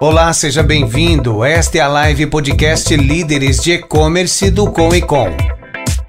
Olá, 0.00 0.32
seja 0.32 0.62
bem-vindo. 0.62 1.44
Esta 1.44 1.78
é 1.78 1.80
a 1.80 1.88
live 1.88 2.28
podcast 2.28 2.96
Líderes 2.96 3.60
de 3.60 3.72
E-Commerce 3.72 4.48
do 4.48 4.70
Com 4.70 4.94
e 4.94 5.02
Com. 5.02 5.26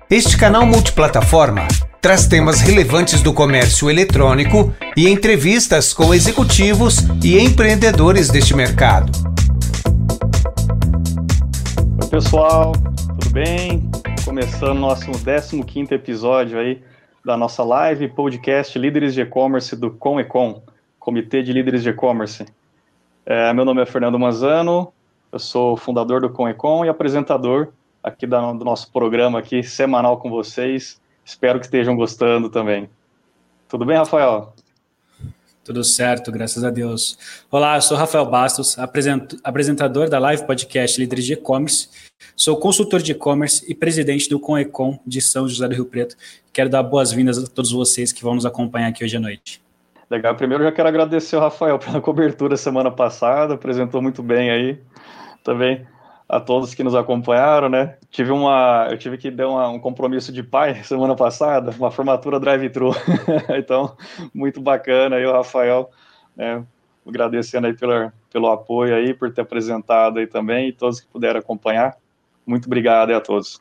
Este 0.07 0.37
canal 0.37 0.63
multiplataforma 0.63 1.67
traz 1.99 2.27
temas 2.27 2.61
relevantes 2.61 3.23
do 3.23 3.33
comércio 3.33 3.89
eletrônico 3.89 4.71
e 4.95 5.09
entrevistas 5.09 5.91
com 5.91 6.13
executivos 6.13 6.99
e 7.23 7.39
empreendedores 7.39 8.29
deste 8.29 8.55
mercado. 8.55 9.11
Oi, 11.99 12.09
pessoal, 12.11 12.73
tudo 13.19 13.33
bem? 13.33 13.89
Começando 14.23 14.77
nosso 14.77 15.09
15 15.09 15.95
episódio 15.95 16.59
aí 16.59 16.79
da 17.25 17.35
nossa 17.35 17.63
live 17.63 18.07
podcast 18.09 18.77
Líderes 18.77 19.15
de 19.15 19.21
E-Commerce 19.21 19.75
do 19.75 19.89
Com 19.89 20.19
e 20.19 20.23
Com, 20.23 20.61
Comitê 20.99 21.41
de 21.41 21.51
Líderes 21.51 21.81
de 21.81 21.89
E-Commerce. 21.89 22.45
É, 23.25 23.53
meu 23.53 23.63
nome 23.63 23.81
é 23.81 23.85
Fernando 23.85 24.17
Manzano, 24.17 24.91
eu 25.31 25.39
sou 25.39 25.77
fundador 25.77 26.21
do 26.21 26.29
Com 26.29 26.83
e 26.85 26.89
apresentador 26.89 27.69
aqui 28.03 28.25
da, 28.25 28.51
do 28.53 28.65
nosso 28.65 28.91
programa 28.91 29.39
aqui 29.39 29.61
semanal 29.61 30.17
com 30.17 30.29
vocês. 30.29 30.99
Espero 31.23 31.59
que 31.59 31.65
estejam 31.65 31.95
gostando 31.95 32.49
também. 32.49 32.89
Tudo 33.67 33.85
bem, 33.85 33.97
Rafael? 33.97 34.53
Tudo 35.63 35.83
certo, 35.83 36.31
graças 36.31 36.63
a 36.63 36.71
Deus. 36.71 37.19
Olá, 37.51 37.75
eu 37.77 37.81
sou 37.83 37.95
Rafael 37.95 38.25
Bastos, 38.25 38.75
apresentador 39.43 40.09
da 40.09 40.17
live 40.17 40.47
podcast 40.47 40.99
Líderes 40.99 41.25
de 41.25 41.33
E-Commerce. 41.33 41.89
Sou 42.35 42.57
consultor 42.57 43.01
de 43.01 43.11
e-commerce 43.11 43.63
e 43.69 43.75
presidente 43.75 44.27
do 44.27 44.39
Conecom 44.39 44.99
de 45.05 45.21
São 45.21 45.47
José 45.47 45.67
do 45.67 45.75
Rio 45.75 45.85
Preto. 45.85 46.15
Quero 46.51 46.69
dar 46.69 46.81
boas-vindas 46.81 47.37
a 47.37 47.45
todos 47.45 47.71
vocês 47.71 48.11
que 48.11 48.23
vão 48.23 48.33
nos 48.33 48.47
acompanhar 48.47 48.87
aqui 48.87 49.03
hoje 49.03 49.17
à 49.17 49.19
noite. 49.19 49.61
Legal. 50.09 50.35
Primeiro, 50.35 50.63
já 50.63 50.71
quero 50.71 50.87
agradecer 50.87 51.35
ao 51.35 51.43
Rafael 51.43 51.77
pela 51.79 52.01
cobertura 52.01 52.57
semana 52.57 52.89
passada, 52.89 53.53
apresentou 53.53 54.01
muito 54.01 54.23
bem 54.23 54.49
aí. 54.49 54.81
Também 55.43 55.85
a 56.27 56.39
todos 56.39 56.75
que 56.75 56.83
nos 56.83 56.93
acompanharam, 56.93 57.69
né? 57.69 57.97
Tive 58.11 58.31
uma, 58.31 58.87
eu 58.91 58.97
tive 58.99 59.17
que 59.17 59.31
dar 59.31 59.49
uma, 59.49 59.67
um 59.69 59.79
compromisso 59.79 60.31
de 60.31 60.43
pai 60.43 60.75
semana 60.85 61.15
passada, 61.15 61.73
uma 61.77 61.89
formatura 61.89 62.39
drive-thru. 62.39 62.91
então, 63.57 63.95
muito 64.33 64.61
bacana 64.61 65.15
aí 65.15 65.25
o 65.25 65.31
Rafael, 65.31 65.89
né? 66.35 66.63
Agradecendo 67.07 67.65
aí 67.65 67.73
pelo, 67.73 68.11
pelo 68.31 68.51
apoio 68.51 68.95
aí, 68.95 69.13
por 69.13 69.31
ter 69.33 69.41
apresentado 69.41 70.19
aí 70.19 70.27
também, 70.27 70.69
e 70.69 70.73
todos 70.73 70.99
que 70.99 71.07
puderam 71.07 71.39
acompanhar. 71.39 71.97
Muito 72.45 72.67
obrigado 72.67 73.09
aí 73.09 73.15
a 73.15 73.21
todos. 73.21 73.59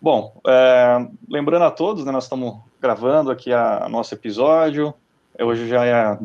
Bom, 0.00 0.40
é, 0.46 1.08
lembrando 1.28 1.64
a 1.64 1.70
todos, 1.72 2.04
né, 2.04 2.12
nós 2.12 2.24
estamos 2.24 2.56
gravando 2.80 3.32
aqui 3.32 3.52
a, 3.52 3.84
a 3.84 3.88
nosso 3.88 4.14
episódio, 4.14 4.94
Hoje 5.40 5.66
já 5.66 5.84
é 5.84 6.16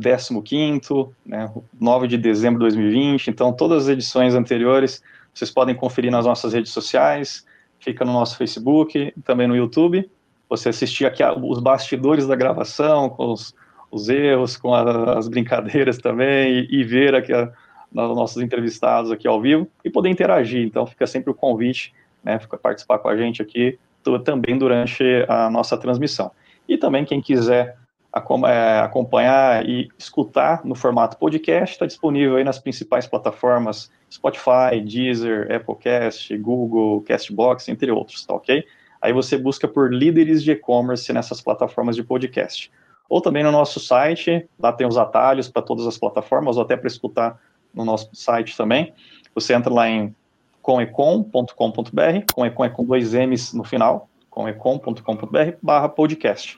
15, 0.43 0.81
né, 1.25 1.51
9 1.79 2.07
de 2.07 2.17
dezembro 2.17 2.59
de 2.59 2.75
2020, 2.75 3.29
então 3.29 3.51
todas 3.51 3.83
as 3.83 3.89
edições 3.89 4.35
anteriores 4.35 5.01
vocês 5.33 5.49
podem 5.49 5.73
conferir 5.73 6.11
nas 6.11 6.25
nossas 6.25 6.53
redes 6.53 6.71
sociais, 6.71 7.45
fica 7.79 8.05
no 8.05 8.13
nosso 8.13 8.37
Facebook, 8.37 9.13
também 9.23 9.47
no 9.47 9.55
YouTube. 9.55 10.09
Você 10.47 10.69
assistir 10.69 11.05
aqui 11.05 11.23
os 11.23 11.59
bastidores 11.59 12.27
da 12.27 12.35
gravação, 12.35 13.09
com 13.09 13.31
os, 13.31 13.55
os 13.89 14.09
erros, 14.09 14.57
com 14.57 14.73
a, 14.75 15.17
as 15.17 15.27
brincadeiras 15.27 15.97
também, 15.97 16.67
e, 16.69 16.81
e 16.81 16.83
ver 16.83 17.15
aqui 17.15 17.33
a, 17.33 17.51
os 17.91 18.15
nossos 18.15 18.41
entrevistados 18.41 19.11
aqui 19.11 19.27
ao 19.27 19.41
vivo, 19.41 19.67
e 19.83 19.89
poder 19.89 20.09
interagir. 20.09 20.63
Então 20.63 20.85
fica 20.85 21.07
sempre 21.07 21.31
o 21.31 21.35
convite, 21.35 21.93
né, 22.23 22.37
fica 22.37 22.57
participar 22.57 22.99
com 22.99 23.07
a 23.07 23.17
gente 23.17 23.41
aqui 23.41 23.79
também 24.23 24.57
durante 24.57 25.03
a 25.27 25.49
nossa 25.49 25.77
transmissão. 25.77 26.31
E 26.67 26.77
também 26.77 27.05
quem 27.05 27.21
quiser 27.21 27.77
acompanhar 28.11 29.67
e 29.67 29.89
escutar 29.97 30.65
no 30.65 30.73
formato 30.73 31.17
podcast, 31.17 31.75
está 31.75 31.85
disponível 31.85 32.37
aí 32.37 32.43
nas 32.43 32.57
principais 32.57 33.05
plataformas 33.07 33.91
Spotify, 34.11 34.81
Deezer, 34.83 35.51
Applecast, 35.53 36.35
Google, 36.37 37.01
Castbox, 37.01 37.69
entre 37.69 37.91
outros, 37.91 38.25
tá 38.25 38.33
ok? 38.33 38.63
Aí 39.01 39.13
você 39.13 39.37
busca 39.37 39.67
por 39.67 39.93
líderes 39.93 40.43
de 40.43 40.51
e-commerce 40.51 41.13
nessas 41.13 41.39
plataformas 41.39 41.95
de 41.95 42.03
podcast. 42.03 42.71
Ou 43.07 43.21
também 43.21 43.43
no 43.43 43.51
nosso 43.51 43.79
site, 43.79 44.47
lá 44.59 44.73
tem 44.73 44.87
os 44.87 44.97
atalhos 44.97 45.47
para 45.47 45.61
todas 45.61 45.85
as 45.87 45.97
plataformas, 45.97 46.57
ou 46.57 46.63
até 46.63 46.75
para 46.75 46.87
escutar 46.87 47.39
no 47.73 47.85
nosso 47.85 48.09
site 48.13 48.57
também. 48.57 48.91
Você 49.35 49.53
entra 49.53 49.71
lá 49.71 49.87
em 49.87 50.13
comecom.com.br, 50.61 52.33
comecom 52.33 52.65
é 52.65 52.69
com 52.69 52.83
dois 52.83 53.13
M's 53.13 53.53
no 53.53 53.63
final, 53.63 54.09
comecom.com.br 54.29 55.57
barra 55.61 55.87
podcast 55.87 56.57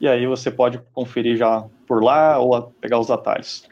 e 0.00 0.06
aí 0.08 0.26
você 0.26 0.50
pode 0.50 0.78
conferir 0.92 1.36
já 1.36 1.64
por 1.86 2.02
lá 2.02 2.38
ou 2.38 2.62
pegar 2.80 2.98
os 2.98 3.10
atalhos. 3.10 3.68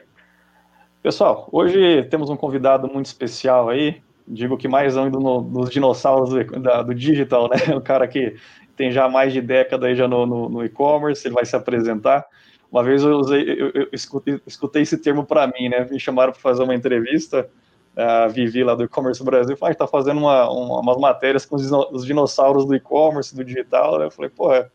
Pessoal, 1.03 1.49
hoje 1.53 2.03
temos 2.05 2.31
um 2.31 2.37
convidado 2.37 2.89
muito 2.89 3.07
especial 3.07 3.69
aí, 3.69 4.03
digo 4.27 4.57
que 4.57 4.67
mais 4.67 4.97
um 4.97 5.09
no, 5.09 5.41
nos 5.41 5.71
dinossauros 5.71 6.31
do, 6.31 6.61
da, 6.61 6.83
do, 6.83 6.95
digital, 6.95 7.49
né? 7.49 7.57
O 7.77 7.81
cara 7.81 8.09
que 8.09 8.35
tem 8.77 8.91
já 8.91 9.09
mais 9.09 9.33
de 9.33 9.41
década 9.41 9.87
aí 9.87 9.95
já 9.95 10.09
no, 10.09 10.27
no, 10.27 10.49
no 10.49 10.65
e-commerce, 10.65 11.27
ele 11.27 11.35
vai 11.35 11.45
se 11.45 11.55
apresentar. 11.55 12.27
Uma 12.71 12.83
vez 12.83 13.03
eu, 13.05 13.17
usei, 13.17 13.43
eu, 13.49 13.71
eu 13.71 13.89
escutei, 13.93 14.41
escutei, 14.47 14.83
esse 14.83 14.99
termo 14.99 15.25
para 15.25 15.47
mim, 15.47 15.69
né? 15.69 15.87
Me 15.89 16.01
chamaram 16.01 16.33
para 16.33 16.41
fazer 16.41 16.65
uma 16.65 16.75
entrevista, 16.75 17.49
a 17.97 18.27
Vivi 18.27 18.65
lá 18.65 18.75
do 18.75 18.85
e-commerce 18.85 19.23
Brasil, 19.25 19.57
falou, 19.57 19.71
ah, 19.71 19.73
está 19.73 19.87
fazendo 19.87 20.19
uma, 20.19 20.51
uma, 20.51 20.81
umas 20.81 20.99
matérias 20.99 21.47
com 21.47 21.57
os 21.57 22.05
dinossauros 22.05 22.67
do 22.67 22.75
e-commerce, 22.75 23.35
do 23.35 23.45
digital, 23.45 23.99
né? 23.99 24.07
Eu 24.07 24.11
falei, 24.11 24.31
pô, 24.31 24.53
é 24.53 24.69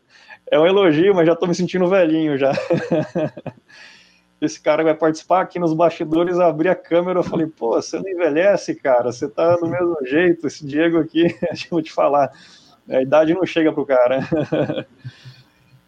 um 0.58 0.66
elogio, 0.66 1.14
mas 1.14 1.26
já 1.26 1.32
estou 1.32 1.48
me 1.48 1.54
sentindo 1.54 1.88
velhinho 1.88 2.36
já. 2.36 2.52
Esse 4.40 4.60
cara 4.60 4.82
vai 4.82 4.94
participar 4.94 5.42
aqui 5.42 5.58
nos 5.58 5.72
bastidores, 5.72 6.38
abri 6.40 6.68
a 6.68 6.74
câmera, 6.74 7.20
eu 7.20 7.22
falei, 7.22 7.46
pô, 7.46 7.80
você 7.80 7.98
não 8.00 8.08
envelhece, 8.08 8.74
cara, 8.74 9.12
você 9.12 9.28
tá 9.28 9.56
do 9.56 9.68
mesmo 9.68 9.96
jeito, 10.04 10.48
esse 10.48 10.66
Diego 10.66 10.98
aqui, 10.98 11.28
deixa 11.40 11.68
eu 11.70 11.80
te 11.80 11.92
falar, 11.92 12.32
a 12.90 13.00
idade 13.00 13.34
não 13.34 13.46
chega 13.46 13.72
pro 13.72 13.86
cara. 13.86 14.20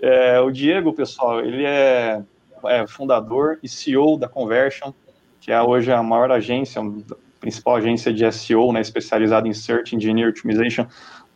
É, 0.06 0.38
o 0.38 0.50
Diego, 0.50 0.92
pessoal, 0.92 1.40
ele 1.40 1.64
é, 1.64 2.22
é, 2.66 2.86
fundador 2.86 3.58
e 3.62 3.68
CEO 3.68 4.18
da 4.18 4.28
Conversion, 4.28 4.92
que 5.40 5.50
é 5.50 5.62
hoje 5.62 5.90
a 5.90 6.02
maior 6.02 6.30
agência, 6.30 6.82
a 6.82 7.14
principal 7.40 7.76
agência 7.76 8.12
de 8.12 8.30
SEO, 8.30 8.70
né, 8.70 8.82
especializada 8.82 9.48
em 9.48 9.54
Search 9.54 9.96
Engine 9.96 10.26
Optimization 10.26 10.86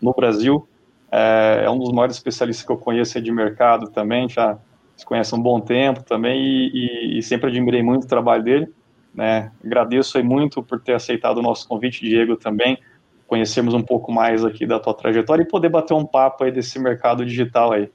no 0.02 0.12
Brasil. 0.12 0.68
É, 1.10 1.62
é, 1.64 1.70
um 1.70 1.78
dos 1.78 1.92
maiores 1.92 2.16
especialistas 2.16 2.64
que 2.64 2.72
eu 2.72 2.76
conheço 2.76 3.20
de 3.20 3.32
mercado 3.32 3.90
também, 3.90 4.28
já 4.28 4.58
se 4.96 5.06
conhece 5.06 5.34
há 5.34 5.38
um 5.38 5.42
bom 5.42 5.60
tempo 5.60 6.02
também 6.02 6.40
e, 6.40 6.70
e, 6.74 7.18
e, 7.18 7.22
sempre 7.22 7.50
admirei 7.50 7.82
muito 7.82 8.04
o 8.04 8.08
trabalho 8.08 8.42
dele. 8.42 8.68
Né? 9.14 9.50
Agradeço 9.64 10.18
aí 10.18 10.24
muito 10.24 10.62
por 10.62 10.80
ter 10.80 10.94
aceitado 10.94 11.38
o 11.38 11.42
nosso 11.42 11.66
convite, 11.66 12.00
Diego, 12.00 12.36
também, 12.36 12.78
conhecermos 13.26 13.74
um 13.74 13.82
pouco 13.82 14.12
mais 14.12 14.44
aqui 14.44 14.66
da 14.66 14.78
tua 14.78 14.94
trajetória 14.94 15.42
e 15.42 15.48
poder 15.48 15.68
bater 15.68 15.94
um 15.94 16.04
papo 16.04 16.44
aí 16.44 16.52
desse 16.52 16.78
mercado 16.78 17.24
digital 17.24 17.72
aí. 17.72 17.90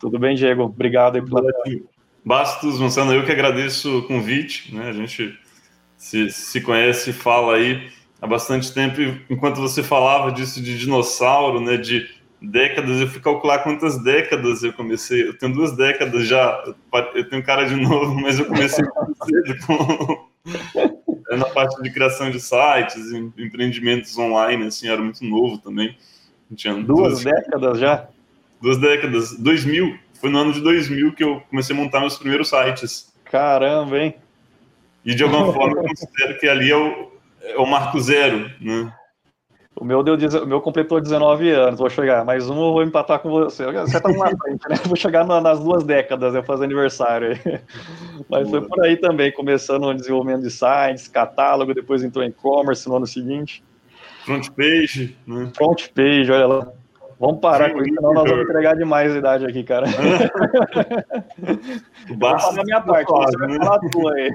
Tudo 0.00 0.18
bem, 0.18 0.34
Diego? 0.34 0.64
Obrigado 0.64 1.16
aí 1.16 1.22
pela... 1.22 1.42
Bastos, 2.24 2.78
Gonçalo, 2.78 3.12
eu 3.12 3.24
que 3.24 3.32
agradeço 3.32 3.98
o 3.98 4.06
convite, 4.06 4.74
né? 4.74 4.88
A 4.88 4.92
gente 4.92 5.38
se, 5.96 6.30
se 6.30 6.60
conhece 6.60 7.10
e 7.10 7.12
fala 7.12 7.56
aí 7.56 7.90
há 8.20 8.26
bastante 8.26 8.72
tempo, 8.72 9.00
enquanto 9.28 9.60
você 9.60 9.82
falava 9.82 10.32
disso 10.32 10.62
de 10.62 10.78
dinossauro, 10.78 11.60
né, 11.60 11.76
de 11.76 12.08
décadas, 12.44 13.00
eu 13.00 13.08
fui 13.08 13.20
calcular 13.20 13.60
quantas 13.60 14.02
décadas 14.02 14.62
eu 14.62 14.72
comecei. 14.72 15.28
Eu 15.28 15.38
tenho 15.38 15.52
duas 15.52 15.76
décadas 15.76 16.26
já, 16.26 16.64
eu 17.14 17.28
tenho 17.28 17.42
cara 17.42 17.64
de 17.64 17.76
novo, 17.76 18.14
mas 18.20 18.38
eu 18.38 18.46
comecei 18.46 18.84
cedo 18.84 19.66
com, 19.66 20.28
na 21.36 21.46
parte 21.46 21.82
de 21.82 21.90
criação 21.90 22.30
de 22.30 22.40
sites, 22.40 23.12
empreendimentos 23.38 24.16
online, 24.18 24.66
assim, 24.66 24.88
era 24.88 25.00
muito 25.00 25.24
novo 25.24 25.58
também. 25.58 25.96
Tinha 26.54 26.74
duas, 26.74 27.22
duas 27.22 27.24
décadas 27.24 27.78
já? 27.78 28.06
Duas 28.60 28.78
décadas. 28.78 29.36
2000, 29.38 29.98
foi 30.20 30.30
no 30.30 30.38
ano 30.38 30.52
de 30.52 30.60
2000 30.60 31.12
que 31.14 31.24
eu 31.24 31.42
comecei 31.50 31.74
a 31.74 31.78
montar 31.78 32.00
meus 32.00 32.16
primeiros 32.16 32.48
sites. 32.48 33.12
Caramba, 33.24 33.98
hein? 33.98 34.14
E 35.04 35.14
de 35.14 35.22
alguma 35.22 35.52
forma 35.52 35.78
eu 35.78 35.82
considero 35.82 36.38
que 36.38 36.48
ali 36.48 36.70
é 36.70 36.76
o, 36.76 37.12
é 37.42 37.56
o 37.56 37.66
marco 37.66 38.00
zero, 38.00 38.50
né? 38.60 38.92
O 39.76 39.84
meu, 39.84 40.04
deu, 40.04 40.14
o 40.14 40.46
meu 40.46 40.60
completou 40.60 41.00
19 41.00 41.50
anos, 41.50 41.80
vou 41.80 41.90
chegar. 41.90 42.24
Mais 42.24 42.48
um, 42.48 42.54
eu 42.54 42.72
vou 42.72 42.82
empatar 42.84 43.18
com 43.18 43.28
você. 43.28 43.64
Você 43.72 44.00
tá 44.00 44.08
na 44.08 44.28
frente, 44.28 44.68
né? 44.68 44.76
Vou 44.86 44.94
chegar 44.94 45.26
nas 45.26 45.58
duas 45.58 45.82
décadas, 45.82 46.32
eu 46.32 46.44
fazer 46.44 46.64
aniversário 46.64 47.32
aí. 47.32 47.60
Mas 48.30 48.48
foi 48.48 48.60
por 48.60 48.84
aí 48.84 48.96
também, 48.96 49.32
começando 49.32 49.84
o 49.84 49.94
desenvolvimento 49.94 50.42
de 50.42 50.50
sites, 50.50 51.08
catálogo, 51.08 51.74
depois 51.74 52.04
entrou 52.04 52.24
em 52.24 52.28
e-commerce 52.28 52.88
no 52.88 52.96
ano 52.96 53.06
seguinte. 53.06 53.64
Front 54.24 54.48
page, 54.50 55.16
né? 55.26 55.50
Front 55.56 55.88
page, 55.88 56.30
olha 56.30 56.46
lá. 56.46 56.68
Vamos 57.18 57.40
parar 57.40 57.70
Sim, 57.70 57.74
com 57.74 57.82
isso, 57.82 57.94
senão 57.94 58.14
nós 58.14 58.30
vamos 58.30 58.44
entregar 58.44 58.76
demais 58.76 59.12
a 59.12 59.18
idade 59.18 59.44
aqui, 59.44 59.64
cara. 59.64 59.86
Basta. 62.16 62.46
Vou 62.46 62.54
falar 62.54 62.64
minha 62.64 62.80
parte, 62.80 63.08
você 63.10 63.36
vai 63.38 63.58
falar 63.58 63.76
a 63.76 63.90
tua 63.90 64.14
aí. 64.14 64.30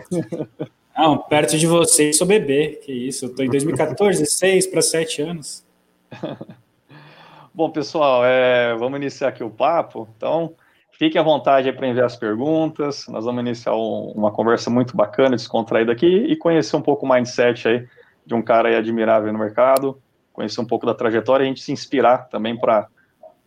Não, 0.99 1.17
perto 1.17 1.57
de 1.57 1.65
vocês 1.65 2.17
sou 2.17 2.27
bebê, 2.27 2.77
que 2.83 2.91
isso, 2.91 3.23
eu 3.23 3.33
tô 3.33 3.41
em 3.41 3.49
2014, 3.49 4.25
6 4.25 4.67
para 4.67 4.81
7 4.81 5.21
anos. 5.21 5.65
Bom, 7.55 7.69
pessoal, 7.69 8.25
é, 8.25 8.75
vamos 8.75 8.99
iniciar 8.99 9.29
aqui 9.29 9.41
o 9.41 9.49
papo. 9.49 10.09
Então, 10.17 10.55
fique 10.91 11.17
à 11.17 11.23
vontade 11.23 11.71
para 11.71 11.87
enviar 11.87 12.05
as 12.05 12.17
perguntas. 12.17 13.07
Nós 13.07 13.23
vamos 13.23 13.39
iniciar 13.39 13.75
um, 13.75 14.11
uma 14.11 14.29
conversa 14.29 14.69
muito 14.69 14.93
bacana, 14.93 15.37
descontraída 15.37 15.93
aqui 15.93 16.05
e 16.05 16.35
conhecer 16.35 16.75
um 16.75 16.81
pouco 16.81 17.05
o 17.05 17.09
mindset 17.09 17.65
aí 17.69 17.87
de 18.25 18.35
um 18.35 18.41
cara 18.41 18.77
admirável 18.77 19.31
no 19.31 19.39
mercado, 19.39 19.97
conhecer 20.33 20.59
um 20.59 20.67
pouco 20.67 20.85
da 20.85 20.93
trajetória 20.93 21.45
e 21.45 21.45
a 21.45 21.47
gente 21.47 21.63
se 21.63 21.71
inspirar 21.71 22.27
também 22.27 22.59
para 22.59 22.89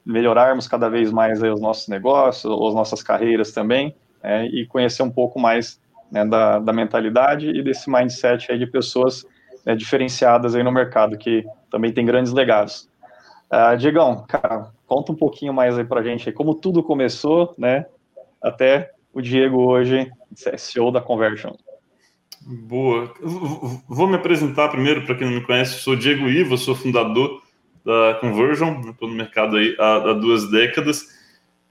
melhorarmos 0.06 0.66
cada 0.66 0.88
vez 0.88 1.12
mais 1.12 1.43
aí 1.43 1.50
os 1.50 1.60
nossos 1.60 1.87
negócios, 1.87 2.50
as 2.50 2.75
nossas 2.75 3.02
carreiras 3.02 3.52
também, 3.52 3.94
é, 4.22 4.46
e 4.46 4.64
conhecer 4.66 5.02
um 5.02 5.10
pouco 5.10 5.38
mais 5.38 5.81
né, 6.12 6.25
da, 6.25 6.59
da, 6.59 6.73
mentalidade 6.73 7.49
e 7.49 7.62
desse 7.62 7.91
mindset 7.91 8.53
aí 8.53 8.59
de 8.59 8.67
pessoas 8.67 9.26
né, 9.64 9.75
diferenciadas 9.75 10.55
aí 10.55 10.62
no 10.62 10.70
mercado, 10.70 11.17
que 11.17 11.44
também 11.70 11.93
tem 11.93 12.05
grandes 12.05 12.32
legados. 12.32 12.88
Uh, 13.50 13.76
Diegão, 13.76 14.25
cara, 14.29 14.70
conta 14.87 15.11
um 15.11 15.17
pouquinho 15.17 15.53
mais 15.53 15.79
aí 15.79 15.85
pra 15.85 16.03
gente 16.03 16.29
aí, 16.29 16.35
como 16.35 16.55
tudo 16.55 16.82
começou, 16.82 17.55
né, 17.56 17.87
até 18.43 18.93
o 19.12 19.20
Diego 19.20 19.62
hoje, 19.62 20.11
CEO 20.56 20.91
da 20.91 21.00
Conversion. 21.00 21.53
Boa. 22.44 23.12
Vou 23.88 24.06
me 24.06 24.17
apresentar 24.17 24.69
primeiro, 24.69 25.05
para 25.06 25.15
quem 25.15 25.26
não 25.26 25.35
me 25.35 25.47
conhece, 25.47 25.79
sou 25.79 25.97
Diego 25.97 26.29
Ivo, 26.29 26.58
sou 26.58 26.75
fundador 26.75 27.41
da 27.85 28.19
Conversion, 28.20 28.81
estou 28.91 29.08
no 29.08 29.15
mercado 29.15 29.56
aí 29.56 29.76
há, 29.79 29.97
há, 29.97 30.12
duas 30.15 30.50
décadas, 30.50 31.06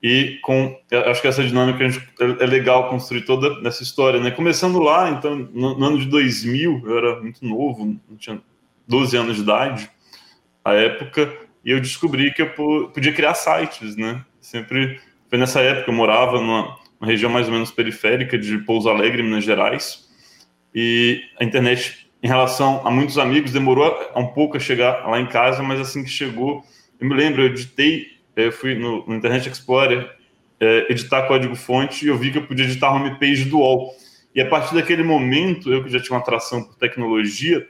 e 0.02 0.40
com, 0.42 0.76
acho 1.08 1.22
que 1.22 1.28
essa 1.28 1.44
dinâmica 1.44 1.88
gente, 1.88 2.08
é, 2.20 2.46
legal 2.46 2.90
construir 2.90 3.22
toda 3.22 3.68
essa 3.68 3.84
história, 3.84 4.20
né? 4.20 4.32
Começando 4.32 4.80
lá, 4.80 5.10
então, 5.12 5.36
no, 5.54 5.78
no, 5.78 5.86
ano 5.86 6.00
de 6.00 6.06
2000, 6.06 6.82
eu 6.86 6.98
era 6.98 7.22
muito 7.22 7.46
novo, 7.46 7.96
tinha 8.18 8.42
12 8.88 9.16
anos 9.16 9.36
de 9.36 9.44
idade, 9.44 9.90
à 10.66 10.74
época, 10.74 11.32
e 11.64 11.72
eu 11.72 11.80
descobri 11.80 12.34
que 12.34 12.42
eu 12.42 12.50
podia 12.90 13.14
criar 13.14 13.36
sites, 13.36 13.96
né? 13.96 14.26
Sempre, 14.40 15.00
foi 15.30 15.38
nessa 15.38 15.62
época, 15.62 15.92
eu 15.92 15.96
morava 15.96 16.42
numa, 16.42 16.80
região 17.04 17.32
mais 17.32 17.48
ou 17.48 17.54
menos 17.54 17.72
periférica 17.72 18.38
de 18.38 18.58
Pouso 18.60 18.90
Alegre, 18.90 19.22
Minas 19.22 19.44
Gerais, 19.44 20.10
e 20.74 21.22
a 21.40 21.44
internet 21.44 22.08
em 22.24 22.28
relação 22.28 22.86
a 22.86 22.92
muitos 22.92 23.18
amigos, 23.18 23.52
demorou 23.52 24.12
um 24.16 24.28
pouco 24.28 24.58
a 24.58 24.60
chegar 24.60 25.08
lá 25.08 25.20
em 25.20 25.26
casa, 25.28 25.64
mas 25.64 25.80
assim 25.80 26.04
que 26.04 26.10
chegou, 26.10 26.64
eu 27.00 27.08
me 27.08 27.16
lembro, 27.16 27.42
eu 27.42 27.48
editei, 27.48 28.21
eu 28.46 28.52
fui 28.52 28.76
no, 28.76 29.06
no 29.06 29.16
Internet 29.16 29.50
Explorer 29.50 30.10
é, 30.60 30.92
editar 30.92 31.24
código-fonte 31.24 32.06
e 32.06 32.10
eu 32.10 32.18
vi 32.18 32.32
que 32.32 32.38
eu 32.38 32.46
podia 32.46 32.66
editar 32.66 32.94
homepage 32.94 33.46
do 33.46 33.58
UOL. 33.58 33.96
E 34.34 34.40
a 34.40 34.48
partir 34.48 34.76
daquele 34.76 35.04
momento, 35.04 35.74
eu 35.74 35.84
que 35.84 35.90
já 35.90 36.00
tinha 36.00 36.16
uma 36.16 36.22
atração 36.22 36.64
por 36.64 36.76
tecnologia, 36.76 37.68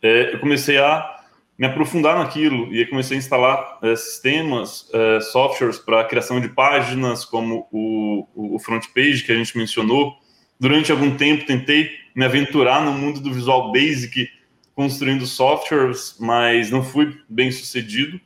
é, 0.00 0.34
eu 0.34 0.38
comecei 0.38 0.78
a 0.78 1.10
me 1.58 1.66
aprofundar 1.66 2.16
naquilo 2.16 2.74
e 2.74 2.86
comecei 2.86 3.16
a 3.16 3.18
instalar 3.18 3.78
é, 3.82 3.94
sistemas, 3.94 4.90
softwares 5.32 5.78
para 5.78 6.04
criação 6.04 6.40
de 6.40 6.48
páginas, 6.48 7.24
como 7.24 7.68
o, 7.70 8.26
o 8.34 8.58
front 8.58 8.86
page 8.94 9.24
que 9.24 9.32
a 9.32 9.36
gente 9.36 9.56
mencionou. 9.56 10.14
Durante 10.58 10.92
algum 10.92 11.16
tempo, 11.16 11.44
tentei 11.44 11.90
me 12.14 12.24
aventurar 12.24 12.84
no 12.84 12.92
mundo 12.92 13.20
do 13.20 13.32
Visual 13.32 13.72
Basic 13.72 14.28
construindo 14.74 15.26
softwares, 15.26 16.16
mas 16.18 16.70
não 16.70 16.82
fui 16.82 17.16
bem 17.28 17.50
sucedido. 17.50 18.20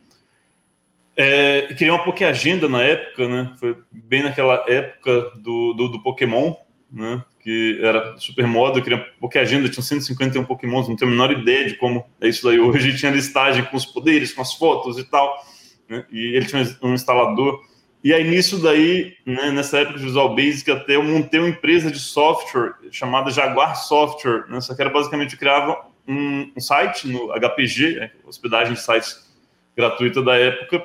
É, 1.21 1.63
criei 1.75 1.91
uma 1.91 2.05
Poké 2.05 2.25
Agenda 2.25 2.69
na 2.69 2.81
época, 2.83 3.29
né? 3.29 3.53
Foi 3.59 3.77
bem 3.91 4.23
naquela 4.23 4.65
época 4.69 5.33
do, 5.37 5.73
do, 5.75 5.89
do 5.89 6.03
Pokémon, 6.03 6.55
né? 6.91 7.25
Que 7.41 7.81
era 7.83 8.17
super 8.19 8.47
moda. 8.47 8.79
Eu 8.79 8.85
criei 8.85 9.01
uma 9.01 9.07
Poké 9.21 9.41
Agenda, 9.41 9.69
tinha 9.69 9.83
151 9.83 10.45
Pokémons, 10.45 10.89
não 10.89 10.95
tenho 10.95 11.11
a 11.11 11.13
menor 11.13 11.33
ideia 11.33 11.67
de 11.67 11.75
como 11.75 12.07
é 12.21 12.29
isso 12.29 12.45
daí 12.45 12.61
hoje. 12.61 12.95
Tinha 12.97 13.11
listagem 13.11 13.65
com 13.65 13.77
os 13.77 13.85
poderes, 13.85 14.33
com 14.33 14.43
as 14.43 14.55
fotos 14.55 14.97
e 14.97 15.05
tal. 15.05 15.45
Né? 15.89 16.07
E 16.13 16.37
ele 16.37 16.47
tinha 16.47 16.63
um 16.83 16.95
instalador 16.95 17.61
e 18.03 18.15
aí, 18.15 18.23
nisso 18.23 18.63
daí, 18.63 19.17
né, 19.27 19.51
nessa 19.51 19.79
época 19.79 19.99
de 19.99 20.05
Visual 20.05 20.35
Basic, 20.35 20.71
até 20.71 20.95
eu 20.95 21.03
montei 21.03 21.41
uma 21.41 21.49
empresa 21.49 21.91
de 21.91 21.99
software 21.99 22.75
chamada 22.93 23.31
Jaguar 23.31 23.75
Software. 23.75 24.45
Né, 24.49 24.61
só 24.61 24.75
que 24.75 24.81
era 24.81 24.91
basicamente, 24.91 25.33
eu 25.33 25.39
criava 25.39 25.85
um, 26.07 26.53
um 26.57 26.61
site 26.61 27.09
no 27.09 27.33
HPG, 27.33 27.97
né, 27.97 28.11
hospedagem 28.25 28.75
de 28.75 28.81
sites 28.81 29.29
gratuita 29.77 30.23
da 30.23 30.37
época, 30.37 30.85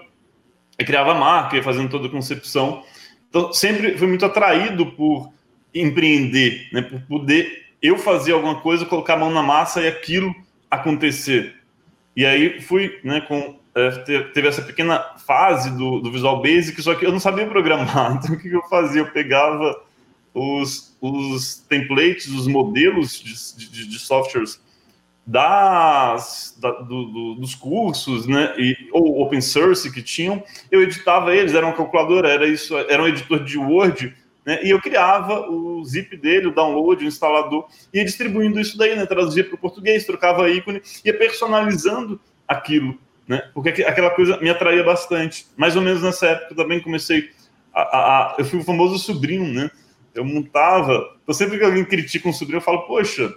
e 0.78 0.84
criava 0.84 1.14
marca, 1.14 1.56
ia 1.56 1.64
fazendo 1.64 1.90
toda 1.90 2.08
a 2.08 2.12
concepção. 2.12 2.84
Então, 3.30 3.52
sempre 3.54 3.98
fui 3.98 4.08
muito 4.08 4.26
atraído 4.26 4.86
por 4.88 5.32
empreender, 5.74 6.68
né, 6.72 6.82
por 6.82 7.02
poder 7.02 7.64
eu 7.82 7.98
fazer 7.98 8.32
alguma 8.32 8.62
coisa, 8.62 8.86
colocar 8.86 9.16
a 9.16 9.18
mão 9.18 9.32
na 9.32 9.44
massa 9.44 9.82
e 9.82 9.88
aquilo 9.88 10.34
acontecer. 10.70 11.56
E 12.16 12.26
aí 12.26 12.62
fui 12.62 13.00
né, 13.04 13.22
com 13.22 13.60
é, 13.76 13.90
teve 14.34 14.48
essa 14.48 14.62
pequena 14.62 15.00
fase 15.26 15.72
do, 15.72 16.00
do, 16.00 16.12
Visual 16.12 16.42
Basic, 16.42 16.80
só 16.82 16.94
que 16.94 17.06
eu 17.06 17.12
não 17.12 17.20
sabia 17.20 17.48
programar. 17.48 18.14
Então, 18.18 18.36
o 18.36 18.40
que, 18.40 18.50
eu 18.50 18.62
fazia? 18.70 19.02
Eu 19.02 19.12
pegava 19.12 19.82
os, 20.34 20.96
os 21.02 21.56
templates, 21.68 22.28
os 22.28 22.48
modelos 22.48 23.20
de, 23.20 23.70
de, 23.70 23.88
de 23.88 24.00
softwares 24.00 24.62
das, 25.26 26.58
da, 26.60 26.72
do, 26.72 27.06
do, 27.06 27.36
dos 27.36 27.56
cursos, 27.56 28.28
né, 28.28 28.54
e, 28.58 28.90
ou 28.92 29.22
open 29.22 29.40
source 29.40 29.92
que 29.92 30.02
tinham, 30.02 30.44
eu 30.70 30.82
editava 30.82 31.34
eles, 31.34 31.54
era 31.54 31.66
uma 31.66 31.76
calculadora, 31.76 32.30
era 32.30 32.46
isso, 32.46 32.78
era 32.78 33.02
um 33.02 33.08
editor 33.08 33.44
de 33.44 33.58
Word, 33.58 34.14
né, 34.46 34.60
e 34.64 34.70
eu 34.70 34.82
criava 34.82 35.50
o 35.50 35.84
zip 35.86 36.18
dele, 36.18 36.48
o 36.48 36.54
download, 36.54 37.06
o 37.06 37.08
instalador, 37.08 37.68
ia 37.94 38.04
distribuindo 38.04 38.60
isso 38.60 38.78
daí, 38.78 38.96
né, 38.96 39.06
traduzia 39.06 39.46
para 39.46 39.56
o 39.56 39.58
português, 39.58 40.06
trocava 40.06 40.50
ícone, 40.50 40.82
ia 41.06 41.18
personalizando 41.18 42.20
aquilo 42.46 43.00
né? 43.28 43.50
Porque 43.54 43.84
aquela 43.84 44.10
coisa 44.12 44.38
me 44.38 44.50
atraía 44.50 44.84
bastante. 44.84 45.48
Mais 45.56 45.76
ou 45.76 45.82
menos 45.82 46.02
nessa 46.02 46.28
época 46.28 46.56
também 46.56 46.82
comecei 46.82 47.30
a, 47.74 47.82
a, 47.82 47.98
a 47.98 48.36
eu 48.38 48.46
fui 48.46 48.60
o 48.60 48.64
famoso 48.64 48.98
sobrinho, 48.98 49.48
né? 49.48 49.70
Eu 50.14 50.26
montava. 50.26 51.16
Então 51.24 51.34
sempre 51.34 51.58
que 51.58 51.64
alguém 51.64 51.86
critica 51.86 52.28
um 52.28 52.34
sobrinho, 52.34 52.58
eu 52.58 52.62
falo, 52.62 52.84
poxa, 52.84 53.34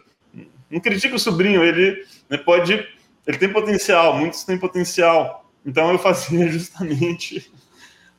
não 0.70 0.80
critica 0.80 1.14
o 1.14 1.18
sobrinho, 1.18 1.62
ele 1.62 2.04
pode, 2.44 2.86
ele 3.26 3.38
tem 3.38 3.52
potencial, 3.52 4.16
muitos 4.16 4.44
têm 4.44 4.58
potencial. 4.58 5.50
Então 5.64 5.90
eu 5.92 5.98
fazia 5.98 6.48
justamente 6.50 7.50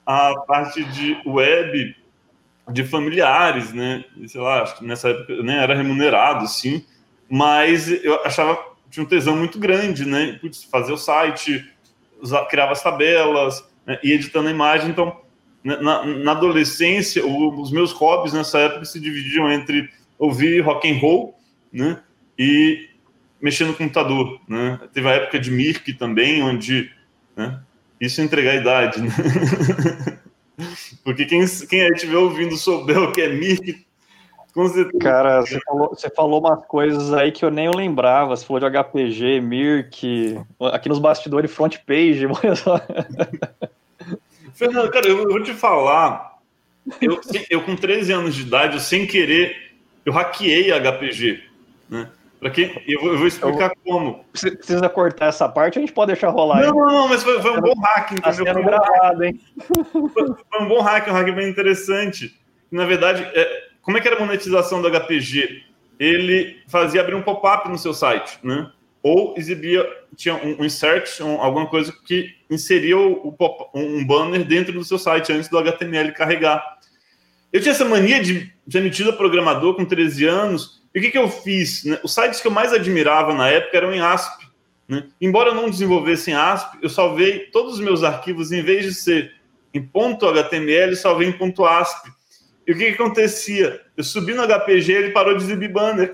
a 0.05 0.35
parte 0.41 0.83
de 0.83 1.21
web 1.25 1.95
de 2.71 2.83
familiares, 2.83 3.73
né? 3.73 4.03
Sei 4.27 4.41
lá, 4.41 4.75
nessa 4.81 5.09
época 5.09 5.33
eu 5.33 5.49
era 5.49 5.75
remunerado, 5.75 6.47
sim, 6.47 6.85
mas 7.29 7.89
eu 8.03 8.15
achava 8.25 8.57
tinha 8.89 9.03
um 9.03 9.07
tesão 9.07 9.35
muito 9.35 9.59
grande, 9.59 10.05
né? 10.05 10.37
Putz, 10.39 10.63
fazer 10.63 10.91
o 10.91 10.97
site, 10.97 11.69
usar, 12.21 12.45
criava 12.45 12.71
as 12.71 12.81
tabelas 12.81 13.63
né? 13.85 13.99
editando 14.03 14.47
a 14.47 14.51
imagem. 14.51 14.89
Então, 14.89 15.19
na, 15.63 16.05
na 16.05 16.31
adolescência, 16.31 17.25
o, 17.25 17.61
os 17.61 17.71
meus 17.71 17.91
hobbies 17.91 18.33
nessa 18.33 18.59
época 18.59 18.85
se 18.85 18.99
dividiam 18.99 19.51
entre 19.51 19.89
ouvir 20.17 20.61
rock 20.61 20.89
and 20.89 20.99
roll, 20.99 21.37
né? 21.71 22.01
E 22.37 22.89
mexer 23.41 23.65
no 23.65 23.73
computador, 23.73 24.39
né? 24.47 24.79
Teve 24.93 25.07
a 25.07 25.13
época 25.13 25.39
de 25.39 25.51
Mirk 25.51 25.93
também, 25.93 26.41
onde, 26.43 26.91
né? 27.35 27.59
Isso 27.99 28.21
é 28.21 28.23
entregar 28.23 28.51
a 28.51 28.55
idade, 28.55 29.01
né? 29.01 29.09
Porque 31.03 31.25
quem, 31.25 31.45
quem 31.69 31.87
estiver 31.87 32.17
ouvindo 32.17 32.57
souber 32.57 32.97
o 32.97 33.11
que 33.11 33.21
é 33.21 33.29
Mirk, 33.29 33.87
Cara, 34.99 35.41
você 35.41 35.59
falou, 35.59 35.89
você 35.89 36.09
falou 36.09 36.39
umas 36.39 36.65
coisas 36.65 37.13
aí 37.13 37.31
que 37.31 37.45
eu 37.45 37.51
nem 37.51 37.69
lembrava. 37.69 38.35
Você 38.35 38.43
falou 38.43 38.59
de 38.59 38.65
HPG, 38.65 39.39
Mirk, 39.39 40.35
aqui 40.73 40.89
nos 40.89 40.97
bastidores, 40.97 41.51
front 41.51 41.77
page. 41.85 42.25
Fernando, 44.55 44.89
cara, 44.89 45.07
eu 45.07 45.27
vou 45.27 45.43
te 45.43 45.53
falar. 45.53 46.39
Eu, 46.99 47.21
eu, 47.51 47.61
com 47.61 47.75
13 47.75 48.11
anos 48.13 48.33
de 48.33 48.41
idade, 48.41 48.73
eu, 48.77 48.79
sem 48.79 49.05
querer, 49.05 49.73
eu 50.03 50.11
hackeei 50.11 50.71
HPG. 50.71 51.43
Né? 51.87 52.09
Pra 52.39 52.51
quem? 52.51 52.81
Eu 52.87 53.01
vou, 53.01 53.11
eu 53.11 53.17
vou 53.17 53.27
explicar 53.27 53.71
eu, 53.71 53.91
como. 53.91 54.25
Você 54.33 54.51
precisa 54.51 54.87
cortar 54.89 55.27
essa 55.27 55.49
parte, 55.49 55.77
a 55.77 55.81
gente 55.81 55.93
pode 55.93 56.11
deixar 56.11 56.29
rolar. 56.29 56.61
Não, 56.61 56.75
não, 56.75 56.85
não, 56.87 57.07
mas 57.07 57.23
foi, 57.23 57.41
foi 57.41 57.51
um 57.51 57.61
bom 57.61 57.73
hack, 57.79 58.09
tá 58.09 58.13
entendeu? 58.13 58.21
Tá 58.21 58.33
sendo 58.33 58.63
gravado, 58.63 59.23
hein? 59.23 59.39
Foi, 59.91 60.61
um 60.61 60.67
bom 60.67 60.81
hack, 60.81 61.07
um 61.07 61.13
hack 61.13 61.33
bem 61.33 61.49
interessante. 61.49 62.39
Na 62.71 62.85
verdade, 62.85 63.27
é, 63.33 63.67
como 63.81 63.97
é 63.97 64.01
que 64.01 64.07
era 64.07 64.17
a 64.17 64.19
monetização 64.19 64.81
do 64.81 64.89
HPG? 64.89 65.63
Ele 65.99 66.61
fazia 66.67 67.01
abrir 67.01 67.15
um 67.15 67.23
pop-up 67.23 67.67
no 67.69 67.77
seu 67.77 67.93
site, 67.93 68.37
né? 68.43 68.71
Ou 69.01 69.33
exibia, 69.37 69.87
tinha 70.15 70.35
um, 70.35 70.63
insert, 70.63 71.21
um, 71.21 71.41
alguma 71.41 71.67
coisa 71.67 71.93
que 72.05 72.35
inseria 72.49 72.97
o, 72.97 73.29
o 73.29 73.35
um 73.73 74.05
banner 74.05 74.43
dentro 74.43 74.73
do 74.73 74.83
seu 74.83 74.99
site 74.99 75.31
antes 75.31 75.49
do 75.49 75.57
HTML 75.57 76.11
carregar. 76.11 76.77
Eu 77.51 77.61
tinha 77.61 77.71
essa 77.71 77.85
mania 77.85 78.21
de 78.21 78.53
ser 78.69 78.81
metido 78.81 79.09
a 79.09 79.13
programador 79.13 79.75
com 79.75 79.85
13 79.85 80.25
anos. 80.25 80.76
E 80.97 80.99
o 80.99 81.01
que, 81.03 81.11
que 81.11 81.17
eu 81.19 81.29
fiz? 81.29 81.83
Né? 81.83 81.99
Os 82.03 82.11
sites 82.11 82.41
que 82.41 82.47
eu 82.47 82.51
mais 82.51 82.73
admirava 82.73 83.31
na 83.31 83.47
época 83.47 83.77
eram 83.77 83.93
em 83.93 84.01
ASP. 84.01 84.47
Né? 84.89 85.07
Embora 85.21 85.49
eu 85.49 85.53
não 85.53 85.69
desenvolvesse 85.69 86.31
em 86.31 86.33
ASP, 86.33 86.79
eu 86.81 86.89
salvei 86.89 87.51
todos 87.51 87.75
os 87.75 87.79
meus 87.79 88.03
arquivos, 88.03 88.51
em 88.51 88.63
vez 88.63 88.83
de 88.83 88.95
ser 88.95 89.31
em 89.71 89.87
.html, 89.93 90.95
salvei 90.95 91.27
em 91.27 91.53
.asp. 91.67 92.07
E 92.65 92.71
o 92.71 92.75
que, 92.75 92.85
que 92.85 92.95
acontecia? 92.99 93.79
Eu 93.95 94.03
subi 94.03 94.33
no 94.33 94.41
HPG 94.47 94.91
ele 94.91 95.11
parou 95.11 95.37
de 95.37 95.43
exibir 95.43 95.71
banner. 95.71 96.11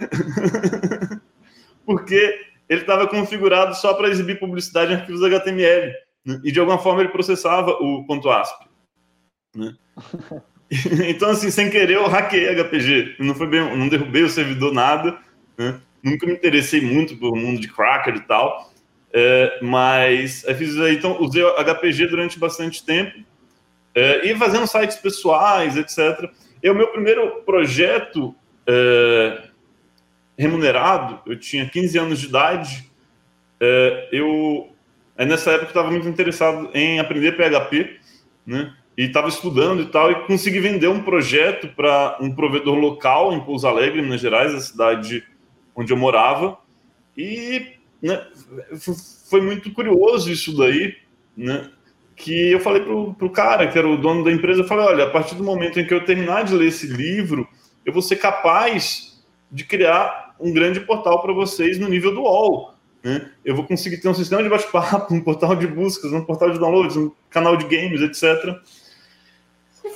Porque 1.85 2.41
ele 2.67 2.81
estava 2.81 3.07
configurado 3.07 3.73
só 3.75 3.93
para 3.93 4.09
exibir 4.09 4.37
publicidade 4.37 4.91
em 4.91 4.95
arquivos 4.97 5.23
HTML. 5.23 5.93
Né? 6.25 6.41
E 6.43 6.51
de 6.51 6.59
alguma 6.59 6.77
forma 6.77 6.99
ele 6.99 7.09
processava 7.09 7.71
o 7.79 8.05
.asp. 8.29 8.65
Né? 9.55 9.73
então, 11.07 11.29
assim, 11.29 11.51
sem 11.51 11.69
querer, 11.69 11.95
eu 11.95 12.07
hackei 12.07 12.47
HPG. 12.55 13.15
Não 13.19 13.35
foi 13.35 13.47
bem, 13.47 13.77
não 13.77 13.87
derrubei 13.87 14.23
o 14.23 14.29
servidor, 14.29 14.73
nada. 14.73 15.17
Né? 15.57 15.79
Nunca 16.01 16.25
me 16.25 16.33
interessei 16.33 16.81
muito 16.81 17.15
pelo 17.17 17.35
mundo 17.35 17.59
de 17.59 17.67
cracker 17.67 18.15
e 18.15 18.21
tal. 18.21 18.71
É, 19.13 19.59
mas 19.61 20.43
fiz 20.57 20.79
aí, 20.79 20.95
então, 20.95 21.21
usei 21.21 21.43
HPG 21.43 22.07
durante 22.07 22.39
bastante 22.39 22.83
tempo. 22.83 23.19
É, 23.95 24.25
e 24.27 24.35
fazendo 24.35 24.65
sites 24.65 24.97
pessoais, 24.97 25.77
etc. 25.77 26.29
E 26.61 26.69
o 26.69 26.73
meu 26.73 26.87
primeiro 26.87 27.41
projeto 27.45 28.35
é, 28.65 29.43
remunerado, 30.37 31.21
eu 31.27 31.37
tinha 31.37 31.69
15 31.69 31.99
anos 31.99 32.19
de 32.19 32.25
idade. 32.25 32.89
É, 33.59 34.09
eu, 34.11 34.73
nessa 35.15 35.51
época, 35.51 35.67
estava 35.67 35.91
muito 35.91 36.07
interessado 36.07 36.71
em 36.73 36.99
aprender 36.99 37.33
PHP, 37.33 37.99
né? 38.45 38.73
E 38.97 39.05
estava 39.05 39.27
estudando 39.27 39.81
e 39.81 39.85
tal, 39.87 40.11
e 40.11 40.27
consegui 40.27 40.59
vender 40.59 40.87
um 40.87 41.01
projeto 41.01 41.67
para 41.69 42.17
um 42.21 42.33
provedor 42.33 42.75
local 42.75 43.33
em 43.33 43.39
Pouso 43.39 43.67
Alegre, 43.67 44.01
Minas 44.01 44.21
Gerais, 44.21 44.53
a 44.53 44.59
cidade 44.59 45.23
onde 45.75 45.91
eu 45.91 45.97
morava, 45.97 46.57
e 47.17 47.73
né, 48.01 48.25
foi 49.29 49.41
muito 49.41 49.71
curioso 49.73 50.31
isso 50.31 50.55
daí, 50.55 50.95
né, 51.35 51.69
que 52.15 52.51
eu 52.51 52.59
falei 52.59 52.83
pro, 52.83 53.13
pro 53.15 53.31
cara, 53.31 53.67
que 53.67 53.77
era 53.77 53.87
o 53.87 53.97
dono 53.97 54.23
da 54.23 54.31
empresa, 54.31 54.61
eu 54.61 54.67
falei, 54.67 54.85
olha, 54.85 55.05
a 55.05 55.09
partir 55.09 55.33
do 55.33 55.43
momento 55.43 55.79
em 55.79 55.87
que 55.87 55.93
eu 55.93 56.05
terminar 56.05 56.43
de 56.43 56.53
ler 56.53 56.67
esse 56.67 56.85
livro, 56.85 57.47
eu 57.83 57.91
vou 57.91 58.01
ser 58.01 58.17
capaz 58.17 59.23
de 59.51 59.63
criar 59.63 60.35
um 60.39 60.53
grande 60.53 60.79
portal 60.79 61.21
para 61.21 61.33
vocês 61.33 61.79
no 61.79 61.89
nível 61.89 62.13
do 62.13 62.21
UOL, 62.21 62.73
né? 63.03 63.31
Eu 63.43 63.55
vou 63.55 63.65
conseguir 63.65 63.97
ter 63.97 64.07
um 64.07 64.13
sistema 64.13 64.41
de 64.43 64.49
bate-papo, 64.49 65.11
um 65.13 65.21
portal 65.21 65.55
de 65.55 65.67
buscas, 65.67 66.13
um 66.13 66.23
portal 66.23 66.51
de 66.51 66.59
downloads, 66.59 66.95
um 66.95 67.11
canal 67.29 67.57
de 67.57 67.65
games, 67.65 68.01
etc 68.01 68.61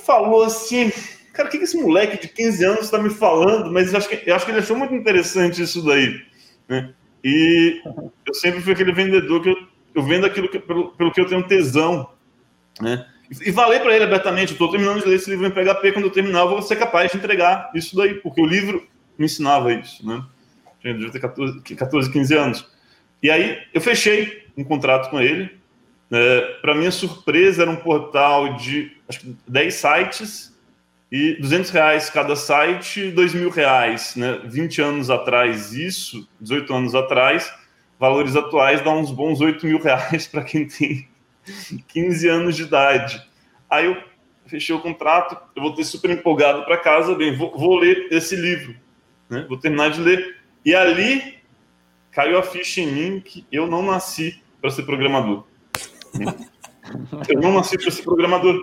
falou 0.08 0.42
assim, 0.42 0.90
cara, 1.34 1.48
o 1.48 1.52
que, 1.52 1.58
esse 1.58 1.76
moleque 1.76 2.18
de 2.18 2.32
15 2.32 2.64
anos 2.64 2.84
está 2.84 2.96
me 2.96 3.10
falando? 3.10 3.70
Mas 3.70 3.92
eu 3.92 3.98
acho, 3.98 4.08
que, 4.08 4.22
eu 4.28 4.34
acho 4.34 4.46
que 4.46 4.50
ele 4.50 4.60
achou 4.60 4.74
muito 4.74 4.94
interessante 4.94 5.62
isso 5.62 5.84
daí. 5.84 6.18
Né? 6.66 6.94
E 7.22 7.82
eu 8.26 8.32
sempre 8.32 8.62
fui 8.62 8.72
aquele 8.72 8.92
vendedor 8.92 9.42
que 9.42 9.50
eu, 9.50 9.56
eu 9.94 10.02
vendo 10.02 10.24
aquilo 10.24 10.48
que, 10.48 10.58
pelo, 10.58 10.92
pelo 10.92 11.12
que 11.12 11.20
eu 11.20 11.26
tenho 11.26 11.46
tesão. 11.46 12.10
Né? 12.80 13.06
E, 13.30 13.50
e 13.50 13.52
falei 13.52 13.80
para 13.80 13.94
ele 13.94 14.04
abertamente: 14.04 14.52
estou 14.52 14.70
terminando 14.70 15.02
de 15.02 15.08
ler 15.08 15.16
esse 15.16 15.28
livro 15.28 15.46
em 15.46 15.50
PHP, 15.50 15.92
quando 15.92 16.06
eu 16.06 16.10
terminar, 16.10 16.40
eu 16.40 16.48
vou 16.48 16.62
ser 16.62 16.76
capaz 16.76 17.12
de 17.12 17.18
entregar 17.18 17.70
isso 17.74 17.94
daí, 17.94 18.14
porque 18.14 18.40
o 18.40 18.46
livro 18.46 18.86
me 19.18 19.26
ensinava 19.26 19.72
isso. 19.74 20.06
Né? 20.06 20.24
Eu 20.82 20.94
devia 20.94 21.10
ter 21.10 21.20
14, 21.20 21.60
14, 21.60 22.10
15 22.10 22.34
anos. 22.34 22.70
E 23.22 23.30
aí 23.30 23.58
eu 23.74 23.80
fechei 23.80 24.46
um 24.56 24.64
contrato 24.64 25.10
com 25.10 25.20
ele, 25.20 25.58
é, 26.10 26.40
Para 26.62 26.74
minha 26.74 26.90
surpresa, 26.90 27.62
era 27.62 27.70
um 27.70 27.76
portal 27.76 28.56
de 28.56 28.97
acho 29.08 29.20
que 29.20 29.36
10 29.46 29.74
sites 29.74 30.58
e 31.10 31.34
200 31.40 31.70
reais 31.70 32.10
cada 32.10 32.36
site, 32.36 33.10
2 33.10 33.34
mil 33.34 33.50
reais. 33.50 34.14
Né? 34.14 34.40
20 34.44 34.82
anos 34.82 35.10
atrás, 35.10 35.72
isso, 35.72 36.28
18 36.40 36.74
anos 36.74 36.94
atrás, 36.94 37.52
valores 37.98 38.36
atuais 38.36 38.82
dá 38.82 38.90
uns 38.90 39.10
bons 39.10 39.40
8 39.40 39.64
mil 39.66 39.78
reais 39.80 40.26
para 40.26 40.44
quem 40.44 40.66
tem 40.66 41.08
15 41.88 42.28
anos 42.28 42.56
de 42.56 42.62
idade. 42.62 43.26
Aí 43.70 43.86
eu 43.86 43.96
fechei 44.46 44.74
o 44.74 44.80
contrato, 44.80 45.36
eu 45.54 45.62
voltei 45.62 45.84
super 45.84 46.10
empolgado 46.10 46.64
para 46.64 46.76
casa, 46.78 47.14
bem, 47.14 47.34
vou, 47.36 47.56
vou, 47.56 47.78
ler 47.78 48.08
esse 48.10 48.34
livro, 48.36 48.74
né? 49.28 49.44
vou 49.48 49.58
terminar 49.58 49.90
de 49.90 50.00
ler. 50.00 50.36
E 50.64 50.74
ali 50.74 51.38
caiu 52.10 52.38
a 52.38 52.42
ficha 52.42 52.80
em 52.80 52.86
mim 52.86 53.20
que 53.20 53.46
eu 53.52 53.66
não 53.66 53.82
nasci 53.82 54.42
para 54.60 54.70
ser 54.70 54.82
programador. 54.82 55.44
Eu 57.28 57.40
não 57.40 57.52
nasci 57.52 57.76
para 57.76 57.90
ser 57.90 58.02
programador. 58.02 58.58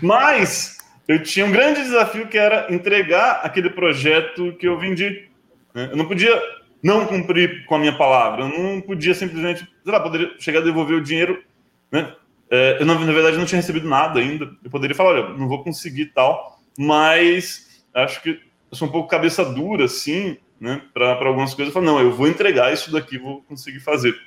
Mas 0.00 0.78
eu 1.06 1.22
tinha 1.22 1.44
um 1.44 1.52
grande 1.52 1.82
desafio 1.82 2.28
que 2.28 2.38
era 2.38 2.72
entregar 2.72 3.40
aquele 3.42 3.70
projeto 3.70 4.54
que 4.58 4.66
eu 4.66 4.78
vendi. 4.78 5.28
Né? 5.74 5.88
Eu 5.90 5.96
não 5.96 6.06
podia 6.06 6.40
não 6.82 7.06
cumprir 7.06 7.64
com 7.66 7.74
a 7.74 7.78
minha 7.78 7.96
palavra. 7.96 8.44
Eu 8.44 8.48
não 8.48 8.80
podia 8.80 9.14
simplesmente, 9.14 9.66
sei 9.84 9.92
lá, 9.92 10.00
poderia 10.00 10.32
chegar 10.38 10.60
a 10.60 10.64
devolver 10.64 10.96
o 10.96 11.02
dinheiro. 11.02 11.42
Né? 11.90 12.14
É, 12.50 12.78
eu, 12.80 12.86
na 12.86 12.94
verdade, 12.94 13.36
não 13.36 13.44
tinha 13.44 13.60
recebido 13.60 13.88
nada 13.88 14.20
ainda. 14.20 14.50
Eu 14.62 14.70
poderia 14.70 14.94
falar, 14.94 15.10
olha, 15.10 15.28
não 15.38 15.48
vou 15.48 15.62
conseguir 15.62 16.06
tal. 16.06 16.60
Mas 16.78 17.82
acho 17.94 18.22
que 18.22 18.40
eu 18.70 18.76
sou 18.76 18.88
um 18.88 18.90
pouco 18.90 19.08
cabeça 19.08 19.44
dura, 19.44 19.84
assim, 19.84 20.38
né, 20.60 20.80
para 20.94 21.26
algumas 21.26 21.54
coisas. 21.54 21.74
Eu 21.74 21.80
falo, 21.80 21.86
não, 21.86 22.00
eu 22.00 22.12
vou 22.12 22.26
entregar 22.26 22.72
isso 22.72 22.90
daqui, 22.90 23.18
vou 23.18 23.42
conseguir 23.42 23.80
fazer. 23.80 24.18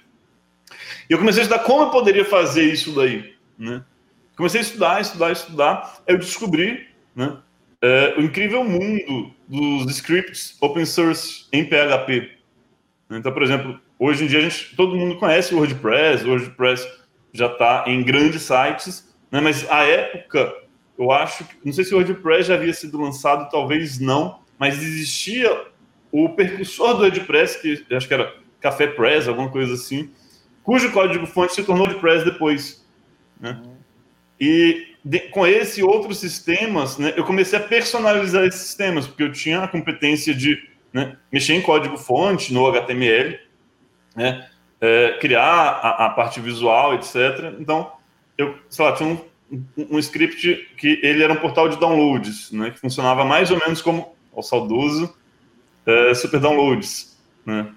E 1.10 1.14
eu 1.14 1.18
comecei 1.18 1.42
a 1.42 1.46
estudar 1.46 1.64
como 1.64 1.84
eu 1.84 1.90
poderia 1.90 2.26
fazer 2.26 2.64
isso 2.64 2.94
daí, 2.94 3.34
né? 3.58 3.84
Comecei 4.36 4.60
a 4.60 4.64
estudar, 4.64 5.02
estudar, 5.02 5.32
estudar. 5.32 5.98
Eu 6.06 6.18
descobri, 6.18 6.88
né, 7.16 7.38
é, 7.82 8.16
o 8.18 8.22
incrível 8.22 8.64
mundo 8.64 9.32
dos 9.48 9.92
scripts 9.96 10.58
open 10.60 10.86
source 10.86 11.46
em 11.54 11.64
PHP. 11.64 12.32
Então, 13.12 13.32
por 13.32 13.44
exemplo, 13.44 13.80
hoje 14.00 14.26
em 14.26 14.28
dia 14.28 14.42
gente, 14.42 14.76
todo 14.76 14.96
mundo 14.96 15.18
conhece 15.18 15.54
o 15.54 15.58
WordPress, 15.58 16.26
o 16.26 16.30
WordPress 16.30 16.88
já 17.32 17.46
está 17.48 17.84
em 17.88 18.04
grandes 18.04 18.42
sites, 18.42 19.16
né, 19.32 19.40
mas 19.40 19.70
a 19.70 19.84
época, 19.84 20.54
eu 20.98 21.12
acho, 21.12 21.46
não 21.64 21.72
sei 21.72 21.84
se 21.84 21.94
o 21.94 21.98
WordPress 21.98 22.48
já 22.48 22.56
havia 22.56 22.74
sido 22.74 23.00
lançado, 23.00 23.50
talvez 23.50 24.00
não, 24.00 24.40
mas 24.58 24.82
existia 24.82 25.68
o 26.12 26.30
percussor 26.30 26.96
do 26.96 27.04
WordPress, 27.04 27.62
que 27.62 27.86
acho 27.94 28.08
que 28.08 28.14
era 28.14 28.34
Café 28.60 28.88
Press, 28.88 29.28
alguma 29.28 29.50
coisa 29.50 29.74
assim, 29.74 30.10
cujo 30.64 30.92
código-fonte 30.92 31.54
se 31.54 31.64
tornou 31.64 31.86
WordPress 31.86 32.26
depois. 32.26 32.86
Né? 33.40 33.62
E 34.40 34.96
de, 35.04 35.20
com 35.20 35.46
esse 35.46 35.82
e 35.82 35.84
outros 35.84 36.20
sistemas, 36.20 36.98
né, 36.98 37.14
eu 37.16 37.24
comecei 37.24 37.58
a 37.60 37.62
personalizar 37.62 38.44
esses 38.44 38.62
sistemas, 38.62 39.06
porque 39.06 39.24
eu 39.24 39.32
tinha 39.32 39.60
a 39.62 39.68
competência 39.68 40.34
de 40.34 40.58
né, 40.92 41.16
mexer 41.32 41.54
em 41.54 41.62
código-fonte, 41.62 42.54
no 42.54 42.66
HTML, 42.68 43.40
né, 44.16 44.48
é, 44.82 45.18
criar 45.20 45.44
a, 45.44 46.06
a, 46.06 46.10
parte 46.10 46.40
visual, 46.40 46.96
etc. 46.96 47.56
Então, 47.60 47.92
eu, 48.38 48.58
sei 48.70 48.86
lá, 48.86 48.94
tinha 48.94 49.10
um, 49.10 49.20
um, 49.78 50.00
script 50.00 50.70
que 50.78 51.00
ele 51.04 51.24
era 51.24 51.34
um 51.34 51.38
portal 51.38 51.70
de 51.70 51.80
downloads, 51.80 52.52
né, 52.52 52.72
que 52.72 52.80
funcionava 52.80 53.24
mais 53.24 53.52
ou 53.52 53.60
menos 53.60 53.82
como 53.82 54.16
o 54.34 54.42
saudoso 54.42 55.16
é, 55.86 56.14
Super 56.14 56.40
Downloads, 56.40 57.18
né? 57.46 57.72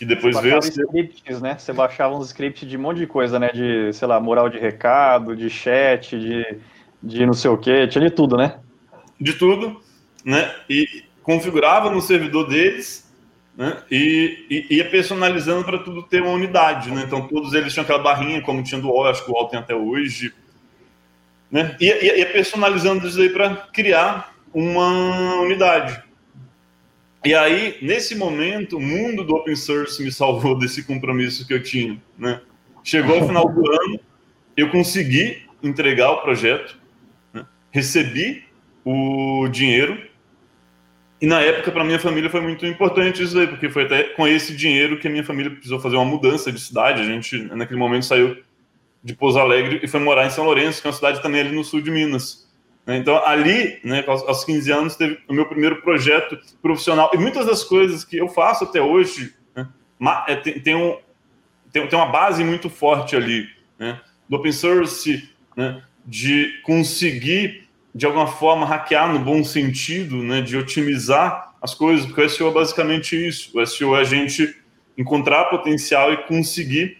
Que 0.00 0.06
depois 0.06 0.34
veio. 0.40 0.58
scripts, 0.60 1.42
né? 1.42 1.58
Você 1.58 1.74
baixava 1.74 2.16
uns 2.16 2.28
scripts 2.28 2.66
de 2.66 2.74
um 2.78 2.80
monte 2.80 2.96
de 2.96 3.06
coisa, 3.06 3.38
né? 3.38 3.50
De, 3.52 3.92
sei 3.92 4.08
lá, 4.08 4.18
moral 4.18 4.48
de 4.48 4.58
recado, 4.58 5.36
de 5.36 5.50
chat, 5.50 6.18
de, 6.18 6.58
de 7.02 7.26
não 7.26 7.34
sei 7.34 7.50
o 7.50 7.58
quê, 7.58 7.86
tinha 7.86 8.08
de 8.08 8.10
tudo, 8.10 8.34
né? 8.34 8.60
De 9.20 9.34
tudo, 9.34 9.78
né? 10.24 10.54
E 10.70 11.04
configurava 11.22 11.90
no 11.90 12.00
servidor 12.00 12.48
deles, 12.48 13.12
né? 13.54 13.76
E, 13.90 14.66
e 14.70 14.76
ia 14.76 14.88
personalizando 14.88 15.66
para 15.66 15.80
tudo 15.80 16.02
ter 16.02 16.22
uma 16.22 16.32
unidade, 16.32 16.90
né? 16.90 17.02
Então 17.04 17.28
todos 17.28 17.52
eles 17.52 17.70
tinham 17.70 17.84
aquela 17.84 18.02
barrinha, 18.02 18.40
como 18.40 18.62
tinha 18.62 18.80
do 18.80 18.88
UOL, 18.88 19.06
acho 19.06 19.22
que 19.22 19.30
o 19.30 19.34
UOL 19.34 19.48
tem 19.48 19.58
até 19.58 19.74
hoje, 19.74 20.32
né? 21.50 21.76
E 21.78 21.84
ia, 21.84 22.20
ia 22.20 22.32
personalizando 22.32 23.06
isso 23.06 23.20
aí 23.20 23.28
para 23.28 23.54
criar 23.70 24.34
uma 24.54 25.42
unidade. 25.42 26.02
E 27.24 27.34
aí, 27.34 27.76
nesse 27.82 28.14
momento, 28.14 28.78
o 28.78 28.80
mundo 28.80 29.22
do 29.24 29.34
open 29.34 29.56
source 29.56 30.02
me 30.02 30.10
salvou 30.10 30.56
desse 30.58 30.82
compromisso 30.82 31.46
que 31.46 31.52
eu 31.52 31.62
tinha. 31.62 32.00
Né? 32.18 32.40
Chegou 32.82 33.16
ao 33.16 33.26
final 33.26 33.48
do 33.48 33.70
ano, 33.70 34.00
eu 34.56 34.70
consegui 34.70 35.42
entregar 35.62 36.10
o 36.10 36.22
projeto, 36.22 36.78
né? 37.32 37.46
recebi 37.70 38.44
o 38.84 39.46
dinheiro, 39.48 40.10
e 41.20 41.26
na 41.26 41.42
época, 41.42 41.70
para 41.70 41.84
minha 41.84 41.98
família, 41.98 42.30
foi 42.30 42.40
muito 42.40 42.64
importante 42.64 43.22
isso 43.22 43.38
aí, 43.38 43.46
porque 43.46 43.68
foi 43.68 43.84
até 43.84 44.04
com 44.04 44.26
esse 44.26 44.56
dinheiro 44.56 44.98
que 44.98 45.06
a 45.06 45.10
minha 45.10 45.22
família 45.22 45.50
precisou 45.50 45.78
fazer 45.78 45.96
uma 45.96 46.04
mudança 46.04 46.50
de 46.50 46.58
cidade. 46.58 47.02
A 47.02 47.04
gente, 47.04 47.36
naquele 47.54 47.78
momento, 47.78 48.06
saiu 48.06 48.42
de 49.04 49.14
Pouso 49.14 49.38
Alegre 49.38 49.80
e 49.82 49.88
foi 49.88 50.00
morar 50.00 50.26
em 50.26 50.30
São 50.30 50.44
Lourenço, 50.44 50.80
que 50.80 50.86
é 50.86 50.90
uma 50.90 50.96
cidade 50.96 51.20
também 51.20 51.42
ali 51.42 51.54
no 51.54 51.62
sul 51.62 51.82
de 51.82 51.90
Minas. 51.90 52.49
Então, 52.86 53.24
ali, 53.24 53.78
né, 53.84 54.04
aos 54.06 54.44
15 54.44 54.72
anos, 54.72 54.96
teve 54.96 55.18
o 55.28 55.32
meu 55.32 55.46
primeiro 55.46 55.80
projeto 55.82 56.38
profissional. 56.60 57.10
E 57.14 57.18
muitas 57.18 57.46
das 57.46 57.62
coisas 57.62 58.04
que 58.04 58.16
eu 58.16 58.28
faço 58.28 58.64
até 58.64 58.80
hoje 58.80 59.34
né, 59.54 59.68
é, 60.26 60.36
tem, 60.36 60.60
tem, 60.60 60.74
um, 60.74 60.98
tem, 61.70 61.86
uma 61.92 62.06
base 62.06 62.42
muito 62.42 62.68
forte 62.68 63.14
ali, 63.14 63.48
né, 63.78 64.00
do 64.28 64.36
open 64.36 64.52
source, 64.52 65.28
né, 65.56 65.82
de 66.04 66.60
conseguir, 66.64 67.68
de 67.94 68.06
alguma 68.06 68.26
forma, 68.26 68.66
hackear 68.66 69.12
no 69.12 69.18
bom 69.20 69.44
sentido, 69.44 70.16
né, 70.22 70.40
de 70.40 70.56
otimizar 70.56 71.54
as 71.62 71.74
coisas, 71.74 72.06
porque 72.06 72.22
o 72.22 72.28
SEO 72.28 72.48
é 72.48 72.52
basicamente 72.52 73.14
isso. 73.14 73.56
O 73.58 73.64
SEO 73.66 73.94
é 73.94 74.00
a 74.00 74.04
gente 74.04 74.56
encontrar 74.96 75.44
potencial 75.46 76.12
e 76.12 76.16
conseguir 76.24 76.98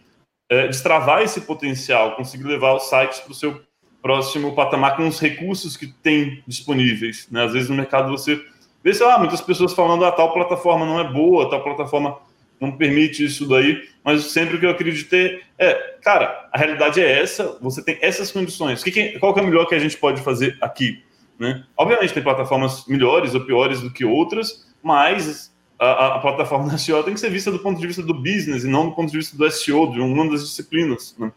é, 0.49 0.67
destravar 0.69 1.23
esse 1.23 1.41
potencial, 1.41 2.17
conseguir 2.17 2.45
levar 2.45 2.75
os 2.75 2.89
sites 2.89 3.21
para 3.21 3.33
o 3.33 3.35
seu 3.35 3.63
próximo 4.03 4.55
patamar 4.55 4.97
com 4.97 5.07
os 5.07 5.21
recursos 5.21 5.77
que 5.77 5.87
tem 5.87 6.43
disponíveis. 6.47 7.29
Né? 7.31 7.45
Às 7.45 7.53
vezes 7.53 7.69
no 7.69 7.77
mercado 7.77 8.11
você 8.11 8.43
vê, 8.83 8.95
sei 8.95 9.07
lá, 9.07 9.19
muitas 9.19 9.41
pessoas 9.41 9.73
falando, 9.73 10.05
ah, 10.05 10.13
tal 10.13 10.33
plataforma 10.33 10.87
não 10.87 10.99
é 10.99 11.05
boa, 11.05 11.51
tal 11.51 11.63
plataforma 11.63 12.19
não 12.61 12.73
permite 12.73 13.25
isso 13.25 13.49
daí, 13.49 13.89
mas 14.05 14.25
sempre 14.25 14.57
o 14.57 14.61
que 14.61 14.67
eu 14.67 14.71
acreditei 14.71 15.41
é, 15.59 15.75
cara, 16.03 16.49
a 16.53 16.59
realidade 16.59 17.01
é 17.01 17.21
essa, 17.21 17.59
você 17.61 17.83
tem 17.83 17.99
essas 18.01 18.31
condições. 18.31 18.83
Que 18.83 18.91
que, 18.91 19.19
qual 19.19 19.33
que 19.33 19.41
é 19.41 19.43
o 19.43 19.47
melhor 19.47 19.67
que 19.67 19.75
a 19.75 19.79
gente 19.79 19.97
pode 19.97 20.21
fazer 20.21 20.57
aqui? 20.61 21.03
Né? 21.39 21.65
Obviamente 21.77 22.13
tem 22.13 22.23
plataformas 22.23 22.87
melhores 22.87 23.35
ou 23.35 23.41
piores 23.41 23.81
do 23.81 23.91
que 23.91 24.05
outras, 24.05 24.67
mas 24.83 25.51
a, 25.79 26.17
a, 26.17 26.19
plataforma 26.19 26.69
da 26.71 26.77
SEO 26.77 27.03
tem 27.03 27.15
que 27.15 27.21
ser 27.21 27.31
vista 27.31 27.51
do 27.51 27.59
ponto 27.59 27.81
de 27.81 27.87
vista 27.87 28.03
do 28.03 28.13
business 28.13 28.65
e 28.65 28.69
não 28.69 28.91
do 28.91 28.95
ponto 28.95 29.11
de 29.11 29.17
vista 29.17 29.37
do 29.37 29.51
SEO, 29.51 29.91
de 29.91 30.01
uma 30.01 30.31
das 30.31 30.47
disciplinas. 30.47 31.17
Né? 31.19 31.33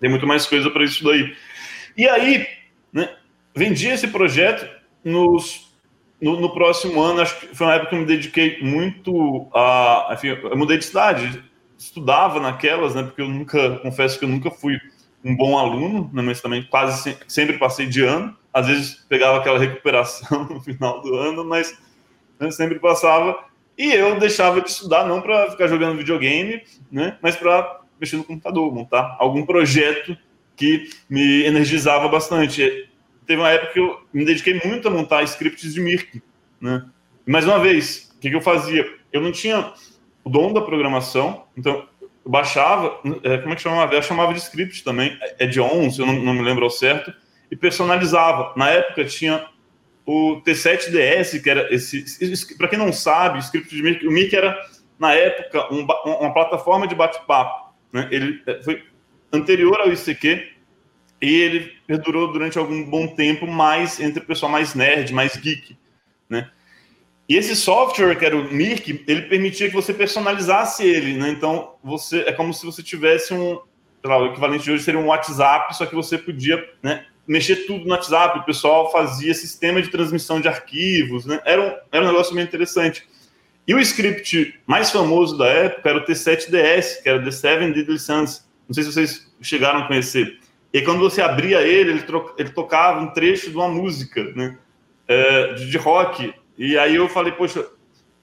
Tem 0.00 0.10
muito 0.10 0.26
mais 0.26 0.46
coisa 0.46 0.68
para 0.70 0.84
isso 0.84 1.04
daí. 1.04 1.32
E 1.98 2.08
aí, 2.08 2.46
né, 2.92 3.12
vendi 3.52 3.88
esse 3.88 4.06
projeto 4.06 4.70
nos, 5.04 5.74
no, 6.22 6.40
no, 6.40 6.54
próximo 6.54 7.02
ano, 7.02 7.20
acho 7.20 7.40
que 7.40 7.56
foi 7.56 7.66
uma 7.66 7.74
época 7.74 7.90
que 7.90 7.96
eu 7.96 8.00
me 8.00 8.06
dediquei 8.06 8.62
muito 8.62 9.48
a. 9.52 10.10
Enfim, 10.12 10.28
eu 10.28 10.56
mudei 10.56 10.78
de 10.78 10.84
cidade, 10.84 11.42
estudava 11.76 12.38
naquelas, 12.38 12.94
né? 12.94 13.02
Porque 13.02 13.20
eu 13.20 13.28
nunca, 13.28 13.80
confesso 13.80 14.16
que 14.16 14.24
eu 14.24 14.28
nunca 14.28 14.48
fui 14.48 14.78
um 15.24 15.34
bom 15.34 15.58
aluno, 15.58 16.08
né, 16.12 16.22
mas 16.22 16.40
também 16.40 16.62
quase 16.62 17.16
sempre 17.26 17.58
passei 17.58 17.86
de 17.86 18.04
ano. 18.04 18.36
Às 18.54 18.68
vezes 18.68 19.04
pegava 19.08 19.38
aquela 19.38 19.58
recuperação 19.58 20.44
no 20.48 20.60
final 20.60 21.02
do 21.02 21.16
ano, 21.16 21.44
mas 21.44 21.76
né, 22.38 22.48
sempre 22.52 22.78
passava. 22.78 23.44
E 23.76 23.92
eu 23.92 24.20
deixava 24.20 24.60
de 24.60 24.70
estudar 24.70 25.04
não 25.04 25.20
para 25.20 25.50
ficar 25.50 25.66
jogando 25.66 25.98
videogame, 25.98 26.62
né, 26.92 27.18
mas 27.20 27.34
para 27.34 27.80
mexer 28.00 28.16
no 28.16 28.22
computador, 28.22 28.72
montar 28.72 29.16
algum 29.18 29.44
projeto 29.44 30.16
que 30.58 30.90
me 31.08 31.44
energizava 31.44 32.08
bastante. 32.08 32.90
Teve 33.26 33.40
uma 33.40 33.50
época 33.50 33.72
que 33.72 33.78
eu 33.78 34.00
me 34.12 34.24
dediquei 34.24 34.60
muito 34.64 34.88
a 34.88 34.90
montar 34.90 35.22
scripts 35.22 35.72
de 35.72 35.80
Mirk, 35.80 36.20
né? 36.60 36.84
Mais 37.24 37.46
uma 37.46 37.58
vez, 37.58 38.10
o 38.16 38.20
que, 38.20 38.30
que 38.30 38.36
eu 38.36 38.40
fazia? 38.40 38.86
Eu 39.12 39.20
não 39.20 39.30
tinha 39.30 39.72
o 40.24 40.30
dom 40.30 40.52
da 40.52 40.60
programação, 40.60 41.44
então 41.56 41.86
eu 42.24 42.30
baixava, 42.30 43.00
é, 43.22 43.38
como 43.38 43.52
é 43.52 43.56
que 43.56 43.62
chamava? 43.62 43.94
Eu 43.94 44.02
chamava 44.02 44.32
de 44.32 44.40
script 44.40 44.82
também, 44.82 45.16
é 45.38 45.46
de 45.46 45.60
11, 45.60 46.00
eu 46.00 46.06
não, 46.06 46.14
não 46.14 46.34
me 46.34 46.42
lembro 46.42 46.64
ao 46.64 46.70
certo, 46.70 47.12
e 47.50 47.56
personalizava. 47.56 48.52
Na 48.56 48.68
época 48.70 49.04
tinha 49.04 49.46
o 50.04 50.40
T7DS, 50.42 51.40
que 51.42 51.50
era 51.50 51.72
esse. 51.72 52.56
Para 52.56 52.68
quem 52.68 52.78
não 52.78 52.92
sabe, 52.92 53.38
o 53.38 53.40
script 53.40 53.74
de 53.74 53.82
Mirk, 53.82 54.06
o 54.06 54.10
Mirk 54.10 54.34
era, 54.34 54.58
na 54.98 55.12
época, 55.12 55.72
um, 55.72 55.82
uma 55.82 56.32
plataforma 56.32 56.88
de 56.88 56.94
bate-papo. 56.94 57.74
Né? 57.92 58.08
Ele 58.10 58.42
é, 58.46 58.62
foi 58.62 58.82
anterior 59.32 59.80
ao 59.80 59.92
ICQ 59.92 60.58
e 61.20 61.34
ele 61.34 61.72
perdurou 61.86 62.32
durante 62.32 62.58
algum 62.58 62.84
bom 62.84 63.08
tempo 63.08 63.46
mais 63.46 63.98
entre 63.98 64.22
o 64.22 64.26
pessoal 64.26 64.50
mais 64.50 64.74
nerd, 64.74 65.12
mais 65.12 65.36
geek. 65.36 65.76
Né? 66.28 66.48
E 67.28 67.36
esse 67.36 67.54
software, 67.56 68.16
que 68.16 68.24
era 68.24 68.36
o 68.36 68.52
Mirk, 68.52 69.04
ele 69.06 69.22
permitia 69.22 69.68
que 69.68 69.74
você 69.74 69.92
personalizasse 69.92 70.84
ele. 70.84 71.18
Né? 71.18 71.28
Então, 71.30 71.74
você 71.82 72.20
é 72.20 72.32
como 72.32 72.54
se 72.54 72.64
você 72.64 72.82
tivesse 72.82 73.34
um. 73.34 73.60
Lá, 74.04 74.16
o 74.16 74.26
equivalente 74.26 74.64
de 74.64 74.70
hoje 74.70 74.84
seria 74.84 75.00
um 75.00 75.08
WhatsApp, 75.08 75.76
só 75.76 75.84
que 75.84 75.94
você 75.94 76.16
podia 76.16 76.64
né, 76.80 77.04
mexer 77.26 77.66
tudo 77.66 77.84
no 77.84 77.90
WhatsApp, 77.90 78.38
o 78.38 78.44
pessoal 78.44 78.90
fazia 78.92 79.34
sistema 79.34 79.82
de 79.82 79.90
transmissão 79.90 80.40
de 80.40 80.46
arquivos, 80.46 81.26
né? 81.26 81.40
Era 81.44 81.60
um, 81.60 81.76
era 81.90 82.04
um 82.04 82.08
negócio 82.08 82.34
bem 82.34 82.44
interessante. 82.44 83.06
E 83.66 83.74
o 83.74 83.80
script 83.80 84.58
mais 84.66 84.90
famoso 84.90 85.36
da 85.36 85.46
época 85.46 85.90
era 85.90 85.98
o 85.98 86.04
T7DS, 86.04 87.02
que 87.02 87.08
era 87.08 87.22
The 87.22 87.30
Seven 87.30 87.72
Deadly 87.72 87.98
Sons. 87.98 88.47
Não 88.68 88.74
sei 88.74 88.84
se 88.84 88.92
vocês 88.92 89.32
chegaram 89.40 89.80
a 89.80 89.86
conhecer. 89.86 90.38
E 90.72 90.82
quando 90.82 91.00
você 91.00 91.22
abria 91.22 91.62
ele, 91.62 91.92
ele, 91.92 92.04
ele 92.36 92.50
tocava 92.50 93.00
um 93.00 93.08
trecho 93.08 93.50
de 93.50 93.56
uma 93.56 93.68
música, 93.68 94.22
né? 94.34 94.58
É, 95.06 95.54
de, 95.54 95.70
de 95.70 95.78
rock. 95.78 96.34
E 96.58 96.76
aí 96.76 96.96
eu 96.96 97.08
falei, 97.08 97.32
poxa, 97.32 97.66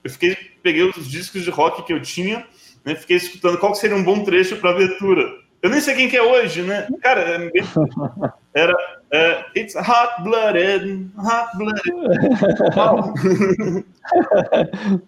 eu 0.04 0.10
fiquei, 0.10 0.36
peguei 0.62 0.84
os 0.84 1.08
discos 1.10 1.42
de 1.42 1.50
rock 1.50 1.82
que 1.82 1.92
eu 1.92 2.00
tinha, 2.00 2.46
né? 2.84 2.94
Fiquei 2.94 3.16
escutando 3.16 3.58
qual 3.58 3.74
seria 3.74 3.96
um 3.96 4.04
bom 4.04 4.22
trecho 4.22 4.56
para 4.56 4.70
abertura. 4.70 5.24
Eu 5.60 5.70
nem 5.70 5.80
sei 5.80 5.96
quem 5.96 6.08
que 6.08 6.16
é 6.16 6.22
hoje, 6.22 6.62
né? 6.62 6.86
Cara, 7.02 7.22
é 7.22 7.50
era 8.54 8.76
é, 9.10 9.44
It's 9.56 9.74
hot 9.74 10.22
blooded, 10.22 11.10
hot 11.18 11.56
blooded. 11.56 11.82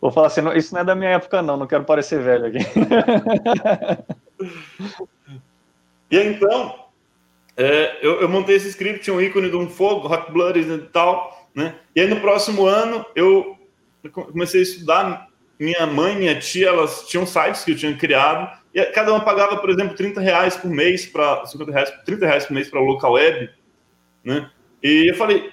Vou 0.00 0.10
falar 0.10 0.26
assim, 0.26 0.42
isso 0.56 0.74
não 0.74 0.80
é 0.82 0.84
da 0.84 0.94
minha 0.94 1.12
época, 1.12 1.40
não, 1.40 1.56
não 1.56 1.66
quero 1.66 1.84
parecer 1.84 2.20
velho 2.20 2.46
aqui. 2.46 2.58
e 6.10 6.18
então, 6.18 6.84
é, 7.56 7.98
eu, 8.02 8.20
eu, 8.20 8.28
montei 8.28 8.56
esse 8.56 8.68
script, 8.68 9.00
tinha 9.00 9.14
um 9.14 9.20
ícone 9.20 9.50
de 9.50 9.56
um 9.56 9.68
fogo, 9.68 10.12
hot 10.12 10.30
blooded 10.32 10.68
e 10.68 10.78
tal, 10.88 11.48
né? 11.54 11.74
E 11.94 12.00
aí 12.00 12.08
no 12.08 12.20
próximo 12.20 12.66
ano 12.66 13.04
eu 13.14 13.56
comecei 14.12 14.60
a 14.60 14.64
estudar. 14.64 15.28
Minha 15.58 15.86
mãe, 15.86 16.16
minha 16.16 16.38
tia, 16.38 16.68
elas 16.68 17.06
tinham 17.06 17.24
sites 17.24 17.64
que 17.64 17.70
eu 17.70 17.76
tinha 17.76 17.96
criado 17.96 18.50
e 18.74 18.84
cada 18.86 19.12
uma 19.12 19.24
pagava, 19.24 19.56
por 19.56 19.70
exemplo, 19.70 19.96
30 19.96 20.20
reais 20.20 20.56
por 20.56 20.68
mês 20.68 21.06
para 21.06 21.46
50 21.46 21.70
reais, 21.70 21.92
30 22.04 22.26
reais 22.26 22.44
por 22.44 22.54
mês 22.54 22.68
para 22.68 22.80
local 22.80 23.12
web, 23.12 23.48
né? 24.24 24.50
E 24.82 25.10
eu 25.10 25.14
falei, 25.14 25.50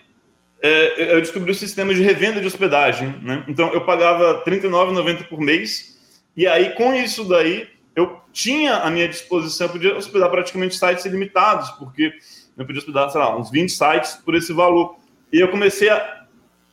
é, 0.61 1.15
eu 1.15 1.21
descobri 1.21 1.51
o 1.51 1.55
sistema 1.55 1.93
de 1.93 2.01
revenda 2.01 2.41
de 2.41 2.47
hospedagem, 2.47 3.15
né? 3.21 3.43
Então 3.47 3.71
eu 3.73 3.85
pagava 3.85 4.43
39,90 4.43 5.27
por 5.27 5.39
mês 5.39 5.99
e 6.35 6.47
aí 6.47 6.73
com 6.73 6.93
isso 6.95 7.23
daí 7.25 7.69
eu 8.01 8.21
tinha 8.31 8.77
à 8.77 8.89
minha 8.89 9.07
disposição, 9.07 9.67
eu 9.67 9.73
podia 9.73 9.95
hospedar 9.95 10.29
praticamente 10.29 10.75
sites 10.75 11.05
ilimitados, 11.05 11.69
porque 11.71 12.13
eu 12.57 12.65
podia 12.65 12.79
hospedar, 12.79 13.09
sei 13.09 13.19
lá, 13.19 13.37
uns 13.37 13.49
20 13.49 13.69
sites 13.69 14.13
por 14.15 14.35
esse 14.35 14.53
valor. 14.53 14.97
E 15.31 15.39
eu 15.39 15.49
comecei 15.49 15.89
a 15.89 16.25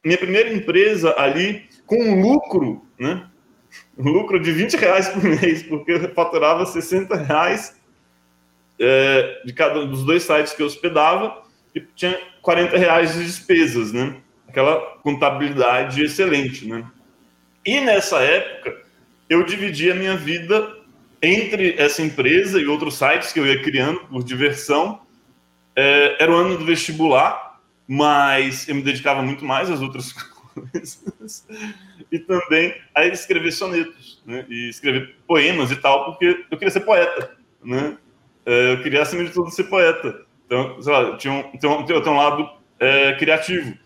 minha 0.05 0.19
primeira 0.19 0.53
empresa 0.53 1.15
ali 1.19 1.69
com 1.87 1.97
um 1.97 2.21
lucro, 2.21 2.83
né? 2.99 3.29
lucro 3.97 4.39
de 4.41 4.53
20 4.53 4.77
reais 4.77 5.09
por 5.09 5.23
mês, 5.23 5.63
porque 5.63 5.93
eu 5.93 6.15
faturava 6.15 6.65
60 6.65 7.17
reais 7.17 7.77
é, 8.79 9.43
de 9.45 9.53
cada 9.53 9.81
um 9.81 9.89
dos 9.89 10.05
dois 10.05 10.23
sites 10.23 10.53
que 10.53 10.63
eu 10.63 10.67
hospedava 10.67 11.43
e 11.75 11.81
tinha 11.81 12.19
40 12.43 12.77
reais 12.77 13.15
de 13.15 13.25
despesas, 13.25 13.93
né? 13.93 14.17
Aquela 14.49 14.81
contabilidade 15.03 16.03
excelente, 16.03 16.67
né? 16.67 16.85
E 17.67 17.81
nessa 17.81 18.19
época, 18.21 18.77
eu 19.29 19.43
dividi 19.43 19.91
a 19.91 19.95
minha 19.95 20.17
vida 20.17 20.78
entre 21.23 21.75
essa 21.79 22.03
empresa 22.03 22.61
e 22.61 22.67
outros 22.67 22.95
sites 22.97 23.33
que 23.33 23.41
eu 23.41 23.47
ia 23.47 23.63
criando 23.63 24.01
por 24.01 24.23
diversão. 24.23 25.01
É, 25.75 26.23
era 26.23 26.33
o 26.33 26.35
ano 26.35 26.57
do 26.57 26.65
vestibular, 26.65 27.61
mas 27.87 28.69
eu 28.69 28.75
me 28.75 28.83
dedicava 28.83 29.23
muito 29.23 29.45
mais 29.45 29.71
às 29.71 29.81
outras 29.81 30.13
coisas 30.73 31.47
e 32.11 32.19
também 32.19 32.75
a 32.95 33.07
escrever 33.07 33.53
sonetos, 33.53 34.23
né? 34.27 34.45
E 34.49 34.69
escrever 34.69 35.17
poemas 35.27 35.71
e 35.71 35.77
tal, 35.77 36.07
porque 36.07 36.45
eu 36.51 36.59
queria 36.59 36.71
ser 36.71 36.81
poeta, 36.81 37.37
né? 37.63 37.97
É, 38.45 38.73
eu 38.73 38.83
queria, 38.83 39.03
acima 39.03 39.25
de 39.25 39.31
tudo, 39.31 39.51
ser 39.51 39.65
poeta. 39.65 40.23
Então, 40.47 40.81
sei 40.81 40.93
lá, 40.93 41.17
tinha 41.17 41.33
um, 41.33 41.45
um, 41.53 42.11
um 42.11 42.17
lado 42.17 42.51
é, 42.81 43.13
criativo. 43.15 43.77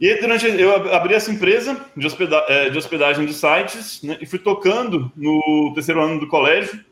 E 0.00 0.14
durante 0.14 0.46
eu 0.46 0.94
abri 0.94 1.14
essa 1.14 1.30
empresa 1.30 1.78
de, 1.94 2.06
hospeda, 2.06 2.44
é, 2.48 2.70
de 2.70 2.78
hospedagem 2.78 3.26
de 3.26 3.34
sites 3.34 4.02
né, 4.02 4.16
e 4.20 4.24
fui 4.24 4.38
tocando 4.38 5.12
no 5.14 5.72
terceiro 5.74 6.00
ano 6.00 6.18
do 6.18 6.26
colégio, 6.26 6.82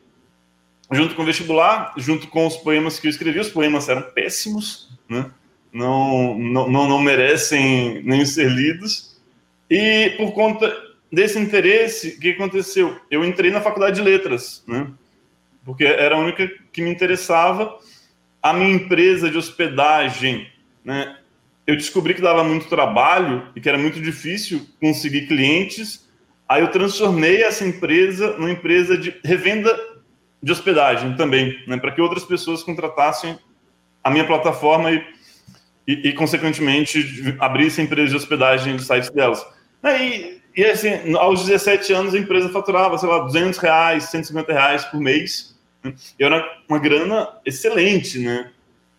junto 0.90 1.14
com 1.14 1.22
o 1.22 1.24
vestibular, 1.24 1.94
junto 1.96 2.28
com 2.28 2.46
os 2.46 2.56
poemas 2.56 3.00
que 3.00 3.06
eu 3.06 3.10
escrevi. 3.10 3.40
Os 3.40 3.48
poemas 3.48 3.88
eram 3.88 4.02
péssimos, 4.02 4.90
né? 5.08 5.30
não, 5.72 6.38
não, 6.38 6.88
não 6.88 7.00
merecem 7.00 8.02
nem 8.02 8.24
ser 8.24 8.50
lidos. 8.50 9.16
E 9.70 10.14
por 10.16 10.32
conta 10.32 10.74
desse 11.12 11.38
interesse, 11.38 12.10
o 12.10 12.20
que 12.20 12.30
aconteceu? 12.30 12.98
Eu 13.10 13.24
entrei 13.24 13.50
na 13.50 13.60
faculdade 13.60 13.96
de 13.96 14.02
letras, 14.02 14.62
né? 14.66 14.86
Porque 15.64 15.84
era 15.84 16.16
a 16.16 16.18
única 16.18 16.50
que 16.72 16.80
me 16.80 16.90
interessava. 16.90 17.78
A 18.42 18.52
minha 18.52 18.74
empresa 18.74 19.30
de 19.30 19.36
hospedagem, 19.36 20.50
né? 20.84 21.16
Eu 21.68 21.76
descobri 21.76 22.14
que 22.14 22.22
dava 22.22 22.42
muito 22.42 22.66
trabalho 22.66 23.46
e 23.54 23.60
que 23.60 23.68
era 23.68 23.76
muito 23.76 24.00
difícil 24.00 24.66
conseguir 24.80 25.26
clientes. 25.26 26.08
Aí 26.48 26.62
eu 26.62 26.68
transformei 26.68 27.42
essa 27.42 27.62
empresa 27.62 28.38
numa 28.38 28.50
empresa 28.50 28.96
de 28.96 29.14
revenda 29.22 29.78
de 30.42 30.50
hospedagem 30.50 31.14
também, 31.14 31.62
né? 31.66 31.76
Para 31.76 31.92
que 31.92 32.00
outras 32.00 32.24
pessoas 32.24 32.62
contratassem 32.62 33.38
a 34.02 34.10
minha 34.10 34.26
plataforma 34.26 34.90
e, 34.90 35.04
e, 35.86 36.08
e 36.08 36.12
consequentemente, 36.14 37.36
abrissem 37.38 37.84
empresas 37.84 38.12
de 38.12 38.16
hospedagem 38.16 38.74
de 38.74 38.82
sites 38.82 39.10
delas. 39.10 39.44
E, 39.84 40.40
e 40.56 40.64
assim, 40.64 41.14
aos 41.16 41.44
17 41.44 41.92
anos 41.92 42.14
a 42.14 42.18
empresa 42.18 42.48
faturava, 42.48 42.96
sei 42.96 43.10
lá, 43.10 43.18
200 43.18 43.58
reais, 43.58 44.04
150 44.04 44.50
reais 44.54 44.86
por 44.86 44.98
mês. 44.98 45.54
Né? 45.84 45.92
E 46.18 46.24
era 46.24 46.42
uma 46.66 46.78
grana 46.78 47.28
excelente, 47.44 48.18
né? 48.20 48.52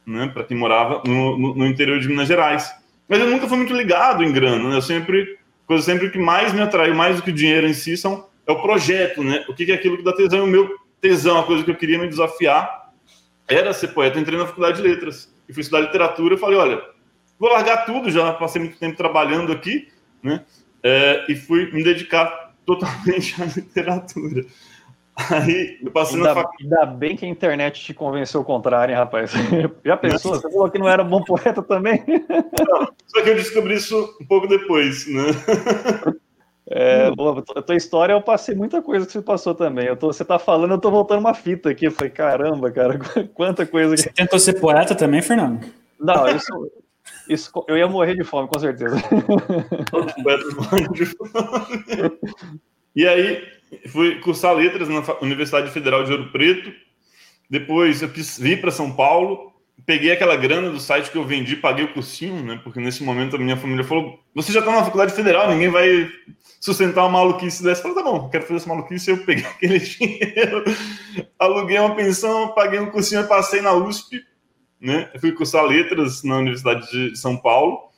Né? 0.05 0.29
Para 0.33 0.43
quem 0.43 0.57
morava 0.57 1.01
no, 1.05 1.37
no, 1.37 1.55
no, 1.55 1.67
interior 1.67 1.99
de 1.99 2.07
Minas 2.07 2.27
Gerais. 2.27 2.71
Mas 3.07 3.19
eu 3.19 3.29
nunca 3.29 3.47
fui 3.47 3.57
muito 3.57 3.73
ligado 3.73 4.23
em 4.23 4.31
grana, 4.31 4.69
né? 4.69 4.75
Eu 4.75 4.81
sempre, 4.81 5.37
coisa 5.65 5.83
sempre 5.83 6.09
que 6.09 6.17
mais 6.17 6.53
me 6.53 6.61
atraiu, 6.61 6.95
mais 6.95 7.17
do 7.17 7.21
que 7.21 7.31
o 7.31 7.33
dinheiro 7.33 7.67
em 7.67 7.73
si, 7.73 7.97
são, 7.97 8.27
é 8.45 8.51
o 8.51 8.61
projeto, 8.61 9.23
né? 9.23 9.45
O 9.47 9.53
que 9.53 9.71
é 9.71 9.75
aquilo 9.75 9.97
que 9.97 10.03
dá 10.03 10.13
tesão? 10.13 10.43
O 10.43 10.47
meu 10.47 10.75
tesão, 11.01 11.39
a 11.39 11.43
coisa 11.43 11.63
que 11.63 11.71
eu 11.71 11.75
queria 11.75 11.97
me 11.97 12.07
desafiar 12.07 12.91
era 13.47 13.73
ser 13.73 13.89
poeta. 13.89 14.19
Entrei 14.19 14.37
na 14.37 14.45
faculdade 14.45 14.81
de 14.81 14.87
letras 14.87 15.33
e 15.47 15.53
fui 15.53 15.61
estudar 15.61 15.81
literatura. 15.81 16.35
Eu 16.35 16.37
falei, 16.37 16.57
olha, 16.57 16.81
vou 17.39 17.49
largar 17.49 17.85
tudo, 17.85 18.11
já 18.11 18.33
passei 18.33 18.61
muito 18.61 18.77
tempo 18.77 18.97
trabalhando 18.97 19.51
aqui, 19.51 19.87
né? 20.21 20.43
é, 20.83 21.25
e 21.29 21.35
fui 21.35 21.71
me 21.71 21.83
dedicar 21.83 22.53
totalmente 22.65 23.35
a 23.41 23.45
literatura. 23.45 24.45
Aí 25.29 25.77
eu 25.83 25.91
passei 25.91 26.15
ainda, 26.15 26.29
na 26.29 26.35
faculdade. 26.35 26.63
Ainda 26.63 26.85
bem 26.85 27.15
que 27.15 27.25
a 27.25 27.29
internet 27.29 27.83
te 27.83 27.93
convenceu 27.93 28.41
o 28.41 28.45
contrário, 28.45 28.93
hein, 28.93 28.97
rapaz? 28.97 29.31
Já 29.83 29.97
pensou? 29.97 30.35
Você 30.35 30.49
falou 30.49 30.69
que 30.69 30.79
não 30.79 30.87
era 30.87 31.03
bom 31.03 31.23
poeta 31.23 31.61
também? 31.61 32.03
Não, 32.07 32.87
só 33.07 33.21
que 33.21 33.29
eu 33.29 33.35
descobri 33.35 33.75
isso 33.75 34.15
um 34.21 34.25
pouco 34.25 34.47
depois, 34.47 35.05
né? 35.07 35.25
É, 36.71 37.09
boa, 37.11 37.43
a 37.55 37.61
tua 37.63 37.75
história 37.75 38.13
eu 38.13 38.21
passei 38.21 38.53
muita 38.53 38.81
coisa 38.81 39.05
que 39.05 39.11
você 39.11 39.21
passou 39.21 39.55
também. 39.55 39.87
Eu 39.87 39.97
tô, 39.97 40.07
você 40.07 40.23
tá 40.23 40.37
falando, 40.37 40.71
eu 40.71 40.79
tô 40.79 40.91
voltando 40.91 41.19
uma 41.19 41.33
fita 41.33 41.69
aqui. 41.69 41.85
Eu 41.85 41.91
falei, 41.91 42.11
caramba, 42.11 42.71
cara, 42.71 42.99
quanta 43.33 43.65
coisa. 43.65 43.97
Você 43.97 44.11
tentou 44.11 44.39
ser 44.39 44.59
poeta 44.59 44.93
também, 44.93 45.21
Fernando? 45.21 45.65
Não, 45.99 46.27
isso, 46.27 46.71
isso 47.27 47.51
eu 47.67 47.75
ia 47.75 47.87
morrer 47.87 48.15
de 48.15 48.23
fome, 48.23 48.47
com 48.47 48.59
certeza. 48.59 48.95
e 52.95 53.07
aí, 53.07 53.58
fui 53.87 54.19
cursar 54.19 54.53
letras 54.53 54.87
na 54.87 55.03
Universidade 55.21 55.71
Federal 55.71 56.03
de 56.03 56.11
Ouro 56.11 56.31
Preto. 56.31 56.71
Depois 57.49 58.01
eu 58.01 58.09
vir 58.09 58.61
para 58.61 58.71
São 58.71 58.91
Paulo, 58.91 59.53
peguei 59.85 60.11
aquela 60.11 60.35
grana 60.35 60.69
do 60.69 60.79
site 60.79 61.09
que 61.09 61.17
eu 61.17 61.23
vendi, 61.23 61.55
paguei 61.55 61.85
o 61.85 61.93
cursinho, 61.93 62.43
né? 62.43 62.59
Porque 62.63 62.79
nesse 62.79 63.03
momento 63.03 63.35
a 63.35 63.39
minha 63.39 63.57
família 63.57 63.83
falou: 63.83 64.19
você 64.33 64.51
já 64.51 64.59
está 64.59 64.71
na 64.71 64.83
faculdade 64.83 65.13
federal, 65.13 65.49
ninguém 65.49 65.69
vai 65.69 66.09
sustentar 66.59 67.01
uma 67.03 67.19
maluquice 67.19 67.63
dessa. 67.63 67.79
Eu 67.87 67.93
falei, 67.93 68.03
tá 68.03 68.11
bom, 68.11 68.29
quero 68.29 68.43
fazer 68.43 68.57
essa 68.57 68.69
maluquice. 68.69 69.09
Eu 69.09 69.17
peguei 69.25 69.45
aquele 69.49 69.79
dinheiro, 69.79 70.63
aluguei 71.37 71.79
uma 71.79 71.95
pensão, 71.95 72.49
paguei 72.49 72.79
um 72.79 72.91
cursinho 72.91 73.27
passei 73.27 73.61
na 73.61 73.73
USP, 73.73 74.23
né? 74.79 75.09
Eu 75.13 75.19
fui 75.19 75.31
cursar 75.31 75.63
letras 75.65 76.23
na 76.23 76.37
Universidade 76.37 76.89
de 76.91 77.17
São 77.17 77.37
Paulo. 77.37 77.89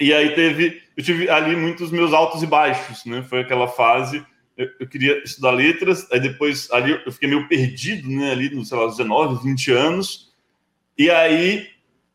E 0.00 0.12
aí 0.12 0.32
teve, 0.36 0.80
eu 0.96 1.02
tive 1.02 1.28
ali 1.28 1.56
muitos 1.56 1.90
meus 1.90 2.12
altos 2.12 2.42
e 2.44 2.46
baixos, 2.46 3.04
né? 3.04 3.22
Foi 3.22 3.40
aquela 3.40 3.66
fase 3.66 4.24
eu, 4.58 4.88
queria 4.88 5.22
estudar 5.22 5.52
letras, 5.52 6.10
aí 6.10 6.18
depois 6.18 6.68
ali 6.72 7.00
eu 7.06 7.12
fiquei 7.12 7.28
meio 7.28 7.46
perdido, 7.46 8.10
né, 8.10 8.32
ali 8.32 8.50
nos, 8.50 8.68
sei 8.68 8.76
lá, 8.76 8.86
19, 8.86 9.44
20 9.44 9.70
anos, 9.70 10.34
e 10.98 11.08
aí 11.08 11.68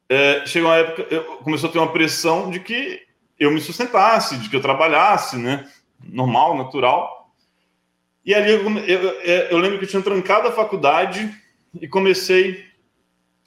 é, 0.10 0.45
chegou 0.45 0.69
uma 0.69 0.75
época, 0.75 1.08
eu, 1.10 1.23
começou 1.38 1.69
a 1.69 1.71
ter 1.71 1.79
uma 1.79 1.91
pressão 1.91 2.51
de 2.51 2.60
que 2.60 3.01
eu 3.39 3.49
me 3.49 3.62
sustentasse, 3.62 4.38
de 4.38 4.49
que 4.49 4.56
eu 4.58 4.62
trabalhasse, 4.62 5.38
né, 5.38 5.69
normal, 6.03 6.58
natural, 6.58 7.34
e 8.25 8.36
ali 8.36 8.51
eu, 8.51 8.77
eu, 8.79 9.10
eu 9.49 9.58
lembro 9.58 9.79
que 9.79 9.86
eu 9.86 9.89
tinha 9.89 10.01
trancado 10.01 10.49
a 10.49 10.51
faculdade 10.51 11.34
e 11.82 11.88
comecei 11.88 12.65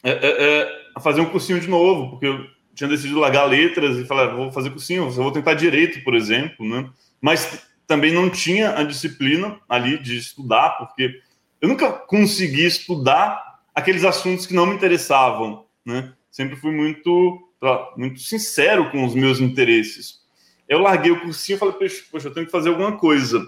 é, 0.03 0.11
é, 0.11 0.45
é, 0.61 0.83
a 0.95 1.01
fazer 1.01 1.21
um 1.21 1.31
cursinho 1.31 1.61
de 1.61 1.69
novo, 1.69 2.11
porque 2.11 2.27
eu 2.27 2.47
tinha 2.75 2.89
decidido 2.89 3.21
largar 3.21 3.45
letras 3.45 3.99
e 3.99 4.07
falar, 4.07 4.35
vou 4.35 4.51
fazer 4.51 4.71
cursinho, 4.71 5.11
vou 5.11 5.33
tentar 5.33 5.53
direito, 5.53 6.03
por 6.03 6.15
exemplo, 6.15 6.67
né, 6.67 6.89
mas 7.21 7.66
também 7.87 8.13
não 8.13 8.29
tinha 8.29 8.77
a 8.77 8.83
disciplina 8.83 9.59
ali 9.69 9.99
de 9.99 10.17
estudar, 10.17 10.71
porque 10.71 11.21
eu 11.61 11.69
nunca 11.69 11.91
consegui 11.93 12.67
estudar 12.67 13.61
aqueles 13.75 14.05
assuntos 14.05 14.47
que 14.47 14.55
não 14.55 14.67
me 14.67 14.75
interessavam, 14.75 15.67
né? 15.85 16.13
Sempre 16.31 16.57
fui 16.57 16.73
muito, 16.73 17.51
muito 17.97 18.21
sincero 18.21 18.91
com 18.91 19.05
os 19.05 19.15
meus 19.15 19.41
interesses. 19.41 20.21
Eu 20.69 20.81
larguei 20.81 21.13
o 21.13 21.21
cursinho 21.21 21.57
e 21.57 21.59
falei, 21.59 21.75
poxa, 22.11 22.29
eu 22.29 22.35
tenho 22.35 22.47
que 22.47 22.53
fazer 22.53 22.69
alguma 22.69 22.99
coisa. 22.99 23.47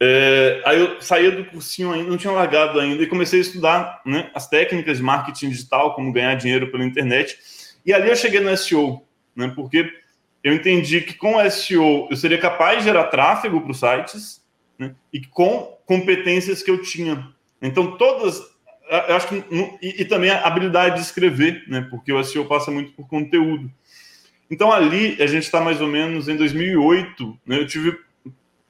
É, 0.00 0.60
aí 0.64 0.80
eu 0.80 1.00
saía 1.00 1.30
do 1.30 1.44
cursinho 1.44 1.92
ainda, 1.92 2.10
não 2.10 2.16
tinha 2.16 2.32
largado 2.32 2.80
ainda, 2.80 3.00
e 3.02 3.06
comecei 3.06 3.38
a 3.38 3.42
estudar 3.42 4.02
né, 4.04 4.30
as 4.34 4.48
técnicas 4.48 4.96
de 4.96 5.02
marketing 5.02 5.50
digital, 5.50 5.94
como 5.94 6.12
ganhar 6.12 6.34
dinheiro 6.34 6.72
pela 6.72 6.84
internet. 6.84 7.38
E 7.86 7.92
ali 7.92 8.10
eu 8.10 8.16
cheguei 8.16 8.40
no 8.40 8.54
SEO, 8.56 9.06
né, 9.36 9.52
porque 9.54 10.01
eu 10.42 10.52
entendi 10.54 11.00
que 11.00 11.14
com 11.14 11.38
SEO 11.50 12.08
eu 12.10 12.16
seria 12.16 12.38
capaz 12.38 12.78
de 12.78 12.84
gerar 12.84 13.04
tráfego 13.04 13.60
para 13.60 13.70
os 13.70 13.78
sites 13.78 14.42
né, 14.78 14.94
e 15.12 15.20
com 15.20 15.78
competências 15.86 16.62
que 16.62 16.70
eu 16.70 16.82
tinha. 16.82 17.28
Então, 17.60 17.96
todas. 17.96 18.42
Acho 18.90 19.28
que. 19.28 19.44
E, 19.80 20.02
e, 20.02 20.04
também 20.04 20.30
a 20.30 20.44
habilidade 20.44 20.96
de 20.96 21.02
escrever, 21.02 21.64
né, 21.68 21.86
porque 21.88 22.12
o 22.12 22.22
SEO 22.24 22.44
passa 22.44 22.70
muito 22.70 22.92
por 22.92 23.06
conteúdo. 23.06 23.70
Então, 24.50 24.72
ali, 24.72 25.16
a 25.22 25.26
gente 25.26 25.44
está 25.44 25.60
mais 25.60 25.80
ou 25.80 25.88
menos 25.88 26.28
em 26.28 26.36
2008. 26.36 27.38
Né, 27.46 27.58
eu 27.58 27.66
tive 27.66 27.96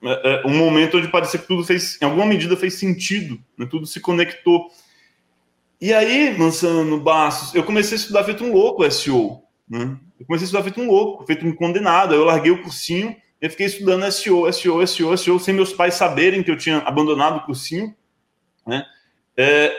é, 0.05 0.43
é, 0.45 0.47
um 0.47 0.57
momento 0.57 0.99
onde 0.99 1.09
parecia 1.09 1.41
que 1.41 1.47
tudo 1.47 1.65
fez, 1.65 1.99
em 2.01 2.05
alguma 2.05 2.27
medida, 2.27 2.57
fez 2.57 2.75
sentido, 2.75 3.41
né, 3.57 3.67
tudo 3.69 3.87
se 3.87 3.99
conectou. 3.99 4.69
E 5.81 5.93
aí, 5.93 6.37
Mansano, 6.39 7.01
Bastos, 7.01 7.55
eu 7.55 7.65
comecei 7.65 7.97
a 7.97 8.01
estudar 8.01 8.25
feito 8.25 8.45
um 8.45 8.53
louco 8.53 8.89
SEO. 8.91 9.43
Né? 9.69 9.97
Eu 10.23 10.27
comecei 10.27 10.45
a 10.45 10.47
estudar 10.47 10.63
feito 10.63 10.81
um 10.81 10.87
louco, 10.87 11.27
feito 11.27 11.45
um 11.45 11.53
condenado. 11.53 12.13
Aí 12.13 12.19
eu 12.19 12.25
larguei 12.25 12.53
o 12.53 12.63
cursinho 12.63 13.17
e 13.41 13.49
fiquei 13.49 13.67
estudando 13.67 14.11
SEO, 14.11 14.51
SEO, 14.53 14.87
SEO, 14.87 15.19
SEO, 15.19 15.41
sem 15.41 15.53
meus 15.53 15.73
pais 15.73 15.95
saberem 15.95 16.45
que 16.45 16.51
eu 16.51 16.57
tinha 16.57 16.79
abandonado 16.79 17.39
o 17.39 17.45
cursinho. 17.45 17.93
Né? 18.65 18.85
É, 19.37 19.75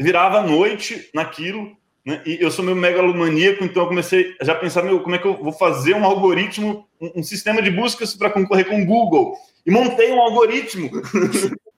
virava 0.00 0.42
noite 0.42 1.08
naquilo, 1.14 1.76
né? 2.04 2.20
e 2.26 2.38
eu 2.40 2.50
sou 2.50 2.64
meio 2.64 2.76
megalomaníaco, 2.76 3.62
então 3.62 3.84
eu 3.84 3.88
comecei 3.88 4.34
a 4.40 4.44
já 4.44 4.54
pensar, 4.56 4.82
meu, 4.82 5.00
como 5.00 5.14
é 5.14 5.18
que 5.18 5.28
eu 5.28 5.36
vou 5.36 5.52
fazer 5.52 5.94
um 5.94 6.04
algoritmo, 6.04 6.88
um, 7.00 7.20
um 7.20 7.22
sistema 7.22 7.62
de 7.62 7.70
buscas 7.70 8.16
para 8.16 8.30
concorrer 8.30 8.66
com 8.66 8.82
o 8.82 8.86
Google? 8.86 9.36
E 9.64 9.70
montei 9.70 10.10
um 10.10 10.20
algoritmo. 10.20 10.90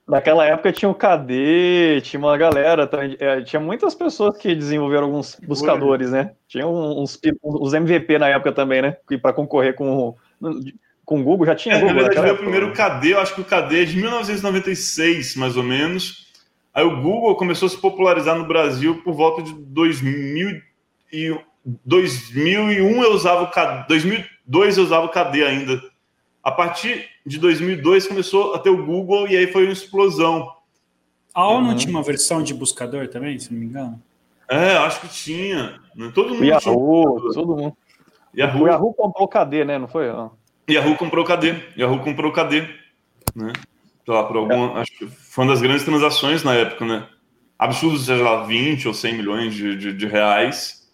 Naquela 0.06 0.46
época 0.46 0.72
tinha 0.72 0.88
o 0.88 0.94
KD, 0.94 2.00
tinha 2.02 2.20
uma 2.20 2.36
galera, 2.36 2.88
é, 3.18 3.40
tinha 3.42 3.58
muitas 3.58 3.92
pessoas 3.92 4.36
que 4.36 4.54
desenvolveram 4.54 5.06
alguns 5.06 5.36
buscadores, 5.44 6.12
né? 6.12 6.32
Tinha 6.46 6.66
uns, 6.66 7.18
uns 7.44 7.74
MVP 7.74 8.16
na 8.18 8.28
época 8.28 8.52
também, 8.52 8.82
né? 8.82 8.96
Para 9.20 9.32
concorrer 9.32 9.74
com 9.74 10.14
com 11.06 11.20
o 11.20 11.22
Google, 11.22 11.46
já 11.46 11.54
tinha 11.54 11.76
é, 11.76 11.80
Google. 11.80 11.94
Na 11.94 12.02
verdade, 12.02 12.30
o 12.32 12.36
primeiro 12.36 12.72
KD, 12.72 13.14
eu 13.14 13.20
acho 13.20 13.34
que 13.34 13.40
o 13.40 13.44
KD 13.44 13.82
é 13.82 13.84
de 13.84 13.96
1996, 13.96 15.36
mais 15.36 15.56
ou 15.56 15.62
menos. 15.62 16.26
Aí 16.74 16.84
o 16.84 17.00
Google 17.00 17.36
começou 17.36 17.66
a 17.66 17.70
se 17.70 17.80
popularizar 17.80 18.36
no 18.36 18.44
Brasil 18.44 19.00
por 19.02 19.14
volta 19.14 19.40
de 19.40 19.54
2000 19.54 20.60
e 21.12 21.40
2001 21.84 23.02
eu 23.02 23.12
usava 23.12 23.44
o 23.44 23.50
KD, 23.50 23.86
2002 23.88 24.76
eu 24.76 24.84
usava 24.84 25.06
o 25.06 25.08
KD 25.08 25.44
ainda. 25.44 25.80
A 26.42 26.50
partir 26.50 27.06
de 27.26 27.38
2002 27.38 28.06
começou 28.06 28.54
a 28.54 28.58
ter 28.58 28.70
o 28.70 28.86
Google 28.86 29.26
e 29.26 29.36
aí 29.36 29.52
foi 29.52 29.64
uma 29.64 29.72
explosão. 29.72 30.48
A 31.34 31.46
ONU 31.48 31.70
uhum. 31.70 31.76
tinha 31.76 31.90
uma 31.90 32.02
versão 32.02 32.42
de 32.42 32.54
buscador 32.54 33.08
também, 33.08 33.38
se 33.38 33.52
não 33.52 33.58
me 33.58 33.66
engano? 33.66 34.02
É, 34.48 34.76
acho 34.76 35.00
que 35.00 35.08
tinha. 35.08 35.80
Né? 35.94 36.12
Todo 36.14 36.34
mundo 36.34 36.44
Yahoo, 36.44 37.20
tinha. 37.20 37.32
todo 37.34 37.56
mundo. 37.56 37.76
Yahoo. 38.34 38.62
O 38.62 38.68
Yahoo 38.68 38.94
comprou 38.94 39.26
o 39.26 39.28
KD, 39.28 39.64
né? 39.64 39.78
Não 39.78 39.88
foi? 39.88 40.06
Yahoo 40.70 40.96
comprou 40.96 41.24
o 41.24 41.26
KD. 41.26 41.56
Yahoo 41.76 41.98
comprou 41.98 42.30
o 42.30 42.34
KD. 42.34 42.68
Né? 43.34 43.52
Lá, 44.06 44.22
por 44.22 44.36
alguma, 44.36 44.78
é. 44.78 44.82
acho 44.82 44.92
que 44.96 45.06
foi 45.06 45.44
uma 45.44 45.52
das 45.52 45.60
grandes 45.60 45.84
transações 45.84 46.44
na 46.44 46.54
época, 46.54 46.84
né? 46.84 47.08
Absurdos, 47.58 48.06
seja 48.06 48.22
lá, 48.22 48.44
20 48.44 48.86
ou 48.86 48.94
100 48.94 49.14
milhões 49.16 49.54
de, 49.54 49.76
de, 49.76 49.92
de 49.92 50.06
reais. 50.06 50.85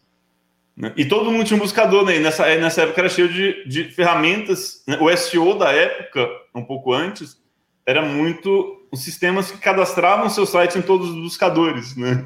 Né? 0.76 0.92
E 0.96 1.04
todo 1.04 1.30
mundo 1.30 1.44
tinha 1.44 1.56
um 1.56 1.61
buscador, 1.61 2.04
né? 2.04 2.16
E 2.16 2.20
nessa, 2.20 2.44
nessa 2.56 2.82
época 2.82 3.00
era 3.00 3.08
cheio 3.08 3.28
de, 3.28 3.64
de 3.66 3.85
ferramentas. 3.85 4.82
Né? 4.87 4.98
O 5.00 5.14
SEO 5.16 5.54
da 5.58 5.70
época, 5.70 6.28
um 6.54 6.64
pouco 6.64 6.92
antes, 6.92 7.40
era 7.85 8.02
muito 8.02 8.87
os 8.90 9.00
sistemas 9.00 9.50
que 9.50 9.58
cadastravam 9.58 10.28
seu 10.28 10.46
site 10.46 10.78
em 10.78 10.82
todos 10.82 11.11
os 11.11 11.16
buscadores, 11.16 11.96
né? 11.96 12.24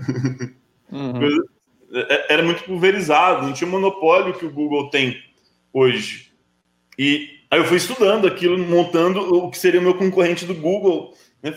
Uhum. 0.91 1.45
É, 1.93 2.35
era 2.35 2.43
muito 2.43 2.65
pulverizado, 2.65 3.47
não 3.47 3.53
tinha 3.53 3.69
o 3.69 3.71
monopólio 3.71 4.35
que 4.35 4.45
o 4.45 4.51
Google 4.51 4.91
tem 4.91 5.17
hoje. 5.73 6.33
E 6.99 7.41
aí 7.51 7.59
eu 7.59 7.65
fui 7.65 7.77
estudando 7.77 8.27
aquilo, 8.27 8.59
montando 8.59 9.21
o 9.35 9.51
que 9.51 9.59
seria 9.59 9.81
o 9.81 9.83
meu 9.83 9.95
concorrente 9.95 10.45
do 10.45 10.55
Google. 10.55 11.15
Né? 11.43 11.55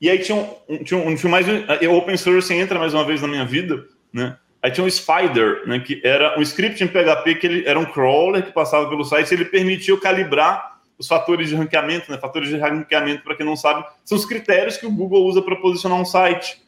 E 0.00 0.08
aí 0.08 0.18
tinha, 0.18 0.36
um, 0.68 0.84
tinha, 0.84 1.00
um, 1.00 1.14
tinha 1.14 1.30
mais. 1.30 1.46
O 1.48 1.92
open 1.92 2.16
source 2.16 2.52
entra 2.52 2.78
mais 2.78 2.94
uma 2.94 3.04
vez 3.04 3.20
na 3.20 3.28
minha 3.28 3.44
vida, 3.44 3.86
né? 4.12 4.36
Aí 4.66 4.72
tinha 4.72 4.84
um 4.84 4.90
Spider, 4.90 5.62
né, 5.64 5.78
que 5.78 6.00
era 6.02 6.36
um 6.36 6.42
script 6.42 6.82
em 6.82 6.88
PHP 6.88 7.36
que 7.36 7.46
ele 7.46 7.68
era 7.68 7.78
um 7.78 7.84
crawler 7.84 8.44
que 8.44 8.50
passava 8.50 8.88
pelo 8.88 9.04
site, 9.04 9.32
ele 9.32 9.44
permitia 9.44 9.96
calibrar 9.96 10.80
os 10.98 11.06
fatores 11.06 11.48
de 11.48 11.54
ranqueamento, 11.54 12.10
né? 12.10 12.18
Fatores 12.18 12.48
de 12.48 12.56
ranqueamento, 12.56 13.22
para 13.22 13.36
quem 13.36 13.46
não 13.46 13.54
sabe, 13.54 13.86
são 14.04 14.18
os 14.18 14.26
critérios 14.26 14.76
que 14.76 14.84
o 14.84 14.90
Google 14.90 15.24
usa 15.24 15.40
para 15.40 15.54
posicionar 15.54 16.00
um 16.00 16.04
site. 16.04 16.60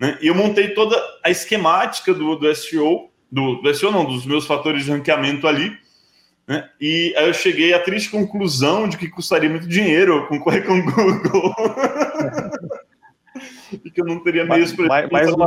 Né? 0.00 0.18
E 0.20 0.26
eu 0.26 0.34
montei 0.34 0.70
toda 0.70 1.00
a 1.22 1.30
esquemática 1.30 2.12
do, 2.12 2.34
do 2.34 2.52
SEO, 2.56 3.08
do, 3.30 3.62
do 3.62 3.72
SEO 3.72 3.92
não, 3.92 4.04
dos 4.04 4.26
meus 4.26 4.48
fatores 4.48 4.84
de 4.84 4.90
ranqueamento 4.90 5.46
ali. 5.46 5.78
Né? 6.48 6.68
E 6.80 7.14
aí 7.16 7.28
eu 7.28 7.34
cheguei 7.34 7.72
à 7.72 7.78
triste 7.78 8.10
conclusão 8.10 8.88
de 8.88 8.96
que 8.96 9.08
custaria 9.08 9.48
muito 9.48 9.68
dinheiro 9.68 10.26
concorrer 10.26 10.66
com 10.66 10.76
o 10.76 10.84
Google. 10.84 11.54
e 13.84 13.90
que 13.90 14.00
eu 14.00 14.04
não 14.04 14.22
teria 14.22 14.44
meios 14.44 14.72
para. 14.72 14.86
Mais, 14.86 15.10
mais, 15.10 15.32
uma, 15.32 15.46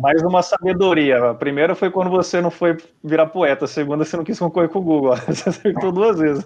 mais 0.00 0.22
uma 0.22 0.42
sabedoria. 0.42 1.30
A 1.30 1.34
primeira 1.34 1.74
foi 1.74 1.90
quando 1.90 2.10
você 2.10 2.40
não 2.40 2.50
foi 2.50 2.76
virar 3.02 3.26
poeta, 3.26 3.64
a 3.64 3.68
segunda 3.68 4.04
você 4.04 4.16
não 4.16 4.24
quis 4.24 4.38
concorrer 4.38 4.68
com 4.68 4.78
o 4.78 4.82
Google. 4.82 5.16
Você 5.26 5.48
acertou 5.48 5.92
duas 5.92 6.18
vezes. 6.18 6.44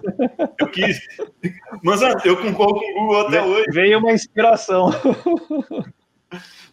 Eu 0.59 0.67
quis. 0.67 0.99
Mas 1.83 2.03
ah, 2.03 2.13
eu 2.25 2.37
concorro 2.37 2.79
com 2.79 2.91
o 2.91 2.93
Google 2.93 3.27
até 3.27 3.41
hoje. 3.41 3.65
Veio 3.71 3.99
uma 3.99 4.11
inspiração. 4.11 4.91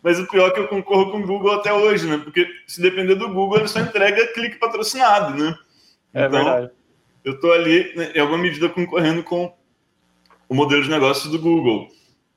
Mas 0.02 0.18
o 0.18 0.26
pior 0.26 0.48
é 0.48 0.50
que 0.52 0.60
eu 0.60 0.68
concorro 0.68 1.10
com 1.10 1.18
o 1.18 1.26
Google 1.26 1.52
até 1.52 1.72
hoje, 1.72 2.06
né? 2.06 2.18
Porque 2.18 2.48
se 2.66 2.80
depender 2.80 3.16
do 3.16 3.28
Google, 3.28 3.58
ele 3.58 3.68
só 3.68 3.80
entrega 3.80 4.32
clique 4.32 4.56
patrocinado, 4.56 5.36
né? 5.36 5.54
É 6.14 6.26
então, 6.26 6.44
verdade. 6.44 6.70
Eu 7.22 7.34
estou 7.34 7.52
ali, 7.52 7.94
né, 7.94 8.12
em 8.14 8.20
alguma 8.20 8.38
medida, 8.38 8.68
concorrendo 8.68 9.22
com 9.22 9.52
o 10.48 10.54
modelo 10.54 10.82
de 10.82 10.90
negócio 10.90 11.30
do 11.30 11.38
Google. 11.38 11.88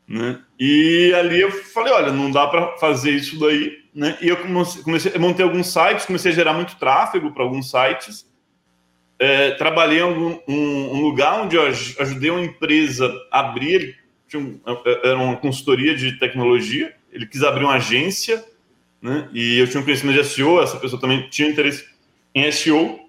Né? 0.08 0.40
E 0.60 1.14
ali 1.16 1.42
eu 1.42 1.52
falei, 1.52 1.94
olha, 1.94 2.12
não 2.12 2.30
dá 2.30 2.48
para 2.48 2.78
fazer 2.78 3.12
isso 3.12 3.40
daí, 3.40 3.84
né? 3.96 4.18
E 4.22 4.30
eu 4.30 4.38
comecei, 4.84 5.14
a 5.16 5.20
montar 5.20 5.44
alguns 5.44 5.72
sites, 5.72 6.06
comecei 6.06 6.32
a 6.32 6.36
gerar 6.36 6.54
muito 6.54 6.76
tráfego 6.78 7.32
para 7.32 7.44
alguns 7.44 7.70
sites. 7.70 8.30
É, 9.18 9.52
trabalhei 9.52 10.00
em 10.00 10.04
um, 10.04 10.40
um, 10.48 11.02
lugar 11.02 11.42
onde 11.42 11.56
eu 11.56 11.66
ajudei 11.66 12.30
uma 12.30 12.44
empresa 12.44 13.14
a 13.32 13.40
abrir, 13.40 13.98
um, 14.36 14.60
era 15.04 15.18
uma 15.18 15.38
consultoria 15.38 15.96
de 15.96 16.18
tecnologia, 16.20 16.94
ele 17.12 17.28
quis 17.28 17.44
abrir 17.44 17.64
uma 17.64 17.76
agência, 17.76 18.44
né? 19.02 19.30
E 19.32 19.60
eu 19.60 19.68
tinha 19.68 19.80
um 19.80 19.84
conhecimento 19.84 20.22
de 20.22 20.28
SEO, 20.28 20.62
essa 20.62 20.78
pessoa 20.78 21.00
também 21.00 21.30
tinha 21.30 21.50
interesse 21.50 21.86
em 22.34 22.52
SEO. 22.52 23.00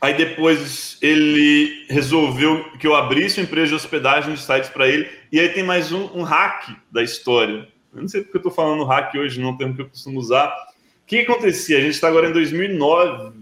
Aí 0.00 0.14
depois 0.14 0.96
ele 1.02 1.84
resolveu 1.90 2.64
que 2.78 2.86
eu 2.86 2.94
abrisse 2.94 3.38
uma 3.38 3.44
empresa 3.44 3.68
de 3.68 3.74
hospedagem 3.74 4.32
de 4.32 4.40
sites 4.40 4.70
para 4.70 4.88
ele. 4.88 5.10
E 5.30 5.38
aí 5.38 5.50
tem 5.50 5.62
mais 5.62 5.92
um, 5.92 6.04
um, 6.14 6.22
hack 6.22 6.70
da 6.90 7.02
história. 7.02 7.68
Eu 7.94 8.00
não 8.00 8.08
sei 8.08 8.22
porque 8.22 8.38
eu 8.38 8.40
estou 8.40 8.52
falando 8.52 8.84
hack 8.84 9.14
hoje, 9.14 9.40
não 9.40 9.56
tem 9.56 9.68
o 9.68 9.74
que 9.74 9.82
eu 9.82 9.88
costumo 9.88 10.18
usar. 10.18 10.48
O 10.48 11.06
que, 11.06 11.22
que 11.22 11.30
acontecia? 11.30 11.76
A 11.76 11.80
gente 11.82 11.92
está 11.92 12.08
agora 12.08 12.30
em 12.30 12.32
2009, 12.32 13.32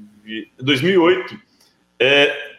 2008. 0.59 1.38
É, 2.01 2.57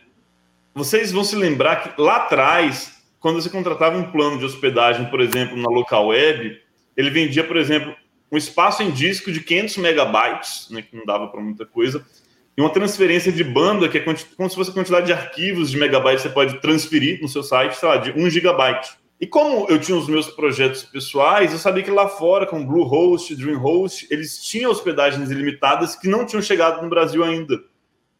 vocês 0.74 1.12
vão 1.12 1.24
se 1.26 1.36
lembrar 1.36 1.78
que 1.78 2.02
lá 2.02 2.18
atrás, 2.18 3.04
quando 3.20 3.42
você 3.42 3.50
contratava 3.50 3.98
um 3.98 4.12
plano 4.12 4.40
de 4.40 4.46
hospedagem, 4.46 5.08
por 5.08 5.20
exemplo, 5.20 5.58
na 5.58 5.70
local 5.70 6.08
web, 6.08 6.58
ele 6.96 7.10
vendia, 7.10 7.44
por 7.44 7.58
exemplo, 7.58 7.94
um 8.32 8.38
espaço 8.38 8.82
em 8.82 8.92
disco 8.92 9.30
de 9.30 9.42
500 9.42 9.78
megabytes, 9.78 10.68
né, 10.70 10.82
que 10.82 10.96
não 10.96 11.06
dava 11.06 11.28
para 11.28 11.42
muita 11.42 11.66
coisa, 11.66 12.06
e 12.60 12.62
uma 12.62 12.70
transferência 12.70 13.32
de 13.32 13.42
banda, 13.42 13.88
que 13.88 14.00
é 14.00 14.02
como 14.02 14.18
se 14.18 14.56
fosse 14.56 14.70
a 14.70 14.74
quantidade 14.74 15.06
de 15.06 15.14
arquivos 15.14 15.72
de 15.72 15.78
megabytes 15.78 16.24
que 16.24 16.28
você 16.28 16.34
pode 16.34 16.60
transferir 16.60 17.22
no 17.22 17.30
seu 17.30 17.42
site, 17.42 17.78
sei 17.78 17.88
lá, 17.88 17.96
de 17.96 18.12
1 18.12 18.30
gigabyte. 18.30 18.98
E 19.18 19.26
como 19.26 19.66
eu 19.70 19.80
tinha 19.80 19.98
os 19.98 20.10
meus 20.10 20.28
projetos 20.28 20.84
pessoais, 20.84 21.54
eu 21.54 21.58
sabia 21.58 21.84
que 21.84 21.90
lá 21.90 22.10
fora, 22.10 22.46
com 22.46 22.66
Bluehost, 22.66 23.34
DreamHost, 23.34 24.08
eles 24.12 24.44
tinham 24.44 24.72
hospedagens 24.72 25.32
ilimitadas 25.32 25.96
que 25.96 26.10
não 26.10 26.26
tinham 26.26 26.42
chegado 26.42 26.84
no 26.84 26.90
Brasil 26.90 27.24
ainda. 27.24 27.64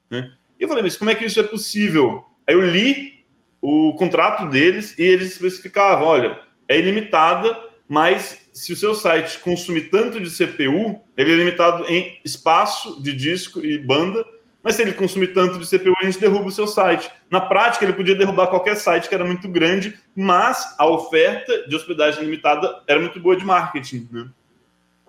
Né? 0.10 0.32
E 0.58 0.64
eu 0.64 0.70
falei, 0.70 0.84
mas 0.84 0.96
como 0.96 1.10
é 1.10 1.16
que 1.16 1.26
isso 1.26 1.42
é 1.42 1.44
possível? 1.44 2.24
Aí 2.48 2.56
eu 2.56 2.62
li 2.62 3.26
o 3.62 3.94
contrato 3.96 4.48
deles 4.48 4.98
e 4.98 5.04
eles 5.04 5.34
especificavam, 5.34 6.08
olha, 6.08 6.40
é 6.66 6.80
ilimitada, 6.80 7.60
mas 7.90 8.48
se 8.54 8.72
o 8.72 8.76
seu 8.76 8.94
site 8.94 9.40
consumir 9.40 9.90
tanto 9.90 10.22
de 10.22 10.30
CPU, 10.30 11.02
ele 11.18 11.34
é 11.34 11.36
limitado 11.36 11.86
em 11.88 12.20
espaço 12.24 13.02
de 13.02 13.12
disco 13.12 13.66
e 13.66 13.80
banda, 13.80 14.24
mas 14.62 14.76
se 14.76 14.84
ele 14.84 14.94
consumir 14.94 15.34
tanto 15.34 15.58
de 15.58 15.66
CPU, 15.66 15.94
a 16.00 16.06
gente 16.06 16.20
derruba 16.20 16.46
o 16.46 16.52
seu 16.52 16.68
site. 16.68 17.10
Na 17.32 17.42
prática, 17.42 17.84
ele 17.84 17.94
podia 17.94 18.14
derrubar 18.14 18.48
qualquer 18.48 18.76
site 18.76 19.10
que 19.10 19.16
era 19.16 19.26
muito 19.26 19.48
grande, 19.50 19.98
mas 20.16 20.76
a 20.78 20.86
oferta 20.86 21.68
de 21.68 21.76
hospedagem 21.76 22.24
limitada 22.24 22.84
era 22.86 23.00
muito 23.00 23.20
boa 23.20 23.36
de 23.36 23.44
marketing. 23.44 24.08
Né? 24.12 24.30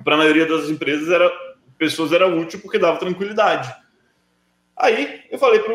Para 0.03 0.15
a 0.15 0.19
maioria 0.19 0.47
das 0.47 0.71
empresas, 0.71 1.11
era, 1.11 1.31
pessoas 1.77 2.13
era 2.13 2.27
útil 2.27 2.61
porque 2.61 2.79
dava 2.79 2.99
tranquilidade. 2.99 3.75
Aí 4.75 5.25
eu 5.31 5.39
falei 5.39 5.61
para 5.61 5.75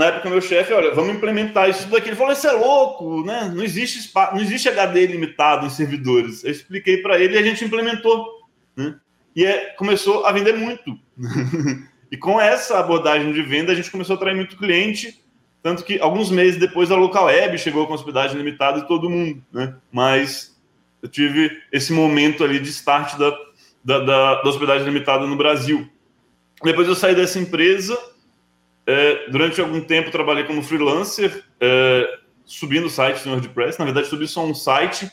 na 0.00 0.06
época, 0.06 0.30
meu 0.30 0.40
chefe, 0.40 0.72
olha, 0.72 0.94
vamos 0.94 1.14
implementar 1.14 1.68
isso 1.68 1.86
daqui. 1.90 2.08
Ele 2.08 2.16
falou, 2.16 2.32
isso 2.32 2.46
é 2.46 2.52
louco, 2.52 3.22
né? 3.22 3.52
Não 3.54 3.62
existe, 3.62 3.98
espaço, 3.98 4.34
não 4.34 4.40
existe 4.40 4.66
HD 4.66 5.06
limitado 5.06 5.66
em 5.66 5.70
servidores. 5.70 6.42
Eu 6.42 6.52
expliquei 6.52 7.02
para 7.02 7.20
ele 7.20 7.34
e 7.34 7.38
a 7.38 7.42
gente 7.42 7.62
implementou. 7.62 8.26
Né? 8.74 8.96
E 9.36 9.44
é, 9.44 9.74
começou 9.76 10.24
a 10.24 10.32
vender 10.32 10.54
muito. 10.54 10.98
e 12.10 12.16
com 12.16 12.40
essa 12.40 12.78
abordagem 12.78 13.30
de 13.30 13.42
venda, 13.42 13.72
a 13.72 13.74
gente 13.74 13.90
começou 13.90 14.14
a 14.14 14.16
atrair 14.16 14.34
muito 14.34 14.56
cliente. 14.56 15.22
Tanto 15.62 15.84
que 15.84 16.00
alguns 16.00 16.30
meses 16.30 16.58
depois 16.58 16.90
a 16.90 16.96
local 16.96 17.26
web 17.26 17.58
chegou 17.58 17.86
com 17.86 17.92
hospedagem 17.92 18.38
limitada 18.38 18.78
e 18.78 18.88
todo 18.88 19.10
mundo. 19.10 19.44
Né? 19.52 19.74
Mas 19.92 20.58
eu 21.02 21.10
tive 21.10 21.60
esse 21.70 21.92
momento 21.92 22.42
ali 22.42 22.58
de 22.58 22.70
start 22.70 23.18
da, 23.18 23.36
da, 23.84 23.98
da, 23.98 24.34
da 24.36 24.48
hospedagem 24.48 24.86
limitada 24.86 25.26
no 25.26 25.36
Brasil. 25.36 25.86
Depois 26.64 26.88
eu 26.88 26.94
saí 26.94 27.14
dessa 27.14 27.38
empresa 27.38 27.98
é, 28.86 29.28
durante 29.30 29.60
algum 29.60 29.80
tempo 29.80 30.10
trabalhei 30.10 30.44
como 30.44 30.62
freelancer, 30.62 31.44
é, 31.60 32.18
subindo 32.44 32.88
sites 32.90 33.24
no 33.24 33.32
WordPress. 33.32 33.78
Na 33.78 33.84
verdade, 33.84 34.08
subi 34.08 34.26
só 34.26 34.44
um 34.44 34.54
site. 34.54 35.10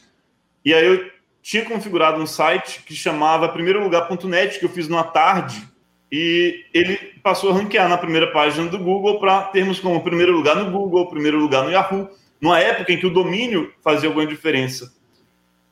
E 0.66 0.74
aí 0.74 0.86
eu 0.86 1.12
tinha 1.42 1.64
configurado 1.64 2.22
um 2.22 2.28
site 2.28 2.84
que 2.84 2.96
chamava 2.96 3.48
primeirolugar.net, 3.50 4.60
que 4.60 4.66
eu 4.66 4.70
fiz 4.70 4.88
numa 4.88 5.04
tarde. 5.04 5.68
E 6.12 6.66
ele 6.74 6.98
passou 7.22 7.52
a 7.52 7.54
ranquear 7.54 7.88
na 7.90 7.98
primeira 7.98 8.32
página 8.32 8.68
do 8.70 8.80
Google 8.80 9.20
para 9.20 9.44
termos 9.44 9.80
como 9.80 10.04
primeiro 10.04 10.32
lugar 10.32 10.56
no 10.56 10.72
Google, 10.72 11.10
primeiro 11.10 11.38
lugar 11.38 11.64
no 11.64 11.72
Yahoo, 11.72 12.10
numa 12.42 12.60
época 12.60 12.92
em 12.94 12.98
que 12.98 13.06
o 13.06 13.14
domínio 13.14 13.74
fazia 13.84 14.10
alguma 14.10 14.26
diferença. 14.26 14.94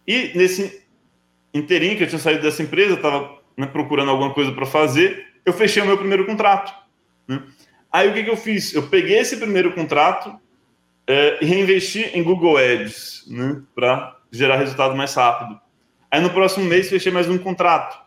E 0.05 0.31
nesse 0.35 0.83
inteirinho 1.53 1.97
que 1.97 2.03
eu 2.03 2.07
tinha 2.07 2.19
saído 2.19 2.41
dessa 2.41 2.61
empresa, 2.61 2.95
estava 2.95 3.39
né, 3.57 3.65
procurando 3.65 4.11
alguma 4.11 4.33
coisa 4.33 4.51
para 4.51 4.65
fazer, 4.65 5.25
eu 5.45 5.53
fechei 5.53 5.81
o 5.81 5.85
meu 5.85 5.97
primeiro 5.97 6.25
contrato. 6.25 6.73
Né? 7.27 7.41
Aí 7.95 8.09
o 8.09 8.13
que, 8.13 8.25
que 8.25 8.29
eu 8.29 8.35
fiz? 8.35 8.73
Eu 8.73 8.83
peguei 8.89 9.19
esse 9.19 9.37
primeiro 9.37 9.71
contrato 9.71 10.37
é, 11.07 11.37
e 11.41 11.45
reinvesti 11.45 12.11
em 12.13 12.21
Google 12.21 12.57
Ads, 12.57 13.23
né, 13.25 13.61
para 13.73 14.17
gerar 14.29 14.57
resultado 14.57 14.93
mais 14.97 15.13
rápido. 15.13 15.57
Aí 16.11 16.19
no 16.19 16.29
próximo 16.29 16.65
mês 16.65 16.89
fechei 16.89 17.09
mais 17.09 17.29
um 17.29 17.37
contrato. 17.37 17.97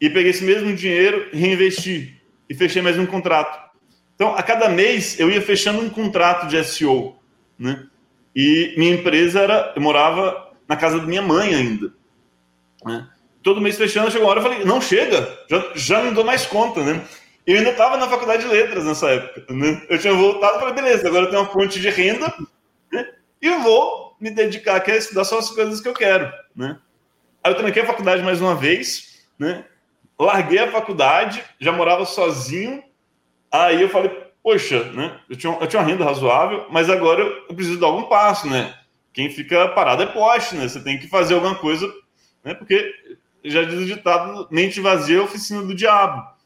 E 0.00 0.08
peguei 0.08 0.30
esse 0.30 0.44
mesmo 0.44 0.72
dinheiro 0.76 1.28
reinvesti. 1.32 2.22
E 2.48 2.54
fechei 2.54 2.80
mais 2.82 2.96
um 3.00 3.04
contrato. 3.04 3.70
Então, 4.14 4.36
a 4.36 4.44
cada 4.44 4.68
mês 4.68 5.18
eu 5.18 5.28
ia 5.28 5.42
fechando 5.42 5.80
um 5.80 5.90
contrato 5.90 6.46
de 6.46 6.62
SEO. 6.62 7.16
Né? 7.58 7.84
E 8.32 8.74
minha 8.76 8.94
empresa 8.94 9.40
era. 9.40 9.72
Eu 9.74 9.82
morava 9.82 10.52
na 10.68 10.76
casa 10.76 11.00
da 11.00 11.06
minha 11.06 11.22
mãe 11.22 11.52
ainda. 11.52 11.92
Né? 12.84 13.08
Todo 13.42 13.60
mês 13.60 13.76
fechando, 13.76 14.08
chegou 14.08 14.28
uma 14.28 14.30
hora 14.30 14.38
eu 14.38 14.44
falei: 14.44 14.64
não 14.64 14.80
chega, 14.80 15.36
já, 15.50 15.72
já 15.74 16.00
não 16.00 16.14
dou 16.14 16.24
mais 16.24 16.46
conta, 16.46 16.84
né? 16.84 17.04
Eu 17.50 17.58
ainda 17.58 17.70
estava 17.70 17.96
na 17.96 18.08
faculdade 18.08 18.44
de 18.44 18.48
letras 18.48 18.84
nessa 18.84 19.10
época. 19.10 19.52
Né? 19.52 19.82
Eu 19.88 19.98
tinha 19.98 20.14
voltado 20.14 20.60
falei, 20.60 20.72
beleza, 20.72 21.08
agora 21.08 21.24
eu 21.24 21.30
tenho 21.30 21.42
uma 21.42 21.50
fonte 21.50 21.80
de 21.80 21.90
renda 21.90 22.32
né? 22.92 23.12
e 23.42 23.50
vou 23.50 24.16
me 24.20 24.30
dedicar 24.30 24.80
a 24.88 24.96
estudar 24.96 25.24
só 25.24 25.40
as 25.40 25.50
coisas 25.50 25.80
que 25.80 25.88
eu 25.88 25.92
quero. 25.92 26.32
Né? 26.54 26.78
Aí 27.42 27.50
eu 27.50 27.56
tranquei 27.56 27.82
a 27.82 27.86
faculdade 27.86 28.22
mais 28.22 28.40
uma 28.40 28.54
vez, 28.54 29.26
né? 29.36 29.64
larguei 30.16 30.60
a 30.60 30.70
faculdade, 30.70 31.42
já 31.58 31.72
morava 31.72 32.04
sozinho. 32.04 32.84
Aí 33.50 33.82
eu 33.82 33.88
falei, 33.88 34.10
poxa, 34.44 34.84
né? 34.92 35.18
eu, 35.28 35.34
tinha, 35.34 35.52
eu 35.60 35.66
tinha 35.66 35.82
uma 35.82 35.88
renda 35.88 36.04
razoável, 36.04 36.66
mas 36.70 36.88
agora 36.88 37.20
eu 37.20 37.54
preciso 37.56 37.80
dar 37.80 37.88
algum 37.88 38.04
passo. 38.04 38.48
Né? 38.48 38.72
Quem 39.12 39.28
fica 39.28 39.66
parado 39.70 40.04
é 40.04 40.06
poste, 40.06 40.54
né? 40.54 40.68
você 40.68 40.78
tem 40.78 41.00
que 41.00 41.08
fazer 41.08 41.34
alguma 41.34 41.56
coisa, 41.56 41.92
né? 42.44 42.54
porque 42.54 42.94
já 43.44 43.64
diz 43.64 43.80
o 43.80 43.86
ditado, 43.86 44.46
mente 44.52 44.80
vazia 44.80 45.18
é 45.18 45.20
oficina 45.20 45.62
do 45.62 45.74
diabo. 45.74 46.38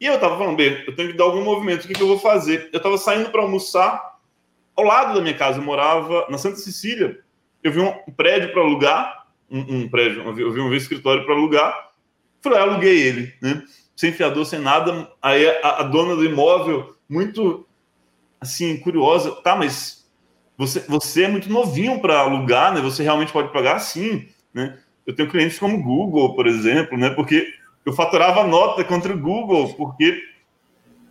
E 0.00 0.06
eu 0.06 0.18
tava 0.20 0.38
falando, 0.38 0.56
bem, 0.56 0.84
eu 0.86 0.94
tenho 0.94 1.10
que 1.10 1.16
dar 1.16 1.24
algum 1.24 1.42
movimento, 1.42 1.84
o 1.84 1.88
que, 1.88 1.94
que 1.94 2.02
eu 2.02 2.06
vou 2.06 2.18
fazer? 2.18 2.70
Eu 2.72 2.80
tava 2.80 2.96
saindo 2.98 3.30
para 3.30 3.42
almoçar 3.42 4.18
ao 4.76 4.84
lado 4.84 5.14
da 5.14 5.20
minha 5.20 5.34
casa, 5.34 5.58
eu 5.58 5.64
morava 5.64 6.26
na 6.30 6.38
Santa 6.38 6.56
Cecília. 6.56 7.18
Eu 7.64 7.72
vi 7.72 7.80
um 7.80 7.92
prédio 8.16 8.52
para 8.52 8.62
alugar, 8.62 9.26
um, 9.50 9.58
um, 9.58 9.88
prédio, 9.88 10.22
eu 10.22 10.52
vi 10.52 10.60
um 10.60 10.72
escritório 10.72 11.24
para 11.24 11.34
alugar. 11.34 11.90
Falei, 12.40 12.60
ah, 12.60 12.62
aluguei 12.62 13.02
ele, 13.02 13.34
né? 13.42 13.64
Sem 13.96 14.12
fiador, 14.12 14.46
sem 14.46 14.60
nada. 14.60 15.10
Aí 15.20 15.48
a, 15.48 15.80
a 15.80 15.82
dona 15.82 16.14
do 16.14 16.24
imóvel, 16.24 16.96
muito 17.08 17.66
assim, 18.40 18.76
curiosa, 18.76 19.32
tá, 19.42 19.56
mas 19.56 20.08
você, 20.56 20.78
você 20.80 21.24
é 21.24 21.28
muito 21.28 21.50
novinho 21.50 22.00
para 22.00 22.20
alugar, 22.20 22.72
né? 22.72 22.80
Você 22.80 23.02
realmente 23.02 23.32
pode 23.32 23.52
pagar 23.52 23.80
sim, 23.80 24.28
né? 24.54 24.78
Eu 25.04 25.14
tenho 25.14 25.28
clientes 25.28 25.58
como 25.58 25.82
Google, 25.82 26.36
por 26.36 26.46
exemplo, 26.46 26.96
né? 26.96 27.10
Porque 27.10 27.52
eu 27.88 27.92
faturava 27.92 28.44
nota 28.44 28.84
contra 28.84 29.12
o 29.12 29.18
Google, 29.18 29.72
porque 29.74 30.22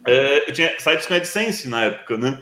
é, 0.05 0.49
eu 0.49 0.53
tinha 0.53 0.79
sites 0.79 1.07
com 1.07 1.13
AdSense 1.15 1.67
na 1.67 1.85
época, 1.85 2.17
né? 2.17 2.41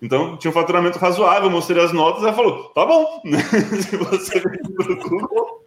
Então, 0.00 0.36
tinha 0.36 0.50
um 0.50 0.54
faturamento 0.54 0.98
razoável, 0.98 1.48
mostrei 1.48 1.82
as 1.82 1.92
notas, 1.92 2.22
ela 2.22 2.34
falou, 2.34 2.64
tá 2.70 2.84
bom, 2.84 3.22
né? 3.24 3.38
se 3.80 3.96
você 3.96 4.40
vende 4.40 4.72
para 4.74 4.92
o 4.92 4.96
Google, 4.96 5.64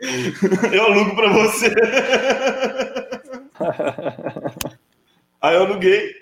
eu 0.71 0.83
alugo 0.83 1.15
para 1.15 1.29
você. 1.29 1.73
aí 5.41 5.55
eu 5.55 5.63
aluguei, 5.63 6.13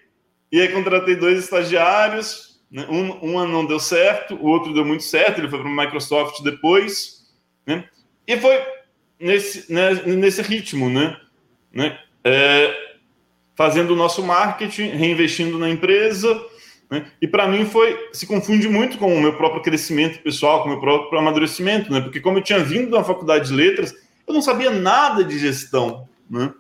e 0.52 0.62
aí 0.62 0.70
contratei 0.70 1.16
dois 1.16 1.40
estagiários, 1.40 2.62
né? 2.72 2.86
um, 2.90 3.12
uma 3.32 3.46
não 3.46 3.66
deu 3.66 3.80
certo, 3.80 4.36
o 4.36 4.46
outro 4.46 4.74
deu 4.74 4.86
muito 4.86 5.04
certo, 5.04 5.40
ele 5.40 5.50
foi 5.50 5.60
para 5.60 5.68
o 5.68 5.76
Microsoft 5.76 6.42
depois, 6.44 7.30
né? 7.66 7.84
E 8.26 8.38
foi 8.38 8.64
nesse, 9.20 9.74
né, 9.74 9.94
nesse 10.06 10.42
ritmo, 10.42 10.90
né? 10.90 11.18
Né? 11.74 11.98
É, 12.24 12.74
fazendo 13.56 13.92
o 13.92 13.96
nosso 13.96 14.24
marketing, 14.24 14.90
reinvestindo 14.90 15.58
na 15.58 15.70
empresa. 15.70 16.40
Né? 16.90 17.06
E 17.22 17.28
para 17.28 17.48
mim 17.48 17.66
foi 17.66 18.10
se 18.12 18.28
confunde 18.28 18.68
muito 18.68 18.98
com 18.98 19.14
o 19.14 19.22
meu 19.22 19.36
próprio 19.36 19.62
crescimento 19.62 20.22
pessoal, 20.22 20.62
com 20.62 20.70
o 20.70 20.72
meu 20.72 20.80
próprio 20.80 21.20
amadurecimento, 21.20 21.92
né? 21.92 22.02
Porque 22.02 22.20
como 22.20 22.38
eu 22.38 22.44
tinha 22.44 22.60
vindo 22.60 22.92
da 22.92 23.04
faculdade 23.04 23.48
de 23.48 23.54
letras, 23.56 23.94
eu 24.28 24.34
não 24.34 24.42
sabia 24.42 24.70
nada 24.70 25.24
de 25.24 25.40
gestão, 25.40 26.08
né? 26.30 26.54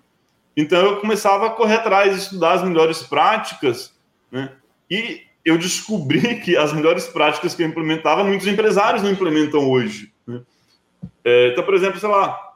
Então 0.55 0.79
eu 0.85 0.97
começava 0.97 1.47
a 1.47 1.51
correr 1.51 1.75
atrás, 1.75 2.15
estudar 2.15 2.53
as 2.53 2.63
melhores 2.63 3.01
práticas, 3.03 3.93
né? 4.31 4.51
E 4.89 5.21
eu 5.43 5.57
descobri 5.57 6.39
que 6.41 6.55
as 6.55 6.73
melhores 6.73 7.07
práticas 7.07 7.53
que 7.53 7.63
eu 7.63 7.67
implementava, 7.67 8.23
muitos 8.23 8.47
empresários 8.47 9.03
não 9.03 9.11
implementam 9.11 9.69
hoje. 9.69 10.11
Né? 10.25 10.41
É, 11.23 11.49
então, 11.49 11.63
por 11.63 11.73
exemplo, 11.73 11.99
sei 11.99 12.09
lá, 12.09 12.52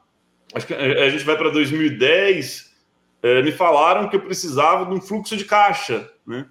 acho 0.54 0.68
que 0.68 0.74
a 0.74 1.10
gente 1.10 1.24
vai 1.24 1.38
para 1.38 1.50
2010, 1.50 2.74
é, 3.22 3.42
me 3.42 3.52
falaram 3.52 4.08
que 4.08 4.16
eu 4.16 4.22
precisava 4.22 4.86
de 4.86 4.94
um 4.94 5.02
fluxo 5.02 5.36
de 5.36 5.46
caixa, 5.46 6.10
né? 6.26 6.46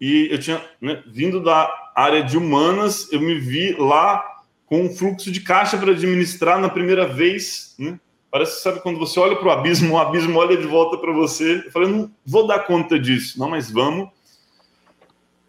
E 0.00 0.28
eu 0.30 0.38
tinha 0.38 0.62
né, 0.80 1.02
vindo 1.06 1.40
da 1.40 1.72
área 1.94 2.22
de 2.22 2.36
humanas, 2.36 3.10
eu 3.12 3.20
me 3.20 3.38
vi 3.38 3.74
lá 3.78 4.24
com 4.66 4.82
um 4.82 4.94
fluxo 4.94 5.30
de 5.30 5.40
caixa 5.40 5.78
para 5.78 5.92
administrar 5.92 6.58
na 6.60 6.68
primeira 6.68 7.06
vez, 7.06 7.74
né? 7.78 7.98
Parece, 8.30 8.62
sabe, 8.62 8.80
quando 8.80 8.98
você 8.98 9.18
olha 9.18 9.36
para 9.36 9.48
o 9.48 9.50
abismo, 9.50 9.94
o 9.94 9.98
abismo 9.98 10.38
olha 10.38 10.56
de 10.56 10.66
volta 10.66 10.98
para 10.98 11.12
você. 11.12 11.62
Eu 11.64 11.70
falei, 11.70 11.88
não 11.88 12.10
vou 12.26 12.46
dar 12.46 12.66
conta 12.66 12.98
disso. 12.98 13.38
Não, 13.38 13.48
mas 13.48 13.70
vamos. 13.70 14.10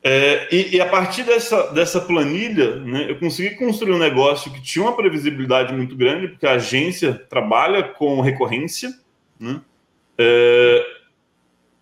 É, 0.10 0.48
e, 0.50 0.78
e, 0.78 0.80
a 0.80 0.86
partir 0.86 1.24
dessa, 1.24 1.64
dessa 1.74 2.00
planilha, 2.00 2.78
né, 2.78 3.12
eu 3.12 3.20
consegui 3.20 3.56
construir 3.56 3.92
um 3.92 3.98
negócio 3.98 4.50
que 4.54 4.62
tinha 4.62 4.86
uma 4.86 4.96
previsibilidade 4.96 5.74
muito 5.74 5.98
grande, 5.98 6.30
porque 6.30 6.48
a 6.48 6.54
agência 6.54 7.14
trabalha 7.30 7.84
com 7.84 8.22
recorrência, 8.22 8.98
né, 9.38 9.60
é, 10.18 10.86